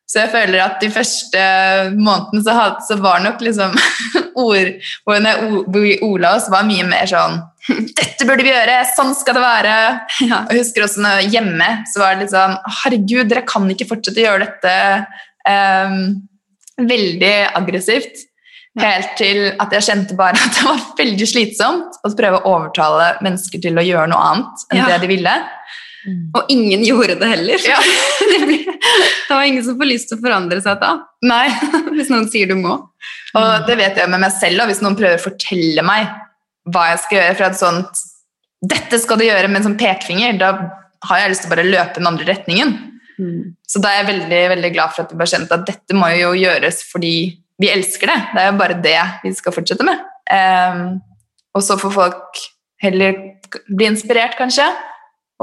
Så 0.09 0.23
jeg 0.23 0.31
føler 0.33 0.63
at 0.63 0.81
de 0.81 0.89
første 0.91 1.43
månedene 1.93 2.41
så, 2.41 2.55
hadde, 2.57 2.83
så 2.87 2.97
var 2.99 3.21
nok 3.23 3.43
liksom 3.45 3.77
ord, 4.47 4.73
ola 6.09 6.33
oss, 6.33 6.49
var 6.51 6.67
mye 6.67 6.87
mer 6.89 7.07
sånn 7.07 7.37
Dette 7.69 8.25
burde 8.27 8.45
vi 8.45 8.51
gjøre! 8.51 8.79
Sånn 8.95 9.11
skal 9.17 9.37
det 9.37 9.43
være! 9.43 9.75
Ja. 10.25 10.41
Jeg 10.49 10.63
husker 10.63 10.85
også 10.85 11.03
når 11.03 11.27
hjemme 11.33 11.67
så 11.91 12.01
var 12.01 12.15
det 12.15 12.25
litt 12.25 12.33
sånn 12.33 12.55
Herregud, 12.81 13.29
dere 13.29 13.45
kan 13.47 13.67
ikke 13.71 13.89
fortsette 13.89 14.21
å 14.21 14.25
gjøre 14.25 14.47
dette 14.47 14.73
um, 15.45 16.01
veldig 16.89 17.35
aggressivt. 17.59 18.25
Helt 18.79 19.15
til 19.19 19.41
at 19.59 19.73
jeg 19.75 19.87
kjente 19.89 20.15
bare 20.15 20.39
at 20.39 20.55
det 20.55 20.65
var 20.67 20.83
veldig 20.99 21.27
slitsomt 21.27 21.97
å 22.05 22.11
prøve 22.15 22.39
å 22.39 22.53
overtale 22.53 23.15
mennesker 23.25 23.61
til 23.63 23.79
å 23.79 23.83
gjøre 23.83 24.11
noe 24.11 24.27
annet 24.29 24.67
enn 24.69 24.79
ja. 24.79 24.91
det 24.93 24.99
de 25.03 25.09
ville. 25.11 25.33
Mm. 26.07 26.21
Og 26.37 26.53
ingen 26.53 26.85
gjorde 26.87 27.17
det 27.19 27.31
heller. 27.33 27.65
Ja. 27.67 27.79
det, 28.31 28.39
ble, 28.45 28.59
det, 28.63 29.33
var 29.33 29.43
ingen 29.43 29.65
som 29.65 29.75
får 29.79 29.89
lyst 29.89 30.11
til 30.11 30.19
å 30.19 30.23
forandre 30.23 30.61
seg 30.63 30.79
da. 30.81 30.93
Nei. 31.27 31.47
hvis 31.97 32.13
noen 32.13 32.29
sier 32.31 32.49
du 32.49 32.55
må. 32.61 32.77
Og 33.37 33.67
det 33.67 33.77
vet 33.81 33.99
jeg 33.99 34.09
med 34.09 34.23
meg 34.23 34.33
selv, 34.37 34.63
og 34.63 34.71
hvis 34.71 34.81
noen 34.85 34.97
prøver 34.97 35.19
å 35.19 35.25
fortelle 35.27 35.85
meg 35.85 36.07
hva 36.67 36.89
jeg 36.91 37.01
skal 37.05 37.19
gjøre 37.19 37.37
fra 37.39 37.49
et 37.49 37.59
sånt 37.59 38.05
'Dette 38.59 38.99
skal 38.99 39.17
du 39.19 39.23
gjøre' 39.23 39.47
med 39.47 39.61
en 39.61 39.69
sånn 39.69 39.79
pekefinger, 39.79 40.35
da 40.35 40.49
har 41.07 41.19
jeg 41.21 41.31
lyst 41.31 41.45
til 41.45 41.47
å 41.47 41.55
bare 41.55 41.69
løpe 41.69 41.95
den 41.95 42.09
andre 42.09 42.25
retningen. 42.27 42.73
Mm. 43.19 43.55
Så 43.67 43.79
da 43.79 43.91
er 43.91 44.01
jeg 44.01 44.09
veldig, 44.09 44.41
veldig 44.55 44.71
glad 44.73 44.91
for 44.91 45.05
at 45.05 45.13
vi 45.13 45.19
bare 45.19 45.31
kjent 45.31 45.53
at 45.55 45.65
dette 45.67 45.95
må 45.95 46.09
jo 46.15 46.33
gjøres 46.35 46.83
fordi 46.91 47.13
vi 47.59 47.71
elsker 47.71 48.11
det. 48.11 48.19
Det 48.33 48.43
er 48.43 48.51
jo 48.51 48.59
bare 48.59 48.81
det 48.83 48.99
vi 49.23 49.31
skal 49.35 49.55
fortsette 49.55 49.87
med. 49.87 50.03
Um, 50.31 50.99
og 51.55 51.65
så 51.65 51.79
får 51.79 51.95
folk 51.95 52.43
heller 52.83 53.17
bli 53.67 53.89
inspirert, 53.89 54.37
kanskje. 54.39 54.67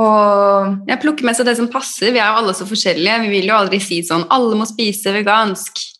Og 0.01 0.89
Jeg 0.89 1.01
plukker 1.01 1.25
med 1.25 1.37
seg 1.37 1.49
det 1.49 1.57
som 1.59 1.69
passer. 1.73 2.12
Vi 2.12 2.21
er 2.21 2.29
jo 2.29 2.41
alle 2.43 2.55
så 2.57 2.69
forskjellige. 2.69 3.21
Vi 3.25 3.33
vil 3.33 3.51
jo 3.51 3.57
aldri 3.57 3.81
si 3.81 4.03
sånn 4.05 4.27
'alle 4.29 4.57
må 4.57 4.69
spise 4.69 5.12
vegansk'. 5.12 5.95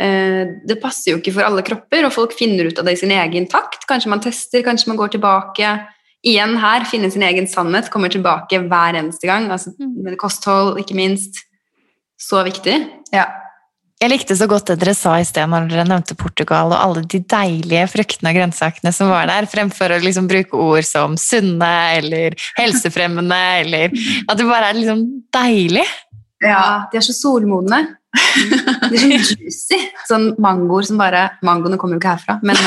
Eh, 0.00 0.42
det 0.66 0.80
passer 0.82 1.12
jo 1.12 1.20
ikke 1.20 1.36
for 1.36 1.46
alle 1.46 1.62
kropper, 1.66 2.06
og 2.06 2.14
folk 2.14 2.34
finner 2.36 2.70
ut 2.70 2.80
av 2.80 2.88
det 2.88 2.96
i 2.96 3.02
sin 3.04 3.14
egen 3.14 3.46
takt. 3.50 3.86
Kanskje 3.90 4.10
man 4.10 4.22
tester, 4.24 4.64
kanskje 4.66 4.90
man 4.90 5.00
går 5.00 5.14
tilbake. 5.14 5.76
Igjen 6.24 6.56
her, 6.58 6.86
finne 6.88 7.10
sin 7.12 7.24
egen 7.26 7.46
sannhet, 7.50 7.90
kommer 7.92 8.12
tilbake 8.12 8.62
hver 8.64 8.98
eneste 9.00 9.28
gang. 9.28 9.50
Altså, 9.52 9.74
med 9.78 10.16
kosthold, 10.20 10.78
ikke 10.82 10.98
minst. 10.98 11.44
Så 12.20 12.44
viktig. 12.46 12.78
ja. 13.14 13.26
Jeg 14.02 14.10
likte 14.10 14.34
så 14.36 14.48
godt 14.50 14.68
det 14.68 14.74
dere 14.82 14.92
sa 14.98 15.14
i 15.16 15.24
sted 15.24 15.46
når 15.48 15.68
dere 15.70 15.84
nevnte 15.86 16.16
Portugal 16.18 16.72
og 16.74 16.76
alle 16.76 17.04
de 17.08 17.20
deilige 17.30 17.84
fruktene 17.92 18.32
og 18.32 18.36
grønnsakene 18.36 18.90
som 18.92 19.08
var 19.08 19.30
der, 19.30 19.46
fremfor 19.48 19.94
å 19.94 20.00
liksom 20.02 20.26
bruke 20.28 20.58
ord 20.60 20.84
som 20.84 21.14
sunne 21.20 21.70
eller 21.94 22.34
helsefremmende, 22.58 23.38
eller 23.62 23.94
at 23.94 24.34
det 24.36 24.48
bare 24.50 24.72
er 24.72 24.80
liksom 24.80 25.04
deilig. 25.32 25.86
Ja, 26.44 26.84
de 26.90 27.00
er 27.00 27.06
så 27.06 27.14
solmodne. 27.16 27.80
De 28.14 28.94
er 28.94 29.00
sånn 29.00 29.14
juicy. 29.14 29.80
Sånn 30.08 30.26
mangoer 30.42 30.86
som 30.86 31.00
bare 31.00 31.26
Mangoene 31.46 31.78
kommer 31.80 31.98
jo 31.98 32.02
ikke 32.02 32.14
herfra, 32.14 32.38
men 32.46 32.58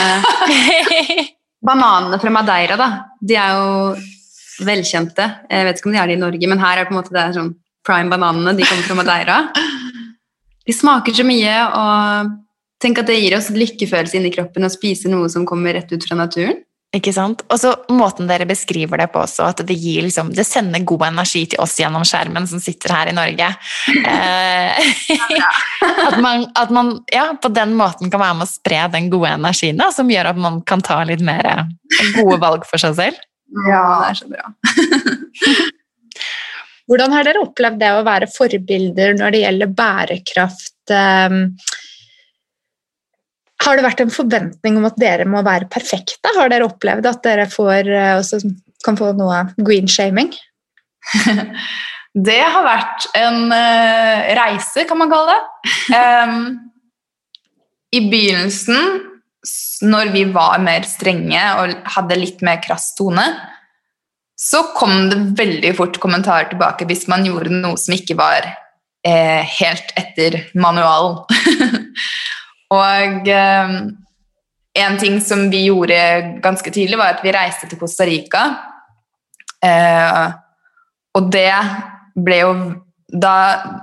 eh, 0.51 1.29
bananene 1.63 2.19
fra 2.21 2.33
Madeira, 2.33 2.77
da, 2.79 2.89
de 3.21 3.37
er 3.39 3.55
jo 3.55 4.65
velkjente. 4.67 5.27
Jeg 5.51 5.67
vet 5.67 5.79
ikke 5.79 5.89
om 5.89 5.95
de 5.95 6.01
er 6.01 6.11
det 6.11 6.17
i 6.17 6.21
Norge, 6.21 6.49
men 6.49 6.61
her 6.61 6.75
er 6.75 6.85
det 6.85 6.89
på 6.91 6.95
en 6.95 6.99
måte 6.99 7.15
det 7.15 7.23
er 7.23 7.37
sånn 7.37 7.53
prime 7.87 8.11
bananene. 8.11 8.55
De 8.57 8.67
kommer 8.67 8.87
fra 8.87 8.97
Madeira. 8.97 9.39
De 10.67 10.75
smaker 10.75 11.15
så 11.15 11.23
mye, 11.27 11.55
og 11.79 12.33
tenk 12.83 13.01
at 13.01 13.09
det 13.09 13.19
gir 13.21 13.37
oss 13.37 13.51
lykkefølelse 13.53 14.19
inni 14.19 14.33
kroppen 14.33 14.67
å 14.67 14.71
spise 14.73 15.11
noe 15.11 15.29
som 15.31 15.47
kommer 15.47 15.77
rett 15.77 15.93
ut 15.93 16.03
fra 16.03 16.17
naturen. 16.19 16.59
Ikke 16.97 17.11
sant? 17.13 17.43
Og 17.51 17.59
så 17.61 17.73
måten 17.93 18.29
dere 18.29 18.47
beskriver 18.49 19.01
det 19.01 19.09
på 19.13 19.21
også, 19.21 19.49
at 19.51 19.61
det 19.67 19.75
gir 19.77 20.05
liksom, 20.05 20.31
det 20.33 20.45
sender 20.47 20.85
god 20.87 21.07
energi 21.11 21.43
til 21.51 21.61
oss 21.61 21.75
gjennom 21.77 22.05
skjermen 22.07 22.47
som 22.49 22.61
sitter 22.63 22.93
her 22.95 23.11
i 23.11 23.15
Norge. 23.15 23.49
Eh, 24.01 24.89
at, 26.07 26.17
man, 26.23 26.47
at 26.57 26.73
man 26.73 26.93
ja, 27.13 27.29
på 27.41 27.51
den 27.53 27.75
måten 27.77 28.11
kan 28.13 28.23
være 28.23 28.39
med 28.39 28.47
å 28.47 28.51
spre 28.51 28.83
den 28.95 29.11
gode 29.13 29.35
energien, 29.37 29.77
da, 29.77 29.91
som 29.93 30.09
gjør 30.09 30.31
at 30.31 30.41
man 30.41 30.61
kan 30.67 30.81
ta 30.85 31.01
litt 31.07 31.23
mer 31.25 31.51
eh, 31.51 31.65
gode 32.17 32.39
valg 32.41 32.65
for 32.69 32.81
seg 32.81 32.97
selv. 32.97 33.25
Ja, 33.67 33.83
det 34.01 34.07
er 34.09 34.21
så 34.21 34.31
bra. 34.31 34.45
Hvordan 36.87 37.13
har 37.13 37.27
dere 37.27 37.43
opplevd 37.43 37.81
det 37.83 37.91
å 37.93 38.03
være 38.07 38.29
forbilder 38.31 39.17
når 39.19 39.35
det 39.35 39.43
gjelder 39.43 39.73
bærekraft? 39.75 40.75
Har 43.65 43.77
det 43.77 43.85
vært 43.87 44.03
en 44.03 44.13
forventning 44.13 44.77
om 44.79 44.85
at 44.87 44.97
dere 45.01 45.25
må 45.29 45.41
være 45.45 45.69
perfekte? 45.71 46.31
Har 46.37 46.51
dere 46.51 46.67
opplevd 46.69 47.09
at 47.09 47.23
dere 47.25 47.47
får, 47.49 47.89
eh, 47.89 48.13
også 48.19 48.41
kan 48.85 48.97
få 48.99 49.11
noe 49.17 49.47
green 49.57 49.89
shaming? 49.89 50.33
Det 52.17 52.39
har 52.41 52.63
vært 52.65 53.03
en 53.17 53.51
eh, 53.53 54.31
reise, 54.37 54.87
kan 54.89 54.97
man 54.97 55.11
kalle 55.11 55.35
det. 55.35 55.43
Um, 55.97 56.39
I 57.95 58.01
begynnelsen, 58.11 58.97
når 59.87 60.09
vi 60.11 60.23
var 60.35 60.57
mer 60.59 60.83
strenge 60.89 61.43
og 61.61 61.75
hadde 61.93 62.17
litt 62.19 62.41
mer 62.43 62.59
krass 62.63 62.89
tone, 62.97 63.23
så 64.37 64.65
kom 64.75 65.07
det 65.11 65.19
veldig 65.39 65.71
fort 65.77 65.99
kommentarer 66.03 66.49
tilbake 66.51 66.85
hvis 66.89 67.07
man 67.09 67.25
gjorde 67.25 67.55
noe 67.55 67.79
som 67.79 67.95
ikke 67.95 68.17
var 68.19 68.49
eh, 69.07 69.41
helt 69.61 69.93
etter 69.97 70.41
manualen. 70.59 71.23
og 72.73 73.29
eh, 73.31 73.77
en 74.77 74.97
ting 75.01 75.21
som 75.23 75.47
vi 75.51 75.65
gjorde 75.67 75.99
ganske 76.43 76.71
tidlig, 76.73 76.97
var 76.99 77.15
at 77.15 77.23
vi 77.25 77.33
reiste 77.35 77.69
til 77.69 77.79
Costa 77.81 78.05
Rica. 78.07 78.43
Eh, 79.63 80.25
og 81.17 81.31
det 81.33 81.53
ble 82.17 82.41
jo 82.43 82.51
da, 83.07 83.33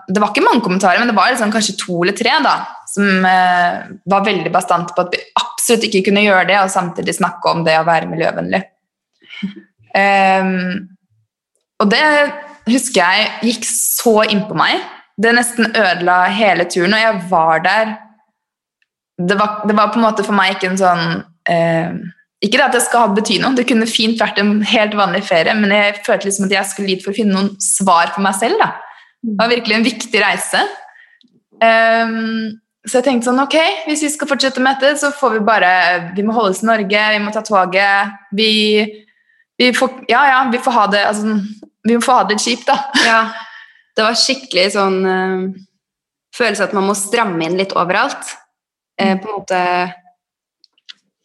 Det 0.04 0.20
var 0.20 0.30
ikke 0.30 0.44
mange 0.44 0.60
kommentarer, 0.60 1.00
men 1.00 1.08
det 1.08 1.16
var 1.16 1.30
liksom 1.32 1.52
kanskje 1.52 1.78
to 1.80 2.02
eller 2.04 2.12
tre 2.16 2.34
da, 2.44 2.58
som 2.90 3.24
eh, 3.24 3.86
var 4.12 4.26
veldig 4.26 4.52
bastante 4.52 4.92
på 4.92 5.00
at 5.00 5.14
vi 5.14 5.22
absolutt 5.40 5.86
ikke 5.88 6.10
kunne 6.10 6.26
gjøre 6.26 6.44
det, 6.50 6.58
og 6.60 6.72
samtidig 6.72 7.16
snakke 7.16 7.54
om 7.54 7.62
det 7.64 7.78
å 7.80 7.86
være 7.88 8.10
miljøvennlig. 8.10 8.60
Ehm, 9.96 10.90
og 11.80 11.88
det 11.88 12.04
husker 12.68 13.00
jeg 13.00 13.30
gikk 13.48 13.64
så 13.68 14.26
innpå 14.28 14.56
meg. 14.58 14.84
Det 15.16 15.32
nesten 15.32 15.72
ødela 15.72 16.24
hele 16.34 16.68
turen, 16.68 16.92
og 16.92 17.04
jeg 17.06 17.24
var 17.30 17.64
der 17.64 17.94
det 19.18 19.36
var, 19.38 19.62
det 19.68 19.76
var 19.78 19.92
på 19.92 20.00
en 20.00 20.06
måte 20.08 20.24
for 20.26 20.34
meg 20.36 20.56
ikke 20.56 20.72
en 20.72 20.80
sånn 20.80 21.04
eh, 21.50 21.92
Ikke 22.42 22.58
det 22.58 22.64
at 22.64 22.74
det 22.74 22.82
skal 22.82 23.12
bety 23.14 23.38
noe, 23.42 23.54
det 23.54 23.66
kunne 23.68 23.86
fint 23.86 24.18
vært 24.20 24.40
en 24.42 24.56
helt 24.66 24.96
vanlig 24.98 25.22
ferie, 25.28 25.54
men 25.58 25.72
jeg 25.72 26.00
følte 26.06 26.28
liksom 26.28 26.48
at 26.48 26.56
jeg 26.56 26.70
skulle 26.72 26.90
dit 26.90 27.04
for 27.04 27.14
å 27.14 27.16
finne 27.16 27.36
noen 27.36 27.54
svar 27.62 28.10
for 28.14 28.24
meg 28.26 28.34
selv. 28.40 28.58
da. 28.60 28.74
Det 29.24 29.38
var 29.38 29.52
virkelig 29.54 29.76
en 29.78 29.86
viktig 29.86 30.20
reise. 30.20 30.60
Um, 31.62 32.58
så 32.84 32.98
jeg 32.98 33.06
tenkte 33.06 33.30
sånn, 33.30 33.40
ok, 33.40 33.56
hvis 33.86 34.02
vi 34.04 34.10
skal 34.12 34.28
fortsette 34.28 34.60
med 34.60 34.76
dette, 34.76 34.98
så 35.00 35.08
får 35.14 35.38
vi 35.38 35.44
bare 35.46 35.70
Vi 36.16 36.24
må 36.26 36.34
holde 36.36 36.52
oss 36.52 36.60
i 36.60 36.68
Norge, 36.68 37.04
vi 37.14 37.22
må 37.22 37.32
ta 37.32 37.40
toget. 37.46 38.18
Vi, 38.36 38.50
vi 39.60 39.70
får 39.72 40.04
Ja, 40.10 40.26
ja, 40.28 40.42
vi 40.52 40.60
får 40.60 40.76
ha 40.76 40.86
det 40.92 41.04
altså, 41.08 41.38
Vi 41.86 41.96
må 41.96 42.04
få 42.04 42.18
ha 42.18 42.26
det 42.28 42.42
kjipt, 42.42 42.68
da. 42.68 42.76
Ja, 43.08 43.22
det 43.96 44.04
var 44.04 44.18
skikkelig 44.18 44.66
sånn 44.74 44.98
eh, 45.06 45.42
følelse 46.34 46.66
at 46.66 46.74
man 46.76 46.88
må 46.90 46.96
stramme 46.98 47.46
inn 47.46 47.56
litt 47.56 47.72
overalt. 47.78 48.34
Eh, 49.00 49.16
på 49.18 49.28
en 49.28 49.38
måte 49.40 49.60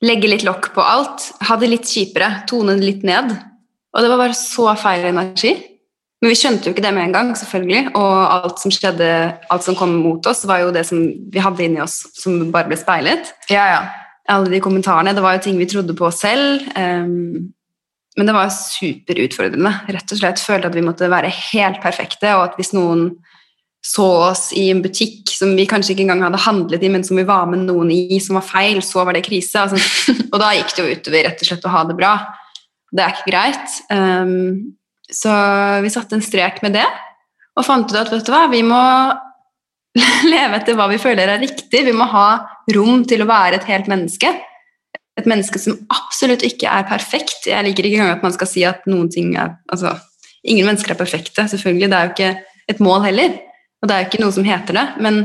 legge 0.05 0.29
litt 0.31 0.45
lokk 0.47 0.71
på 0.75 0.83
alt. 0.83 1.29
Ha 1.47 1.57
det 1.59 1.71
litt 1.71 1.89
kjipere, 1.89 2.43
tone 2.49 2.77
det 2.79 2.87
litt 2.87 3.03
ned. 3.07 3.33
Og 3.93 4.03
det 4.03 4.11
var 4.11 4.21
bare 4.21 4.37
så 4.37 4.71
feil 4.79 5.09
energi. 5.09 5.53
Men 6.19 6.33
vi 6.33 6.35
skjønte 6.35 6.67
jo 6.67 6.75
ikke 6.75 6.83
det 6.83 6.91
med 6.95 7.07
en 7.07 7.15
gang, 7.15 7.29
selvfølgelig. 7.37 7.93
Og 7.95 8.15
alt 8.19 8.59
som 8.59 8.73
skjedde, 8.75 9.07
alt 9.53 9.65
som 9.65 9.77
kom 9.79 9.95
mot 10.03 10.25
oss, 10.27 10.43
var 10.47 10.65
jo 10.65 10.73
det 10.75 10.83
som 10.87 10.99
vi 11.31 11.43
hadde 11.43 11.63
inni 11.63 11.79
oss, 11.83 12.01
som 12.19 12.49
bare 12.51 12.67
ble 12.71 12.79
speilet. 12.79 13.31
Ja, 13.51 13.65
ja. 13.71 13.79
Alle 14.29 14.51
de 14.51 14.59
kommentarene, 14.61 15.15
det 15.15 15.23
var 15.23 15.37
jo 15.37 15.45
ting 15.47 15.57
vi 15.57 15.69
trodde 15.69 15.95
på 15.97 16.11
selv. 16.13 16.67
Um, 16.75 17.53
men 18.19 18.27
det 18.27 18.35
var 18.35 18.51
superutfordrende. 18.51 19.71
Rett 19.95 20.11
og 20.11 20.19
slett 20.19 20.43
følte 20.43 20.67
at 20.69 20.75
vi 20.75 20.83
måtte 20.83 21.09
være 21.11 21.31
helt 21.53 21.79
perfekte, 21.81 22.35
og 22.35 22.49
at 22.49 22.59
hvis 22.59 22.73
noen 22.75 23.13
så 23.85 24.05
oss 24.29 24.49
i 24.53 24.65
en 24.73 24.81
butikk 24.83 25.31
som 25.31 25.53
vi 25.55 25.65
kanskje 25.69 25.93
ikke 25.93 26.03
engang 26.03 26.25
hadde 26.25 26.41
handlet 26.43 26.83
i, 26.83 26.89
men 26.91 27.05
som 27.07 27.19
vi 27.19 27.27
var 27.27 27.47
med 27.47 27.63
noen 27.63 27.93
i, 27.95 28.19
som 28.23 28.35
var 28.35 28.43
feil, 28.47 28.81
så 28.83 29.05
var 29.07 29.15
det 29.15 29.23
krise. 29.27 29.61
Altså, 29.61 29.79
og 30.33 30.35
da 30.41 30.51
gikk 30.57 30.75
det 30.75 30.83
jo 30.83 30.97
utover 30.97 31.25
rett 31.29 31.45
og 31.45 31.51
slett 31.51 31.69
å 31.69 31.73
ha 31.77 31.85
det 31.87 31.95
bra. 31.99 32.11
Det 32.91 33.05
er 33.05 33.15
ikke 33.15 33.31
greit. 33.31 33.79
Um, 33.93 34.75
så 35.09 35.31
vi 35.85 35.93
satte 35.93 36.17
en 36.17 36.25
strek 36.25 36.59
med 36.65 36.75
det, 36.75 36.85
og 37.55 37.65
fant 37.65 37.89
ut 37.89 37.97
at 37.97 38.11
vet 38.11 38.27
du 38.27 38.33
hva, 38.33 38.43
vi 38.51 38.61
må 38.67 38.83
leve 40.33 40.59
etter 40.59 40.77
hva 40.77 40.89
vi 40.91 40.99
føler 41.01 41.31
er 41.31 41.41
riktig. 41.41 41.85
Vi 41.87 41.95
må 41.95 42.07
ha 42.11 42.27
rom 42.75 43.07
til 43.07 43.23
å 43.23 43.31
være 43.31 43.61
et 43.61 43.71
helt 43.71 43.89
menneske. 43.91 44.35
Et 45.19 45.27
menneske 45.27 45.59
som 45.59 45.79
absolutt 45.91 46.43
ikke 46.47 46.67
er 46.71 46.87
perfekt. 46.87 47.47
Jeg 47.47 47.65
liker 47.65 47.87
ikke 47.87 48.03
engang 48.03 48.19
at 48.19 48.27
man 48.27 48.35
skal 48.35 48.47
si 48.47 48.67
at 48.67 48.85
noen 48.91 49.09
ting 49.11 49.35
er 49.39 49.55
altså, 49.71 49.97
Ingen 50.47 50.69
mennesker 50.69 50.93
er 50.93 50.95
perfekte, 50.95 51.43
selvfølgelig. 51.51 51.87
Det 51.91 51.95
er 51.97 52.05
jo 52.05 52.11
ikke 52.13 52.27
et 52.71 52.77
mål 52.79 53.01
heller. 53.03 53.33
Og 53.79 53.87
det 53.87 53.95
er 53.95 54.03
jo 54.03 54.09
ikke 54.09 54.21
noe 54.23 54.35
som 54.35 54.47
heter 54.47 54.75
det. 54.75 54.85
Men 55.03 55.19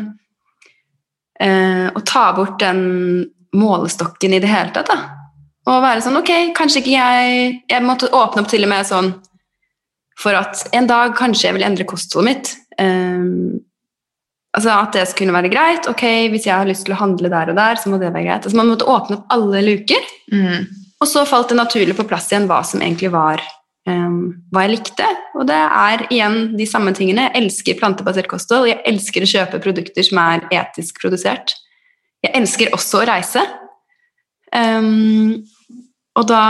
eh, 1.43 1.89
å 1.91 2.03
ta 2.07 2.29
bort 2.37 2.59
den 2.63 2.83
målestokken 3.55 4.35
i 4.35 4.41
det 4.43 4.51
hele 4.51 4.75
tatt, 4.75 4.91
da. 4.91 5.21
Og 5.65 5.81
være 5.81 6.03
sånn 6.05 6.19
Ok, 6.19 6.31
kanskje 6.53 6.83
ikke 6.83 6.93
jeg 6.93 7.53
Jeg 7.71 7.85
måtte 7.87 8.11
åpne 8.13 8.43
opp 8.43 8.51
til 8.51 8.67
og 8.67 8.69
med 8.69 8.85
sånn 8.85 9.15
for 10.21 10.37
at 10.39 10.61
en 10.77 10.87
dag 10.87 11.15
kanskje 11.19 11.49
jeg 11.49 11.57
vil 11.57 11.65
endre 11.67 11.87
kostholdet 11.91 12.29
mitt. 12.29 12.51
Eh, 12.79 13.25
altså 14.55 14.77
At 14.77 14.95
det 14.95 15.09
skulle 15.11 15.35
være 15.35 15.51
greit. 15.51 15.89
Ok, 15.91 16.05
hvis 16.31 16.47
jeg 16.47 16.55
har 16.55 16.69
lyst 16.69 16.87
til 16.87 16.95
å 16.95 17.01
handle 17.01 17.33
der 17.33 17.51
og 17.51 17.59
der, 17.59 17.81
så 17.81 17.91
må 17.91 17.99
det 17.99 18.13
være 18.13 18.29
greit. 18.29 18.47
Altså 18.47 18.61
Man 18.61 18.71
måtte 18.71 18.87
åpne 18.87 19.19
opp 19.19 19.35
alle 19.35 19.65
luker. 19.67 20.07
Mm. 20.31 20.69
Og 21.03 21.11
så 21.11 21.25
falt 21.27 21.51
det 21.51 21.59
naturlig 21.59 21.97
på 21.99 22.07
plass 22.07 22.31
igjen 22.31 22.47
hva 22.47 22.61
som 22.63 22.79
egentlig 22.79 23.11
var 23.11 23.43
um, 23.91 24.37
hva 24.55 24.65
jeg 24.65 24.77
likte. 24.77 25.09
Og 25.35 25.47
det 25.49 25.59
er 25.59 26.05
igjen 26.14 26.39
de 26.59 26.66
samme 26.68 26.93
tingene. 26.95 27.26
Jeg 27.28 27.43
elsker 27.43 27.78
plantebasert 27.80 28.28
kosthold. 28.30 28.68
Jeg 28.70 28.82
elsker 28.87 29.24
å 29.24 29.30
kjøpe 29.30 29.62
produkter 29.64 30.07
som 30.07 30.20
er 30.22 30.45
etisk 30.55 31.01
produsert. 31.03 31.57
Jeg 32.24 32.32
elsker 32.39 32.74
også 32.76 33.03
å 33.03 33.09
reise. 33.09 33.43
Um, 34.55 35.43
og 36.14 36.28
da 36.30 36.45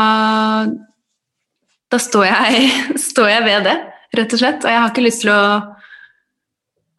da 1.95 2.01
står 2.03 2.27
jeg, 2.29 2.67
står 3.11 3.31
jeg 3.31 3.47
ved 3.47 3.69
det, 3.69 3.77
rett 4.19 4.35
og 4.35 4.43
slett. 4.43 4.67
Og 4.67 4.73
jeg 4.73 4.83
har 4.83 4.93
ikke 4.93 5.07
lyst 5.07 5.25
til 5.25 5.33
å 5.35 5.45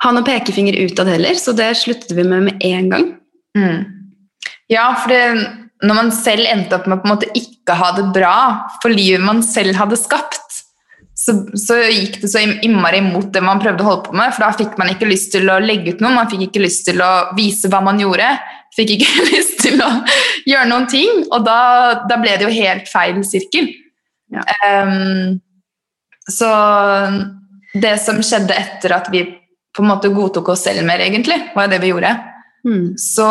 ha 0.06 0.12
noen 0.12 0.28
pekefinger 0.28 0.78
utad 0.86 1.10
heller, 1.10 1.38
så 1.40 1.56
det 1.56 1.72
sluttet 1.80 2.14
vi 2.16 2.26
med 2.28 2.50
med 2.50 2.66
en 2.68 2.90
gang. 2.92 3.06
Mm. 3.58 3.86
Ja, 4.72 4.90
for 5.00 5.14
det, 5.14 5.22
når 5.86 5.98
man 5.98 6.12
selv 6.16 6.48
endte 6.50 6.78
opp 6.78 6.90
med 6.90 7.14
å 7.14 7.34
ikke 7.38 7.78
ha 7.80 7.92
det 7.98 8.10
bra 8.16 8.36
for 8.82 8.94
livet 8.94 9.24
man 9.24 9.42
selv 9.46 9.78
hadde 9.80 10.00
skapt, 10.00 10.65
så, 11.26 11.34
så, 11.58 11.78
gikk 11.90 12.20
det 12.22 12.30
så 12.30 12.42
innmari 12.44 13.00
imot 13.02 13.32
det 13.34 13.42
man 13.42 13.62
prøvde 13.62 13.82
å 13.82 13.88
holde 13.88 14.10
på 14.10 14.18
med. 14.18 14.34
For 14.36 14.46
da 14.46 14.52
fikk 14.54 14.76
man 14.78 14.92
ikke 14.92 15.10
lyst 15.10 15.32
til 15.34 15.50
å 15.50 15.58
legge 15.64 15.96
ut 15.96 16.04
noe, 16.04 16.14
man 16.14 16.30
fikk 16.30 16.48
ikke 16.50 16.62
lyst 16.62 16.86
til 16.90 17.02
å 17.02 17.12
vise 17.38 17.72
hva 17.72 17.82
man 17.86 18.02
gjorde. 18.02 18.28
Fikk 18.76 18.94
ikke 18.98 19.26
lyst 19.34 19.58
til 19.64 19.82
å 19.82 19.90
gjøre 20.46 20.70
noen 20.70 20.86
ting, 20.92 21.24
og 21.32 21.48
da, 21.48 21.58
da 22.06 22.20
ble 22.22 22.36
det 22.38 22.46
jo 22.46 22.54
helt 22.54 22.92
feil 22.92 23.18
sirkel. 23.26 23.72
Ja. 24.36 24.46
Um, 24.86 25.40
så 26.30 26.52
det 27.76 27.98
som 28.02 28.22
skjedde 28.26 28.58
etter 28.58 28.96
at 28.96 29.10
vi 29.14 29.26
på 29.76 29.84
en 29.84 29.90
måte 29.92 30.14
godtok 30.14 30.54
oss 30.54 30.64
selv 30.66 30.86
mer, 30.88 31.02
egentlig, 31.04 31.38
var 31.56 31.70
det 31.72 31.82
vi 31.84 31.90
gjorde. 31.92 32.14
Mm. 32.66 32.94
Så 33.02 33.26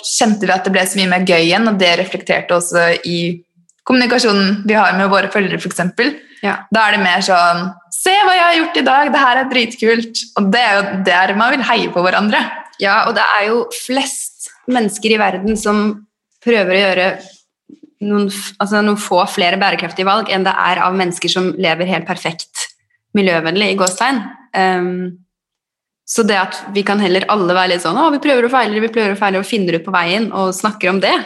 kjente 0.00 0.48
vi 0.48 0.52
at 0.52 0.66
det 0.66 0.72
ble 0.74 0.82
så 0.88 0.98
mye 0.98 1.12
mer 1.12 1.28
gøy 1.28 1.44
igjen, 1.44 1.68
og 1.70 1.78
det 1.80 1.92
reflekterte 2.00 2.56
også 2.56 2.88
i 3.08 3.20
kommunikasjonen 3.88 4.62
vi 4.68 4.76
har 4.76 4.96
med 4.98 5.10
våre 5.12 5.30
følgere, 5.32 5.60
f.eks. 5.60 5.80
Ja. 6.44 6.60
Da 6.70 6.86
er 6.86 6.96
det 6.96 7.02
mer 7.02 7.24
sånn 7.24 7.70
Se 7.98 8.12
hva 8.14 8.34
jeg 8.36 8.44
har 8.44 8.56
gjort 8.60 8.76
i 8.78 8.84
dag! 8.86 9.08
Det 9.10 9.20
her 9.22 9.38
er 9.40 9.48
dritkult! 9.50 10.20
Og 10.38 10.50
det 10.52 10.60
er 10.62 10.76
jo 10.76 10.82
der 11.08 11.32
man 11.40 11.50
vil 11.56 11.64
heie 11.66 11.88
på 11.90 12.04
hverandre. 12.04 12.38
Ja, 12.78 13.00
og 13.08 13.16
det 13.16 13.24
er 13.24 13.48
jo 13.48 13.64
flest 13.74 14.46
mennesker 14.70 15.16
i 15.16 15.18
verden 15.18 15.58
som 15.58 15.80
prøver 16.44 16.76
å 16.76 16.82
gjøre 16.84 17.06
noen, 18.06 18.28
altså 18.62 18.82
noen 18.84 19.00
få 19.02 19.24
flere 19.32 19.58
bærekraftige 19.58 20.06
valg 20.06 20.30
enn 20.30 20.46
det 20.46 20.54
er 20.54 20.82
av 20.84 20.94
mennesker 20.96 21.32
som 21.32 21.50
lever 21.58 21.90
helt 21.90 22.06
perfekt 22.06 22.68
miljøvennlig, 23.18 23.72
i 23.72 23.78
gåstegn. 23.80 24.20
Um, 24.54 24.92
så 26.08 26.22
det 26.24 26.38
at 26.38 26.60
vi 26.76 26.84
kan 26.86 27.02
heller 27.02 27.26
alle 27.32 27.56
være 27.56 27.74
litt 27.74 27.82
sånn 27.84 27.98
å, 27.98 28.06
vi 28.14 28.22
prøver 28.22 28.46
og 28.46 28.54
feiler, 28.54 28.80
vi 28.84 28.92
prøver 28.92 29.16
og 29.16 29.20
feiler 29.20 29.42
og 29.42 29.48
finner 29.48 29.76
ut 29.76 29.84
på 29.84 29.92
veien 29.92 30.30
og 30.30 30.54
snakker 30.56 30.92
om 30.92 31.02
det, 31.02 31.16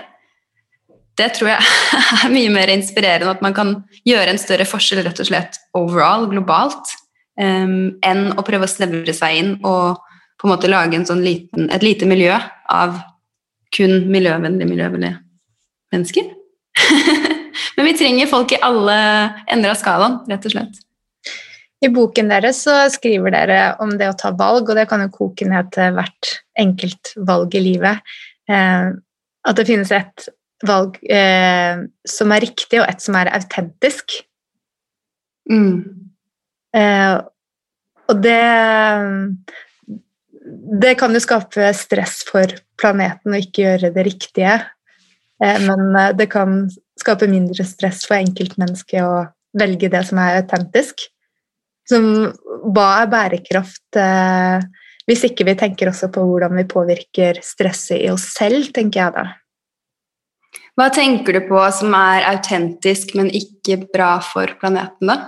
det 1.21 1.29
tror 1.37 1.53
jeg 1.53 1.73
er 2.25 2.33
mye 2.33 2.53
mer 2.53 2.73
inspirerende. 2.73 3.35
At 3.35 3.45
man 3.45 3.57
kan 3.57 3.75
gjøre 4.09 4.33
en 4.33 4.41
større 4.41 4.67
forskjell 4.69 5.03
rett 5.07 5.21
og 5.23 5.29
slett 5.29 5.59
overall, 5.79 6.29
globalt, 6.31 6.95
um, 7.41 7.95
enn 8.05 8.31
å 8.37 8.45
prøve 8.47 8.69
å 8.69 8.73
snevre 8.73 9.15
seg 9.17 9.41
inn 9.41 9.55
og 9.61 10.01
på 10.41 10.49
en 10.49 10.55
måte 10.55 10.71
lage 10.71 10.99
en 10.99 11.07
sånn 11.07 11.23
liten, 11.23 11.69
et 11.71 11.85
lite 11.85 12.09
miljø 12.09 12.35
av 12.73 12.97
kun 13.73 14.09
miljøvennlige, 14.11 14.69
miljøvennlige 14.69 15.21
mennesker. 15.95 16.33
Men 17.77 17.89
vi 17.89 17.95
trenger 17.97 18.31
folk 18.31 18.55
i 18.57 18.61
alle 18.65 18.97
ender 19.53 19.73
av 19.73 19.79
skalaen, 19.79 20.19
rett 20.29 20.49
og 20.49 20.57
slett. 20.57 20.81
I 21.83 21.91
boken 21.91 22.29
deres 22.31 22.61
så 22.67 22.75
skriver 22.95 23.35
dere 23.35 23.61
om 23.83 23.97
det 23.99 24.11
å 24.11 24.19
ta 24.19 24.31
valg, 24.39 24.69
og 24.69 24.79
det 24.79 24.87
kan 24.91 25.03
jo 25.03 25.13
koke 25.15 25.47
ned 25.49 25.73
til 25.75 25.95
hvert 25.97 26.35
enkelt 26.59 27.15
valg 27.29 27.55
i 27.59 27.63
livet. 27.65 28.15
Eh, 28.51 28.93
at 29.43 29.59
det 29.59 29.67
finnes 29.67 29.91
et 29.95 30.29
valg 30.67 30.99
eh, 31.11 31.85
som 32.09 32.35
er 32.35 32.45
riktig, 32.45 32.81
og 32.81 32.89
et 32.89 33.03
som 33.03 33.17
er 33.19 33.33
autentisk. 33.35 34.21
Mm. 35.51 36.11
Eh, 36.77 37.17
og 38.09 38.23
det 38.23 38.43
Det 40.83 40.95
kan 40.99 41.13
jo 41.15 41.21
skape 41.23 41.69
stress 41.75 42.23
for 42.27 42.51
planeten 42.81 43.35
å 43.35 43.41
ikke 43.41 43.63
gjøre 43.63 43.93
det 43.95 44.05
riktige, 44.09 44.55
eh, 45.43 45.59
men 45.63 45.97
eh, 45.97 46.15
det 46.19 46.29
kan 46.33 46.67
skape 46.99 47.29
mindre 47.31 47.65
stress 47.65 48.05
for 48.09 48.19
enkeltmennesket 48.19 49.03
å 49.07 49.27
velge 49.59 49.91
det 49.93 50.03
som 50.09 50.19
er 50.19 50.41
autentisk. 50.43 51.07
Som, 51.89 52.33
hva 52.75 52.89
er 53.03 53.11
bærekraft 53.11 53.99
eh, 53.99 54.63
hvis 55.09 55.25
ikke 55.27 55.47
vi 55.49 55.55
tenker 55.59 55.91
også 55.91 56.09
på 56.15 56.23
hvordan 56.27 56.55
vi 56.61 56.67
påvirker 56.71 57.41
stresset 57.43 58.05
i 58.05 58.11
oss 58.13 58.29
selv, 58.37 58.71
tenker 58.75 59.03
jeg 59.03 59.15
da. 59.17 59.25
Hva 60.79 60.89
tenker 60.93 61.37
du 61.37 61.43
på 61.51 61.61
som 61.75 61.93
er 61.97 62.25
autentisk, 62.31 63.13
men 63.19 63.29
ikke 63.35 63.83
bra 63.93 64.17
for 64.25 64.55
planeten, 64.61 65.11
da? 65.11 65.19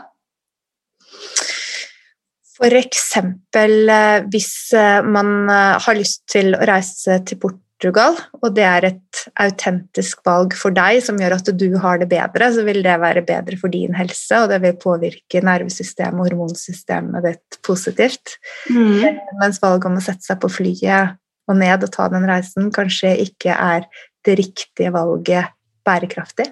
Eksempel 2.65 3.91
eh, 3.91 4.23
hvis 4.33 4.73
eh, 4.79 5.03
man 5.05 5.51
eh, 5.53 5.75
har 5.85 5.99
lyst 5.99 6.23
til 6.33 6.55
å 6.57 6.63
reise 6.65 7.19
til 7.29 7.41
Portugal, 7.43 8.17
og 8.41 8.55
det 8.57 8.65
er 8.65 8.87
et 8.89 9.25
autentisk 9.43 10.23
valg 10.25 10.55
for 10.57 10.73
deg 10.73 11.03
som 11.05 11.19
gjør 11.21 11.35
at 11.37 11.51
du 11.61 11.67
har 11.83 12.01
det 12.01 12.09
bedre, 12.15 12.49
så 12.55 12.65
vil 12.65 12.81
det 12.87 12.95
være 13.03 13.25
bedre 13.27 13.59
for 13.61 13.75
din 13.75 13.93
helse, 13.99 14.39
og 14.39 14.49
det 14.55 14.63
vil 14.65 14.79
påvirke 14.81 15.43
nervesystemet 15.45 16.23
og 16.23 16.31
hormonsystemet 16.31 17.27
ditt 17.27 17.61
positivt. 17.67 18.39
Mm. 18.71 19.21
Mens 19.43 19.61
valget 19.61 19.91
om 19.91 20.01
å 20.01 20.07
sette 20.07 20.25
seg 20.25 20.41
på 20.41 20.53
flyet 20.57 21.19
og 21.51 21.61
ned 21.61 21.85
og 21.85 21.93
ta 21.93 22.09
den 22.09 22.25
reisen 22.25 22.73
kanskje 22.73 23.13
ikke 23.27 23.53
er 23.53 23.85
det 24.25 24.39
riktige 24.41 24.93
valget 24.95 25.55
bærekraftig 25.85 26.49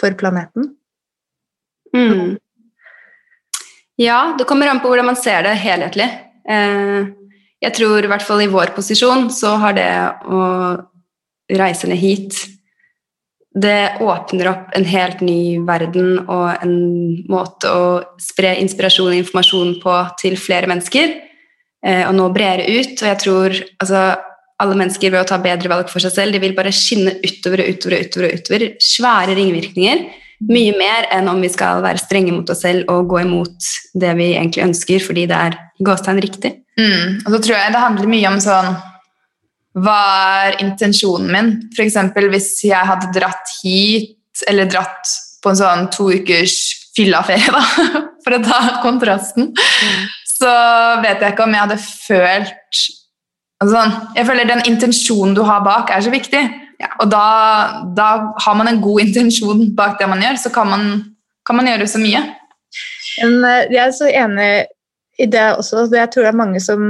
for 0.00 0.16
planeten? 0.18 0.74
Mm. 1.94 2.36
Ja, 3.96 4.34
det 4.38 4.46
kommer 4.48 4.68
an 4.68 4.82
på 4.82 4.90
hvordan 4.90 5.08
man 5.08 5.16
ser 5.16 5.46
det 5.46 5.56
helhetlig. 5.62 6.08
Eh, 6.48 7.08
jeg 7.64 7.74
tror 7.78 8.04
i 8.04 8.10
hvert 8.10 8.26
fall 8.26 8.44
i 8.44 8.50
vår 8.52 8.74
posisjon 8.76 9.30
så 9.32 9.56
har 9.62 9.76
det 9.78 9.88
å 10.28 10.42
reise 11.56 11.88
ned 11.88 12.00
hit 12.02 12.36
det 13.56 13.96
åpner 14.04 14.50
opp 14.50 14.74
en 14.76 14.84
helt 14.84 15.22
ny 15.24 15.58
verden 15.64 16.18
og 16.28 16.60
en 16.60 16.74
måte 17.30 17.70
å 17.72 17.84
spre 18.20 18.52
inspirasjon 18.60 19.14
og 19.14 19.20
informasjon 19.22 19.70
på 19.80 19.94
til 20.20 20.36
flere 20.36 20.68
mennesker. 20.68 21.14
Eh, 21.86 22.02
og 22.04 22.12
nå 22.18 22.28
bredere 22.34 22.68
ut. 22.68 22.92
Og 23.00 23.08
jeg 23.08 23.20
tror 23.22 23.56
altså, 23.80 24.02
alle 24.62 24.76
mennesker 24.78 25.12
ved 25.12 25.22
å 25.22 25.28
ta 25.28 25.38
bedre 25.42 25.70
valg 25.70 25.90
for 25.92 26.02
seg 26.02 26.14
selv. 26.14 26.36
De 26.36 26.40
vil 26.40 26.56
bare 26.56 26.72
skinne 26.74 27.18
utover 27.20 27.62
og 27.64 27.74
utover 27.74 27.98
og 27.98 28.06
utover. 28.06 28.38
utover. 28.40 28.64
Svære 28.82 29.36
ringvirkninger. 29.36 30.06
Mye 30.46 30.72
mer 30.76 31.08
enn 31.16 31.28
om 31.32 31.40
vi 31.40 31.48
skal 31.52 31.80
være 31.84 32.00
strenge 32.02 32.34
mot 32.34 32.48
oss 32.52 32.60
selv 32.64 32.90
og 32.92 33.08
gå 33.08 33.22
imot 33.22 33.68
det 33.96 34.12
vi 34.18 34.34
egentlig 34.34 34.66
ønsker 34.66 35.00
fordi 35.04 35.24
det 35.30 35.36
er 35.48 35.56
gåstegn 35.84 36.20
riktig. 36.24 36.52
Mm. 36.76 37.22
Og 37.24 37.30
så 37.32 37.40
tror 37.40 37.56
jeg 37.56 37.72
det 37.72 37.84
handler 37.84 38.12
mye 38.12 38.32
om 38.34 38.42
sånn 38.44 38.74
Hva 39.80 40.00
er 40.44 40.58
intensjonen 40.64 41.32
min? 41.32 41.48
F.eks. 41.72 41.96
hvis 42.32 42.50
jeg 42.68 42.88
hadde 42.90 43.12
dratt 43.16 43.54
hit, 43.62 44.44
eller 44.48 44.68
dratt 44.68 45.16
på 45.44 45.52
en 45.52 45.58
sånn 45.60 45.88
to 45.92 46.10
ukers 46.12 46.56
fyllaferie, 46.96 47.52
da, 47.52 47.62
for 48.24 48.36
å 48.36 48.44
ta 48.44 48.60
kontrasten, 48.84 49.50
mm. 49.52 50.06
så 50.28 50.52
vet 51.04 51.20
jeg 51.20 51.32
ikke 51.32 51.44
om 51.44 51.56
jeg 51.56 51.64
hadde 51.64 51.80
følt 51.84 52.65
Altså, 53.64 53.82
jeg 54.16 54.26
føler 54.28 54.48
Den 54.48 54.64
intensjonen 54.68 55.34
du 55.36 55.42
har 55.46 55.64
bak, 55.64 55.90
er 55.90 56.04
så 56.04 56.12
viktig. 56.12 56.42
Ja. 56.80 56.90
Og 57.00 57.10
da, 57.10 57.26
da, 57.96 58.08
har 58.44 58.56
man 58.58 58.68
en 58.68 58.82
god 58.84 59.00
intensjon 59.06 59.70
bak 59.76 60.00
det 60.00 60.08
man 60.10 60.24
gjør, 60.24 60.40
så 60.42 60.52
kan 60.54 60.72
man, 60.72 60.88
kan 61.46 61.56
man 61.56 61.70
gjøre 61.70 61.88
så 61.88 62.00
mye. 62.02 62.24
Eh, 63.22 63.62
jeg 63.72 63.82
er 63.86 63.94
så 63.96 64.10
enig 64.10 64.50
i 65.16 65.28
det 65.32 65.46
også. 65.56 65.86
Jeg 65.92 66.12
tror 66.12 66.26
det 66.26 66.32
er 66.34 66.42
mange 66.42 66.60
som 66.60 66.82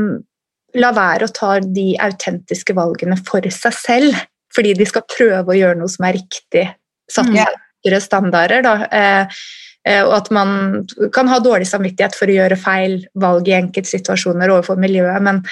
lar 0.76 0.96
være 0.96 1.28
å 1.28 1.32
ta 1.32 1.52
de 1.60 1.92
autentiske 2.02 2.74
valgene 2.76 3.16
for 3.28 3.46
seg 3.54 3.76
selv, 3.76 4.18
fordi 4.54 4.74
de 4.76 4.88
skal 4.88 5.06
prøve 5.08 5.52
å 5.54 5.56
gjøre 5.56 5.78
noe 5.78 5.92
som 5.92 6.08
er 6.08 6.18
riktig. 6.18 6.66
Satt 7.12 7.30
mm. 7.30 7.38
mm. 7.86 8.00
standarder. 8.02 8.66
Da. 8.66 8.74
Eh, 8.90 9.40
eh, 9.86 10.02
og 10.02 10.16
at 10.18 10.32
man 10.34 10.82
kan 11.14 11.30
ha 11.30 11.38
dårlig 11.40 11.70
samvittighet 11.70 12.18
for 12.18 12.26
å 12.26 12.38
gjøre 12.40 12.58
feil 12.58 12.98
valg 13.14 13.48
i 13.48 13.56
enkeltsituasjoner 13.60 14.50
overfor 14.50 14.82
miljøet. 14.82 15.22
men 15.22 15.44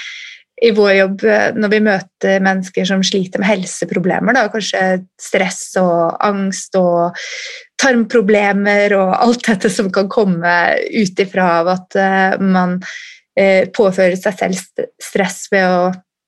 i 0.61 0.71
vår 0.71 0.91
jobb 0.93 1.23
eh, 1.27 1.47
når 1.57 1.71
vi 1.73 1.81
møter 1.83 2.43
mennesker 2.43 2.87
som 2.87 3.03
sliter 3.03 3.41
med 3.41 3.49
helseproblemer, 3.49 4.35
da, 4.35 4.45
kanskje 4.51 4.83
stress 5.19 5.75
og 5.81 6.15
angst 6.23 6.77
og 6.79 7.17
tarmproblemer 7.81 8.95
og 8.95 9.11
alt 9.17 9.49
dette 9.49 9.71
som 9.73 9.91
kan 9.93 10.07
komme 10.11 10.53
ut 10.79 11.19
ifra 11.19 11.49
av 11.59 11.73
at 11.73 11.97
uh, 11.99 12.37
man 12.39 12.77
uh, 12.79 13.63
påfører 13.75 14.15
seg 14.15 14.37
selv 14.39 14.85
stress 15.01 15.41
ved 15.51 15.67
å 15.67 15.81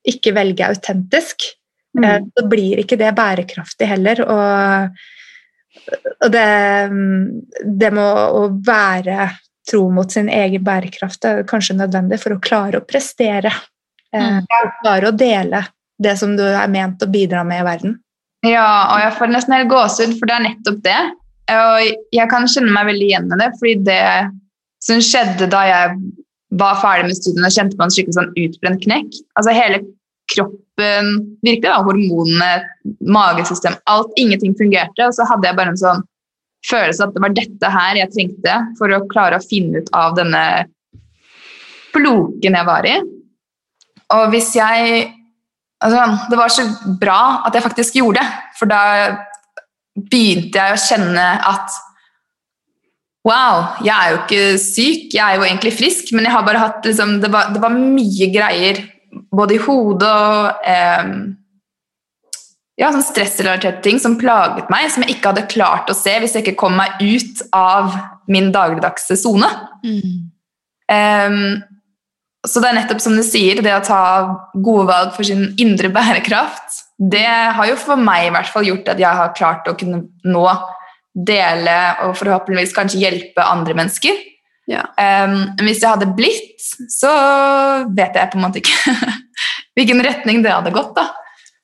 ikke 0.07 0.35
velge 0.35 0.67
autentisk, 0.67 1.47
mm. 1.95 2.27
så 2.35 2.43
blir 2.51 2.83
ikke 2.83 2.99
det 2.99 3.13
bærekraftig 3.15 3.87
heller. 3.89 4.21
Og, 4.27 4.99
og 6.23 6.29
det, 6.35 6.51
det 7.79 7.91
med 7.95 8.03
å 8.03 8.43
være 8.67 9.31
tro 9.67 9.87
mot 9.91 10.11
sin 10.11 10.29
egen 10.31 10.63
bærekraft 10.67 11.27
er 11.27 11.43
kanskje 11.47 11.79
nødvendig 11.79 12.21
for 12.23 12.35
å 12.35 12.43
klare 12.43 12.79
å 12.79 12.87
prestere 12.87 13.51
Mm. 14.17 14.73
Klare 14.81 15.09
å 15.09 15.15
dele 15.15 15.63
det 16.03 16.13
som 16.19 16.35
du 16.37 16.43
er 16.45 16.67
ment 16.71 17.01
å 17.01 17.09
bidra 17.09 17.43
med 17.47 17.63
i 17.63 17.65
verden. 17.67 17.95
Ja, 18.45 18.93
og 18.93 19.01
jeg 19.01 19.15
får 19.17 19.31
nesten 19.33 19.55
helt 19.55 19.71
gåsehud, 19.71 20.13
for 20.19 20.29
det 20.29 20.35
er 20.35 20.45
nettopp 20.45 20.83
det. 20.85 20.99
Og 21.55 22.13
jeg 22.13 22.29
kan 22.31 22.47
kjenne 22.51 22.73
meg 22.75 22.89
veldig 22.91 23.07
igjen 23.07 23.29
i 23.33 23.39
det, 23.41 23.49
fordi 23.59 23.75
det 23.87 24.01
som 24.83 25.01
skjedde 25.03 25.49
da 25.51 25.63
jeg 25.65 25.99
var 26.59 26.79
ferdig 26.81 27.09
med 27.09 27.17
studiene 27.17 27.51
kjente 27.51 27.77
på 27.79 27.85
en 27.85 27.93
skikkelig 27.93 28.15
sånn 28.15 28.29
utbrent 28.39 28.83
knekk 28.85 29.17
Altså 29.35 29.55
hele 29.55 29.81
kroppen, 30.31 31.09
virkelig 31.43 31.67
da, 31.67 31.79
hormonene, 31.83 32.51
magesystem, 33.07 33.77
alt, 33.87 34.11
ingenting 34.19 34.55
fungerte. 34.59 35.07
Og 35.07 35.15
så 35.15 35.27
hadde 35.27 35.47
jeg 35.47 35.57
bare 35.59 35.73
en 35.73 35.79
sånn 35.79 36.01
følelse 36.67 37.05
at 37.05 37.13
det 37.15 37.23
var 37.23 37.35
dette 37.35 37.69
her 37.71 37.99
jeg 38.01 38.11
trengte 38.11 38.57
for 38.79 38.91
å 38.91 39.05
klare 39.11 39.39
å 39.39 39.45
finne 39.45 39.81
ut 39.81 39.91
av 39.95 40.17
denne 40.17 40.43
floken 41.95 42.59
jeg 42.59 42.67
var 42.67 42.87
i. 42.89 42.97
Og 44.15 44.29
hvis 44.31 44.53
jeg 44.55 44.99
altså, 45.83 46.03
Det 46.29 46.37
var 46.39 46.53
så 46.53 46.63
bra 47.01 47.21
at 47.47 47.55
jeg 47.55 47.65
faktisk 47.65 47.99
gjorde 47.99 48.21
det, 48.21 48.27
for 48.59 48.71
da 48.71 48.81
begynte 49.97 50.61
jeg 50.61 50.75
å 50.77 50.85
kjenne 50.87 51.27
at 51.51 51.83
Wow, 53.27 53.73
jeg 53.83 53.91
er 53.91 54.11
jo 54.13 54.19
ikke 54.21 54.43
syk, 54.61 55.09
jeg 55.11 55.19
er 55.19 55.35
jo 55.35 55.43
egentlig 55.43 55.73
frisk, 55.75 56.13
men 56.15 56.23
jeg 56.23 56.31
har 56.31 56.45
bare 56.47 56.61
hatt 56.61 56.85
liksom, 56.87 57.17
det, 57.19 57.27
var, 57.33 57.49
det 57.51 57.59
var 57.59 57.73
mye 57.75 58.29
greier 58.31 58.79
både 59.35 59.57
i 59.57 59.59
hodet 59.65 60.07
og 60.07 60.61
eh, 60.63 61.09
ja, 62.77 62.91
sånn 62.93 63.03
stressrelaterte 63.03 63.81
ting 63.83 63.99
som 63.99 64.15
plaget 64.21 64.69
meg, 64.71 64.87
som 64.93 65.03
jeg 65.03 65.17
ikke 65.17 65.33
hadde 65.33 65.47
klart 65.51 65.89
å 65.91 65.97
se 65.97 66.13
hvis 66.21 66.37
jeg 66.37 66.45
ikke 66.45 66.59
kom 66.61 66.77
meg 66.79 67.01
ut 67.01 67.41
av 67.57 67.95
min 68.31 68.51
dagligdagse 68.53 69.17
sone. 69.19 69.49
Um, 70.87 71.57
så 72.47 72.61
det 72.63 72.69
er 72.69 72.77
nettopp 72.79 73.01
som 73.03 73.15
du 73.17 73.23
sier, 73.25 73.61
det 73.63 73.75
å 73.75 73.83
ta 73.83 74.01
gode 74.53 74.87
valg 74.89 75.13
for 75.15 75.27
sin 75.27 75.51
indre 75.61 75.91
bærekraft, 75.93 76.83
det 76.97 77.27
har 77.27 77.69
jo 77.69 77.77
for 77.79 77.99
meg 77.99 78.27
i 78.27 78.33
hvert 78.33 78.49
fall 78.49 78.65
gjort 78.65 78.89
at 78.93 79.01
jeg 79.01 79.19
har 79.19 79.35
klart 79.37 79.69
å 79.69 79.75
kunne 79.77 80.07
nå 80.25 80.47
dele 81.27 81.75
og 82.05 82.15
forhåpentligvis 82.17 82.73
kanskje 82.77 83.01
hjelpe 83.03 83.45
andre 83.45 83.75
mennesker. 83.77 84.17
Ja. 84.67 84.83
Um, 84.99 85.53
hvis 85.63 85.79
jeg 85.83 85.93
hadde 85.93 86.09
blitt, 86.17 86.57
så 86.91 87.11
vet 87.95 88.17
jeg 88.17 88.31
på 88.33 88.39
en 88.39 88.43
måte 88.43 88.61
ikke 88.61 88.95
hvilken 89.77 90.03
retning 90.03 90.43
det 90.45 90.53
hadde 90.53 90.73
gått. 90.75 90.93
da. 90.97 91.07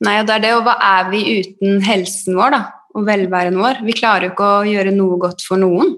Nei, 0.04 0.20
og 0.22 0.28
det 0.28 0.38
er 0.38 0.46
det, 0.46 0.54
og 0.58 0.66
hva 0.68 0.78
er 0.84 1.12
vi 1.12 1.24
uten 1.42 1.84
helsen 1.86 2.38
vår 2.38 2.56
da, 2.56 2.62
og 2.94 3.06
velværen 3.08 3.60
vår? 3.60 3.84
Vi 3.88 3.96
klarer 3.98 4.28
jo 4.28 4.34
ikke 4.34 4.50
å 4.60 4.64
gjøre 4.68 4.96
noe 4.96 5.20
godt 5.22 5.46
for 5.48 5.62
noen, 5.62 5.96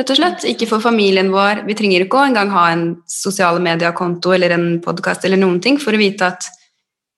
rett 0.00 0.12
og 0.14 0.18
slett. 0.18 0.46
Ikke 0.48 0.68
for 0.70 0.82
familien 0.84 1.30
vår. 1.32 1.64
Vi 1.68 1.76
trenger 1.78 2.06
ikke 2.06 2.18
å 2.18 2.28
engang 2.30 2.50
ha 2.54 2.70
en 2.72 2.86
sosiale 3.08 3.60
mediekonto 3.62 4.32
eller 4.36 4.56
en 4.56 4.72
podkast 4.84 5.26
eller 5.28 5.40
noen 5.40 5.60
ting 5.62 5.78
for 5.82 5.96
å 5.96 6.00
vite 6.00 6.32
at 6.32 6.48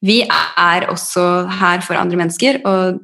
vi 0.03 0.19
er 0.27 0.89
også 0.91 1.47
her 1.61 1.83
for 1.87 1.95
andre 1.95 2.19
mennesker, 2.19 2.59
og 2.67 3.03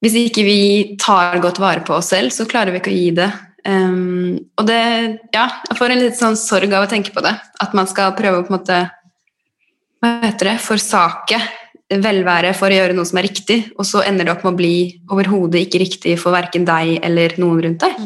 hvis 0.00 0.16
ikke 0.16 0.44
vi 0.46 0.60
tar 1.00 1.36
godt 1.44 1.60
vare 1.60 1.84
på 1.84 1.98
oss 1.98 2.14
selv, 2.14 2.32
så 2.32 2.48
klarer 2.48 2.72
vi 2.72 2.80
ikke 2.80 2.92
å 2.92 2.96
gi 2.96 3.10
det. 3.18 3.28
Um, 3.68 4.38
og 4.56 4.64
det 4.70 4.80
Ja, 5.34 5.44
jeg 5.68 5.76
får 5.76 5.92
en 5.92 6.00
litt 6.00 6.16
sånn 6.16 6.38
sorg 6.40 6.72
av 6.72 6.86
å 6.86 6.88
tenke 6.88 7.12
på 7.12 7.20
det. 7.20 7.34
At 7.60 7.76
man 7.76 7.90
skal 7.90 8.14
prøve 8.16 8.40
å 8.40 8.46
på 8.46 8.54
en 8.54 8.56
måte 8.56 8.78
Hva 10.00 10.14
heter 10.22 10.54
det? 10.54 10.54
Forsake 10.64 11.42
velvære 11.90 12.54
for 12.56 12.72
å 12.72 12.78
gjøre 12.78 12.94
noe 12.96 13.04
som 13.04 13.18
er 13.20 13.26
riktig, 13.26 13.58
og 13.76 13.84
så 13.84 14.00
ender 14.06 14.24
det 14.24 14.32
opp 14.32 14.46
med 14.46 14.54
å 14.54 14.58
bli 14.62 14.74
overhodet 15.10 15.66
ikke 15.66 15.82
riktig 15.82 16.14
for 16.22 16.32
verken 16.32 16.64
deg 16.64 17.00
eller 17.04 17.34
noen 17.42 17.64
rundt 17.66 17.84
deg. 17.84 17.98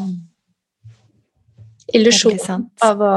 Illusjon 1.94 2.68
av 2.82 3.02
å 3.02 3.12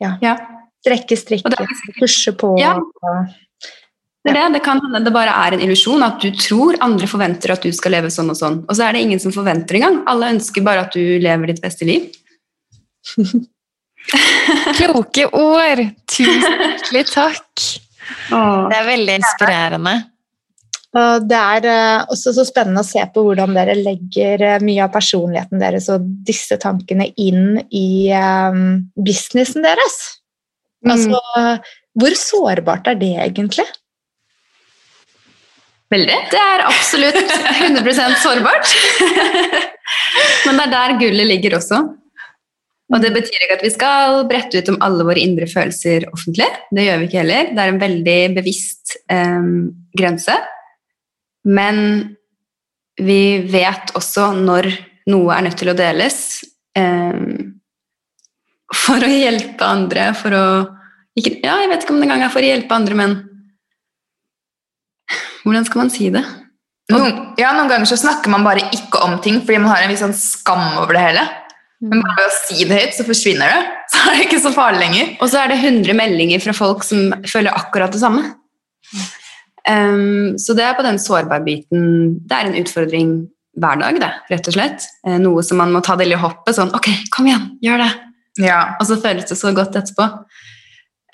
Ja. 0.00 0.36
strekke 0.80 1.12
Og 1.12 1.20
strikker, 1.20 1.94
pushe 1.98 2.32
på. 2.36 2.54
Ja. 2.60 2.74
Det, 4.24 4.32
det, 4.36 4.42
det 4.52 4.60
kan 4.64 4.80
hende 4.84 5.00
det 5.04 5.12
bare 5.12 5.32
er 5.32 5.56
en 5.56 5.62
illusjon 5.64 6.02
at 6.04 6.20
du 6.20 6.28
tror 6.36 6.76
andre 6.84 7.06
forventer 7.08 7.54
at 7.54 7.62
du 7.64 7.72
skal 7.72 7.94
leve 7.96 8.10
sånn 8.12 8.28
og 8.32 8.36
sånn, 8.36 8.58
og 8.68 8.76
så 8.76 8.84
er 8.86 8.96
det 8.96 9.04
ingen 9.06 9.20
som 9.22 9.32
forventer 9.32 9.78
engang. 9.78 10.02
Alle 10.12 10.28
ønsker 10.34 10.64
bare 10.64 10.84
at 10.84 10.92
du 10.96 11.00
lever 11.20 11.52
ditt 11.52 11.62
beste 11.64 11.88
liv. 11.88 12.10
Kloke 14.76 15.26
ord! 15.36 15.82
Tusen 16.10 16.56
hjertelig 16.60 17.06
takk. 17.12 17.64
Det 18.30 18.76
er 18.76 18.88
veldig 18.88 19.16
inspirerende. 19.20 19.94
Og 20.90 21.26
det 21.30 21.38
er 21.38 21.66
eh, 21.70 22.06
også 22.10 22.32
så 22.34 22.44
spennende 22.48 22.82
å 22.82 22.86
se 22.86 23.02
på 23.14 23.22
hvordan 23.22 23.54
dere 23.54 23.76
legger 23.78 24.42
eh, 24.42 24.62
mye 24.64 24.82
av 24.88 24.94
personligheten 24.94 25.62
deres 25.62 25.86
og 25.92 26.08
disse 26.26 26.58
tankene 26.58 27.12
inn 27.14 27.60
i 27.70 28.10
eh, 28.10 28.58
businessen 28.98 29.62
deres. 29.66 30.00
Mm. 30.82 30.96
Altså, 30.96 31.20
hvor 32.00 32.16
sårbart 32.18 32.90
er 32.90 32.98
det 32.98 33.12
egentlig? 33.22 33.68
Veldig. 35.90 36.18
Det 36.30 36.42
er 36.42 36.66
absolutt 36.66 37.18
100% 37.20 38.20
sårbart. 38.22 38.74
Men 40.46 40.58
det 40.58 40.66
er 40.66 40.74
der 40.74 40.98
gullet 41.00 41.30
ligger 41.30 41.58
også. 41.58 41.82
Og 42.90 43.02
det 43.02 43.10
betyr 43.14 43.44
ikke 43.44 43.58
at 43.58 43.66
vi 43.66 43.70
skal 43.70 44.24
brette 44.30 44.58
ut 44.58 44.70
om 44.72 44.78
alle 44.82 45.06
våre 45.06 45.22
indre 45.22 45.46
følelser 45.50 46.08
offentlig. 46.10 46.48
Det 46.74 46.86
gjør 46.86 46.98
vi 46.98 47.06
ikke 47.06 47.20
heller. 47.22 47.50
Det 47.54 47.62
er 47.62 47.74
en 47.74 47.82
veldig 47.82 48.22
bevisst 48.38 48.96
eh, 49.10 49.52
grense. 49.98 50.34
Men 51.48 52.16
vi 53.00 53.40
vet 53.48 53.94
også 53.96 54.30
når 54.36 54.68
noe 55.10 55.32
er 55.36 55.46
nødt 55.46 55.58
til 55.60 55.72
å 55.72 55.78
deles. 55.78 56.18
Eh, 56.76 57.22
for 58.80 59.02
å 59.02 59.10
hjelpe 59.10 59.66
andre, 59.66 60.10
for 60.18 60.36
å 60.36 60.44
ikke, 61.18 61.40
Ja, 61.42 61.56
jeg 61.58 61.72
vet 61.72 61.82
ikke 61.84 61.94
om 61.96 61.98
det 61.98 62.06
engang 62.06 62.22
er 62.22 62.32
for 62.32 62.44
å 62.44 62.50
hjelpe 62.52 62.76
andre, 62.76 62.94
men 62.94 63.16
hvordan 65.42 65.66
skal 65.66 65.82
man 65.82 65.90
si 65.92 66.10
det? 66.14 66.22
Noen, 66.90 67.34
ja, 67.38 67.52
noen 67.54 67.70
ganger 67.70 67.88
så 67.90 67.98
snakker 67.98 68.32
man 68.32 68.44
bare 68.46 68.66
ikke 68.74 69.02
om 69.04 69.16
ting 69.22 69.40
fordi 69.42 69.60
man 69.62 69.72
har 69.72 69.84
en 69.84 69.92
viss 69.92 70.02
sånn 70.02 70.16
skam 70.16 70.80
over 70.82 70.96
det 70.96 71.04
hele. 71.04 71.24
Men 71.80 72.02
bare 72.04 72.18
ved 72.18 72.28
å 72.28 72.34
si 72.36 72.66
det 72.68 72.76
høyt, 72.76 72.96
så 72.96 73.06
forsvinner 73.08 73.54
det. 73.54 73.60
Så 73.90 74.00
er 74.04 74.18
det 74.18 74.26
ikke 74.28 74.38
så 74.38 74.50
farlig 74.54 74.84
lenger. 74.84 75.08
Og 75.18 75.30
så 75.32 75.40
er 75.40 75.50
det 75.50 75.56
100 75.58 75.96
meldinger 75.98 76.42
fra 76.44 76.52
folk 76.54 76.84
som 76.86 77.10
føler 77.26 77.56
akkurat 77.58 77.90
det 77.90 77.98
samme. 77.98 78.20
Um, 79.68 80.38
så 80.40 80.56
det 80.56 80.64
er 80.64 80.76
på 80.78 80.84
den 80.86 80.96
sårbare 80.98 81.44
biten 81.44 81.82
Det 82.24 82.32
er 82.32 82.48
en 82.48 82.56
utfordring 82.56 83.10
hver 83.60 83.80
dag, 83.80 83.98
det, 84.00 84.10
rett 84.30 84.48
og 84.48 84.54
slett. 84.54 84.86
Eh, 85.06 85.18
noe 85.20 85.42
som 85.44 85.58
man 85.60 85.72
må 85.74 85.82
ta 85.84 85.96
del 85.98 86.14
i 86.14 86.20
hoppet. 86.20 86.54
Sånn 86.56 86.72
Ok, 86.76 86.88
kom 87.12 87.28
igjen, 87.28 87.50
gjør 87.64 87.82
det! 87.82 87.90
Ja. 88.40 88.60
Og 88.78 88.86
så 88.88 88.96
føles 89.02 89.26
det 89.28 89.36
så 89.36 89.52
godt 89.56 89.76
etterpå. 89.76 90.06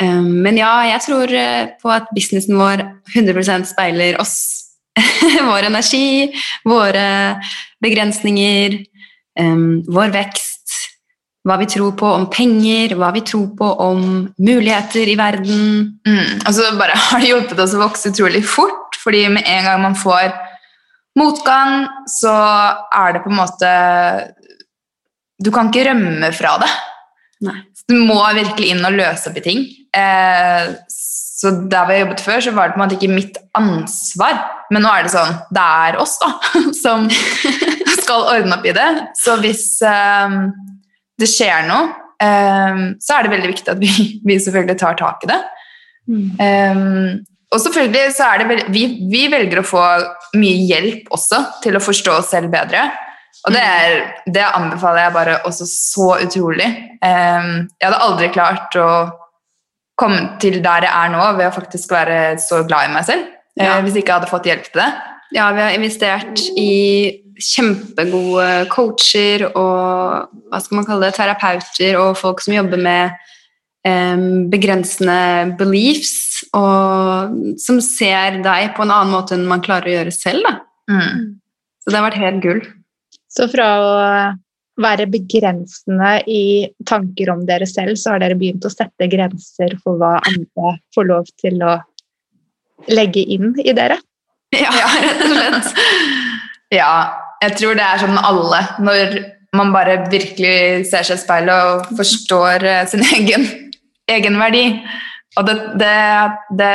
Um, 0.02 0.42
men 0.44 0.58
ja, 0.60 0.70
jeg 0.92 1.02
tror 1.06 1.32
eh, 1.32 1.72
på 1.80 1.90
at 1.90 2.10
businessen 2.14 2.58
vår 2.60 2.84
100% 3.14 3.70
speiler 3.72 4.20
oss. 4.20 4.36
vår 5.50 5.70
energi, 5.70 6.28
våre 6.68 7.06
begrensninger, 7.84 8.78
um, 9.40 9.82
vår 9.92 10.12
vekst, 10.14 10.55
hva 11.46 11.56
vi 11.60 11.68
tror 11.70 11.92
på 11.98 12.08
om 12.10 12.26
penger, 12.32 12.96
hva 12.98 13.12
vi 13.14 13.22
tror 13.26 13.52
på 13.58 13.68
om 13.84 14.00
muligheter 14.42 15.06
i 15.06 15.14
verden. 15.18 15.60
Mm. 16.06 16.42
Og 16.42 16.50
så 16.56 16.72
bare 16.78 16.98
har 17.06 17.22
det 17.22 17.30
hjulpet 17.30 17.62
oss 17.62 17.76
å 17.76 17.84
vokse 17.84 18.10
utrolig 18.10 18.42
fort, 18.46 18.98
fordi 19.02 19.26
med 19.36 19.46
en 19.46 19.68
gang 19.68 19.84
man 19.84 19.98
får 19.98 20.34
motgang, 21.16 21.86
så 22.10 22.34
er 22.90 23.14
det 23.14 23.22
på 23.24 23.32
en 23.32 23.38
måte 23.38 23.70
Du 25.40 25.50
kan 25.52 25.70
ikke 25.70 25.86
rømme 25.90 26.32
fra 26.32 26.56
det. 26.62 26.68
Nei. 27.46 27.58
Du 27.86 27.94
må 28.08 28.18
virkelig 28.34 28.72
inn 28.72 28.86
og 28.88 28.96
løse 28.96 29.28
opp 29.30 29.36
i 29.38 29.44
ting. 29.44 29.58
Eh, 29.94 30.70
så 30.88 31.52
der 31.68 31.84
hvor 31.84 31.92
jeg 31.92 32.02
jobbet 32.06 32.22
før, 32.24 32.40
så 32.40 32.52
var 32.56 32.70
det 32.70 32.74
på 32.74 32.80
en 32.80 32.84
måte 32.86 32.96
ikke 32.96 33.12
mitt 33.12 33.36
ansvar. 33.54 34.40
Men 34.72 34.82
nå 34.82 34.90
er 34.90 35.04
det 35.06 35.12
sånn 35.12 35.36
Det 35.54 35.66
er 35.86 35.98
oss, 36.02 36.16
da, 36.18 36.32
som 36.82 37.04
skal 38.00 38.30
ordne 38.32 38.56
opp 38.56 38.66
i 38.66 38.74
det. 38.74 38.88
Så 39.20 39.36
hvis 39.44 39.68
eh, 39.84 40.40
det 41.20 41.28
skjer 41.30 41.64
noe, 41.68 41.94
um, 42.20 42.82
så 43.00 43.16
er 43.16 43.26
det 43.26 43.32
veldig 43.32 43.52
viktig 43.52 43.72
at 43.72 43.80
vi, 43.80 43.92
vi 44.26 44.36
selvfølgelig 44.42 44.78
tar 44.82 44.98
tak 45.00 45.24
i 45.24 45.30
det. 45.32 45.40
Um, 46.06 47.24
og 47.54 47.62
selvfølgelig 47.62 48.12
så 48.14 48.30
er 48.32 48.42
det 48.42 48.60
vi, 48.74 48.84
vi 49.10 49.26
velger 49.32 49.62
å 49.62 49.66
få 49.66 49.82
mye 50.38 50.64
hjelp 50.68 51.10
også 51.14 51.40
til 51.64 51.78
å 51.78 51.82
forstå 51.82 52.16
oss 52.20 52.32
selv 52.34 52.50
bedre. 52.52 52.88
Og 53.46 53.54
det, 53.54 53.62
er, 53.62 54.00
det 54.32 54.42
anbefaler 54.42 55.04
jeg 55.04 55.14
bare 55.14 55.36
også 55.46 55.68
så 55.70 56.08
utrolig. 56.24 56.66
Um, 56.98 57.68
jeg 57.78 57.86
hadde 57.86 58.02
aldri 58.02 58.30
klart 58.34 58.74
å 58.80 58.88
komme 59.96 60.36
til 60.42 60.58
der 60.64 60.88
jeg 60.88 60.92
er 60.92 61.12
nå 61.14 61.22
ved 61.38 61.48
å 61.48 61.54
faktisk 61.54 61.94
være 61.94 62.36
så 62.42 62.64
glad 62.66 62.90
i 62.90 62.94
meg 62.96 63.06
selv. 63.08 63.28
ja. 63.56 63.76
uh, 63.76 63.84
hvis 63.86 64.00
ikke 64.00 64.10
jeg 64.10 64.18
hadde 64.18 64.32
fått 64.32 64.48
hjelp 64.50 64.66
til 64.66 64.82
det. 64.82 64.90
Ja, 65.34 65.50
vi 65.52 65.62
har 65.64 65.74
investert 65.74 66.42
i 66.56 67.22
kjempegode 67.36 68.66
coacher 68.72 69.44
og 69.50 70.30
hva 70.48 70.60
skal 70.62 70.78
man 70.78 70.86
kalle 70.88 71.08
det, 71.08 71.16
terapeuter 71.18 71.98
og 72.00 72.14
folk 72.18 72.40
som 72.44 72.54
jobber 72.56 72.80
med 72.80 73.16
um, 73.86 74.46
begrensende 74.52 75.56
beliefs, 75.58 76.46
og 76.56 77.58
som 77.60 77.82
ser 77.84 78.40
deg 78.44 78.72
på 78.76 78.86
en 78.86 78.94
annen 78.94 79.14
måte 79.14 79.36
enn 79.36 79.46
man 79.48 79.64
klarer 79.64 79.90
å 79.90 79.96
gjøre 79.98 80.14
selv. 80.14 80.48
Mm. 80.90 81.36
Så 81.82 81.92
det 81.92 81.98
har 81.98 82.08
vært 82.08 82.22
helt 82.22 82.42
gull. 82.44 82.64
Så 83.30 83.50
fra 83.52 83.68
å 83.82 83.92
være 84.82 85.08
begrensende 85.08 86.10
i 86.28 86.68
tanker 86.88 87.30
om 87.32 87.44
dere 87.48 87.68
selv, 87.68 87.96
så 88.00 88.14
har 88.14 88.22
dere 88.22 88.36
begynt 88.38 88.64
å 88.66 88.72
sette 88.72 89.08
grenser 89.12 89.76
for 89.82 90.00
hva 90.00 90.16
andre 90.20 90.76
får 90.96 91.08
lov 91.08 91.30
til 91.40 91.62
å 91.64 91.78
legge 92.92 93.22
inn 93.24 93.54
i 93.64 93.72
dere. 93.76 93.98
Ja, 94.56 94.72
rett 95.02 95.24
og 95.24 95.32
slett. 95.32 95.80
Ja, 96.74 96.92
jeg 97.44 97.54
tror 97.60 97.76
det 97.78 97.84
er 97.86 98.00
sånn 98.02 98.16
alle. 98.18 98.58
Når 98.82 99.12
man 99.56 99.70
bare 99.74 100.00
virkelig 100.10 100.88
ser 100.90 101.06
seg 101.06 101.20
i 101.20 101.22
speilet 101.22 101.68
og 101.70 101.92
forstår 101.98 102.66
eh, 102.66 102.84
sin 102.90 103.04
egen 103.16 103.46
egenverdi. 104.10 104.64
Og 105.36 105.46
det, 105.46 105.56
det, 105.78 105.94
det 106.58 106.72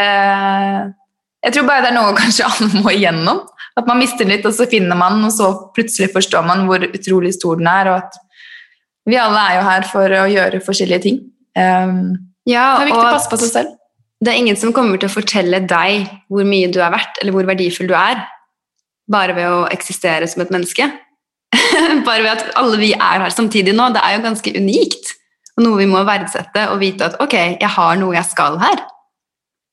Jeg 1.47 1.55
tror 1.55 1.67
bare 1.67 1.83
det 1.83 1.91
er 1.91 1.97
noe 1.97 2.15
kanskje 2.17 2.47
alle 2.47 2.83
må 2.85 2.93
igjennom. 2.93 3.43
At 3.79 3.87
man 3.87 4.01
mister 4.01 4.27
litt, 4.27 4.45
og 4.45 4.55
så 4.55 4.67
finner 4.69 4.99
man, 4.99 5.21
og 5.25 5.31
så 5.33 5.51
plutselig 5.75 6.11
forstår 6.13 6.43
man 6.45 6.65
hvor 6.67 6.83
utrolig 6.87 7.31
stor 7.37 7.59
den 7.59 7.69
er, 7.71 7.89
og 7.91 8.01
at 8.03 8.19
vi 9.07 9.17
alle 9.17 9.43
er 9.47 9.55
jo 9.57 9.61
her 9.65 9.87
for 9.89 10.17
å 10.19 10.25
gjøre 10.29 10.59
forskjellige 10.65 11.05
ting. 11.07 11.21
Um, 11.57 12.03
Ja, 12.49 12.75
det 12.77 12.83
er 12.83 12.89
viktig 12.91 13.05
å 13.05 13.13
passe 13.15 13.31
på 13.31 13.39
seg 13.41 13.53
selv. 13.53 13.77
Det 14.21 14.29
er 14.29 14.37
ingen 14.37 14.57
som 14.59 14.73
kommer 14.73 14.99
til 15.01 15.09
å 15.09 15.15
fortelle 15.15 15.63
deg 15.65 16.05
hvor 16.29 16.45
mye 16.45 16.69
du 16.69 16.77
er 16.81 16.93
verdt, 16.93 17.17
eller 17.21 17.33
hvor 17.33 17.47
verdifull 17.49 17.89
du 17.89 17.95
er, 17.97 18.21
bare 19.11 19.33
ved 19.37 19.49
å 19.49 19.63
eksistere 19.73 20.27
som 20.29 20.43
et 20.43 20.53
menneske. 20.53 20.85
bare 22.07 22.21
ved 22.21 22.29
at 22.35 22.51
alle 22.59 22.77
vi 22.79 22.91
er 22.93 23.25
her 23.25 23.33
samtidig 23.33 23.73
nå, 23.75 23.89
det 23.95 24.03
er 24.05 24.17
jo 24.17 24.25
ganske 24.27 24.53
unikt. 24.53 25.15
Og 25.57 25.65
noe 25.65 25.81
vi 25.81 25.89
må 25.89 26.03
verdsette 26.07 26.67
og 26.71 26.79
vite 26.83 27.09
at 27.09 27.17
ok, 27.23 27.35
jeg 27.59 27.71
har 27.75 27.97
noe 27.99 28.15
jeg 28.15 28.29
skal 28.29 28.59
her. 28.61 28.85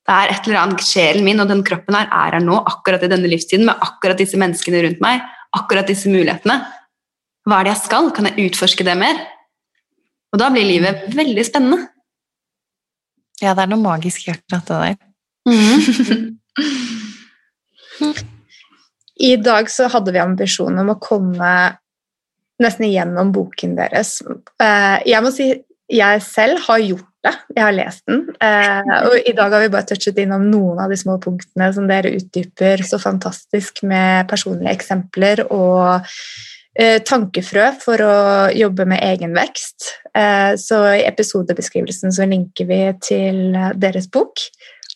Det 0.08 0.16
er 0.16 0.32
et 0.32 0.48
eller 0.48 0.62
annet 0.62 0.84
sjelen 0.86 1.26
min 1.26 1.44
og 1.44 1.50
den 1.50 1.60
kroppen 1.66 1.98
her 1.98 2.08
er 2.08 2.38
her 2.38 2.44
nå, 2.44 2.56
akkurat 2.72 3.04
i 3.04 3.12
denne 3.12 3.28
livstiden, 3.28 3.68
med 3.68 3.84
akkurat 3.84 4.18
disse 4.18 4.40
menneskene 4.40 4.80
rundt 4.86 5.04
meg, 5.04 5.20
akkurat 5.56 5.92
disse 5.92 6.08
mulighetene. 6.08 6.56
Hva 7.44 7.60
er 7.60 7.68
det 7.68 7.74
jeg 7.76 7.84
skal? 7.84 8.08
Kan 8.16 8.30
jeg 8.30 8.48
utforske 8.48 8.86
det 8.88 8.96
mer? 8.96 9.20
Og 10.32 10.40
da 10.40 10.48
blir 10.52 10.64
livet 10.64 11.04
veldig 11.12 11.44
spennende. 11.44 11.90
Ja, 13.42 13.54
det 13.54 13.62
er 13.64 13.70
noe 13.70 13.82
magisk 13.82 14.26
i 14.26 14.30
akkurat 14.34 14.66
det 14.68 14.78
der. 14.82 14.96
I 19.18 19.34
dag 19.42 19.66
så 19.70 19.88
hadde 19.90 20.12
vi 20.14 20.20
ambisjonen 20.22 20.78
om 20.84 20.90
å 20.94 20.98
komme 21.02 21.52
nesten 22.62 22.84
igjennom 22.88 23.32
boken 23.34 23.76
deres. 23.78 24.18
Eh, 24.62 24.98
Jeg 25.06 25.22
må 25.24 25.30
si 25.34 25.48
jeg 25.88 26.20
selv 26.20 26.60
har 26.66 26.78
gjort 26.84 27.06
det. 27.24 27.32
Jeg 27.56 27.64
har 27.64 27.72
lest 27.74 28.02
den. 28.06 28.20
Eh, 28.44 28.90
og 29.08 29.14
i 29.24 29.32
dag 29.34 29.52
har 29.54 29.62
vi 29.64 29.70
bare 29.72 29.88
touchet 29.88 30.18
innom 30.20 30.44
noen 30.52 30.78
av 30.84 30.88
de 30.92 30.98
små 31.00 31.16
punktene 31.22 31.70
som 31.74 31.88
dere 31.88 32.12
utdyper 32.18 32.76
så 32.86 32.98
fantastisk 33.02 33.82
med 33.88 34.28
personlige 34.30 34.74
eksempler 34.76 35.36
og 35.48 36.04
tankefrø 36.78 37.64
for 37.82 38.02
å 38.06 38.16
jobbe 38.54 38.84
med 38.86 39.02
egenvekst. 39.02 39.86
vekst. 40.14 40.62
så 40.62 40.76
i 40.94 41.00
episodebeskrivelsen 41.08 42.12
så 42.14 42.26
linker 42.30 42.68
vi 42.68 42.78
til 43.02 43.56
deres 43.74 44.06
bok 44.06 44.44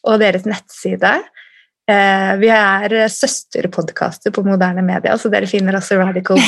og 0.06 0.20
deres 0.22 0.46
nettside. 0.46 1.16
Eh, 1.90 2.36
vi 2.38 2.50
er 2.54 2.94
søsterpodkaster 3.10 4.30
på 4.34 4.44
moderne 4.46 4.84
media, 4.86 5.16
så 5.18 5.30
dere 5.32 5.48
finner 5.50 5.76
også 5.78 5.98
Radical 5.98 6.38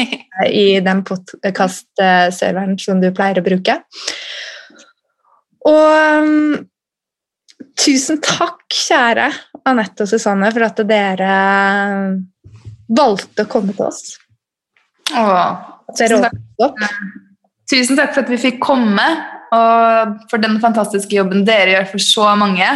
i 0.64 0.80
den 0.82 1.04
podkast-serveren 1.06 2.74
som 2.80 3.02
du 3.02 3.10
pleier 3.14 3.38
å 3.38 3.46
bruke. 3.46 3.76
Og 5.70 6.24
um, 6.24 6.56
tusen 7.78 8.18
takk, 8.24 8.64
kjære 8.74 9.28
Anette 9.70 10.06
og 10.06 10.10
Susanne, 10.10 10.50
for 10.54 10.66
at 10.66 10.82
dere 10.88 11.36
valgte 12.90 13.46
å 13.46 13.50
komme 13.50 13.76
til 13.76 13.86
oss. 13.86 14.16
Åh, 15.16 15.66
Tusen 15.98 16.22
takk. 16.22 16.86
Tusen 17.70 17.98
takk 17.98 18.14
for 18.14 18.22
at 18.24 18.30
vi 18.30 18.38
fikk 18.38 18.60
komme, 18.62 19.06
og 19.54 20.16
for 20.30 20.42
den 20.42 20.58
fantastiske 20.62 21.16
jobben 21.16 21.44
dere 21.46 21.72
gjør 21.76 21.88
for 21.92 22.04
så 22.04 22.28
mange. 22.38 22.68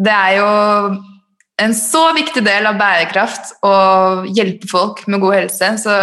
Det 0.00 0.14
er 0.14 0.36
jo 0.38 0.48
en 1.60 1.74
så 1.76 2.02
viktig 2.16 2.42
del 2.46 2.66
av 2.70 2.78
bærekraft 2.80 3.52
å 3.66 3.74
hjelpe 4.32 4.70
folk 4.70 5.04
med 5.10 5.20
god 5.22 5.34
helse, 5.42 5.72
så 5.84 5.96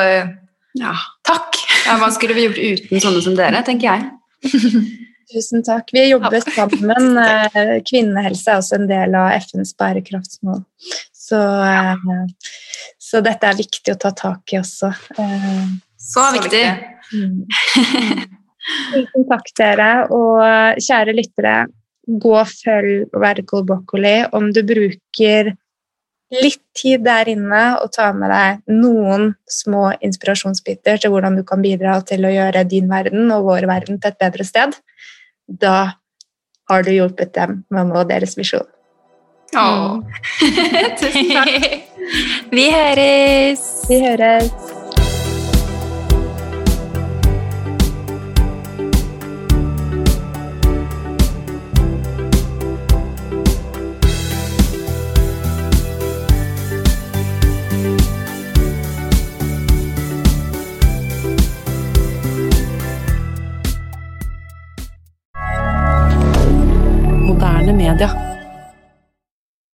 Ja. 0.78 0.94
takk. 1.26 1.56
ja, 1.88 1.98
hva 1.98 2.12
skulle 2.14 2.36
vi 2.38 2.46
gjort 2.48 2.60
uten 2.62 3.02
sånne 3.02 3.24
som 3.24 3.36
dere, 3.36 3.64
tenker 3.66 3.90
jeg. 3.90 4.10
Tusen 5.34 5.64
takk. 5.66 5.90
Vi 5.92 6.06
jobber 6.08 6.40
sammen. 6.40 7.18
Eh, 7.20 7.82
Kvinnehelse 7.84 8.48
er 8.54 8.62
også 8.62 8.78
en 8.78 8.88
del 8.88 9.16
av 9.18 9.34
FNs 9.42 9.74
bærekraftsmål. 9.76 10.62
Så, 11.28 11.40
eh, 11.64 11.96
så 13.00 13.22
dette 13.26 13.50
er 13.50 13.60
viktig 13.60 13.94
å 13.96 14.00
ta 14.00 14.14
tak 14.16 14.54
i 14.54 14.62
også. 14.62 14.94
Eh, 15.20 15.68
Så 15.98 16.24
viktig. 16.38 16.64
Mm. 17.14 17.44
Tusen 18.94 19.26
takk, 19.28 19.50
dere. 19.60 19.92
Og 20.14 20.80
kjære 20.84 21.16
lyttere, 21.16 21.56
gå 22.08 22.34
og 22.40 22.52
følg 22.52 23.16
Radical 23.16 23.66
Broccoli. 23.68 24.18
Om 24.32 24.52
du 24.56 24.62
bruker 24.68 25.52
litt 26.36 26.64
tid 26.76 27.04
der 27.06 27.30
inne 27.32 27.62
og 27.82 27.92
tar 27.96 28.16
med 28.16 28.32
deg 28.32 28.74
noen 28.76 29.30
små 29.52 29.90
inspirasjonsbiter 30.04 31.00
til 31.00 31.14
hvordan 31.14 31.40
du 31.40 31.44
kan 31.48 31.64
bidra 31.64 31.98
til 32.08 32.28
å 32.28 32.34
gjøre 32.34 32.66
din 32.68 32.90
verden 32.92 33.32
og 33.36 33.48
vår 33.48 33.68
verden 33.70 34.00
til 34.00 34.12
et 34.12 34.20
bedre 34.20 34.48
sted, 34.48 34.76
da 35.48 35.78
har 36.68 36.84
du 36.84 36.92
hjulpet 36.92 37.32
dem 37.36 37.62
med 37.72 37.86
å 37.86 37.88
nå 37.94 38.04
deres 38.10 38.36
visjon. 38.40 38.68
Åh. 39.56 40.00
Tusen 41.00 41.30
takk. 41.32 41.84
Vi 42.56 42.70
høres! 42.72 43.68
Vi 43.90 44.02
høres. 44.04 44.52
Media. 67.78 68.27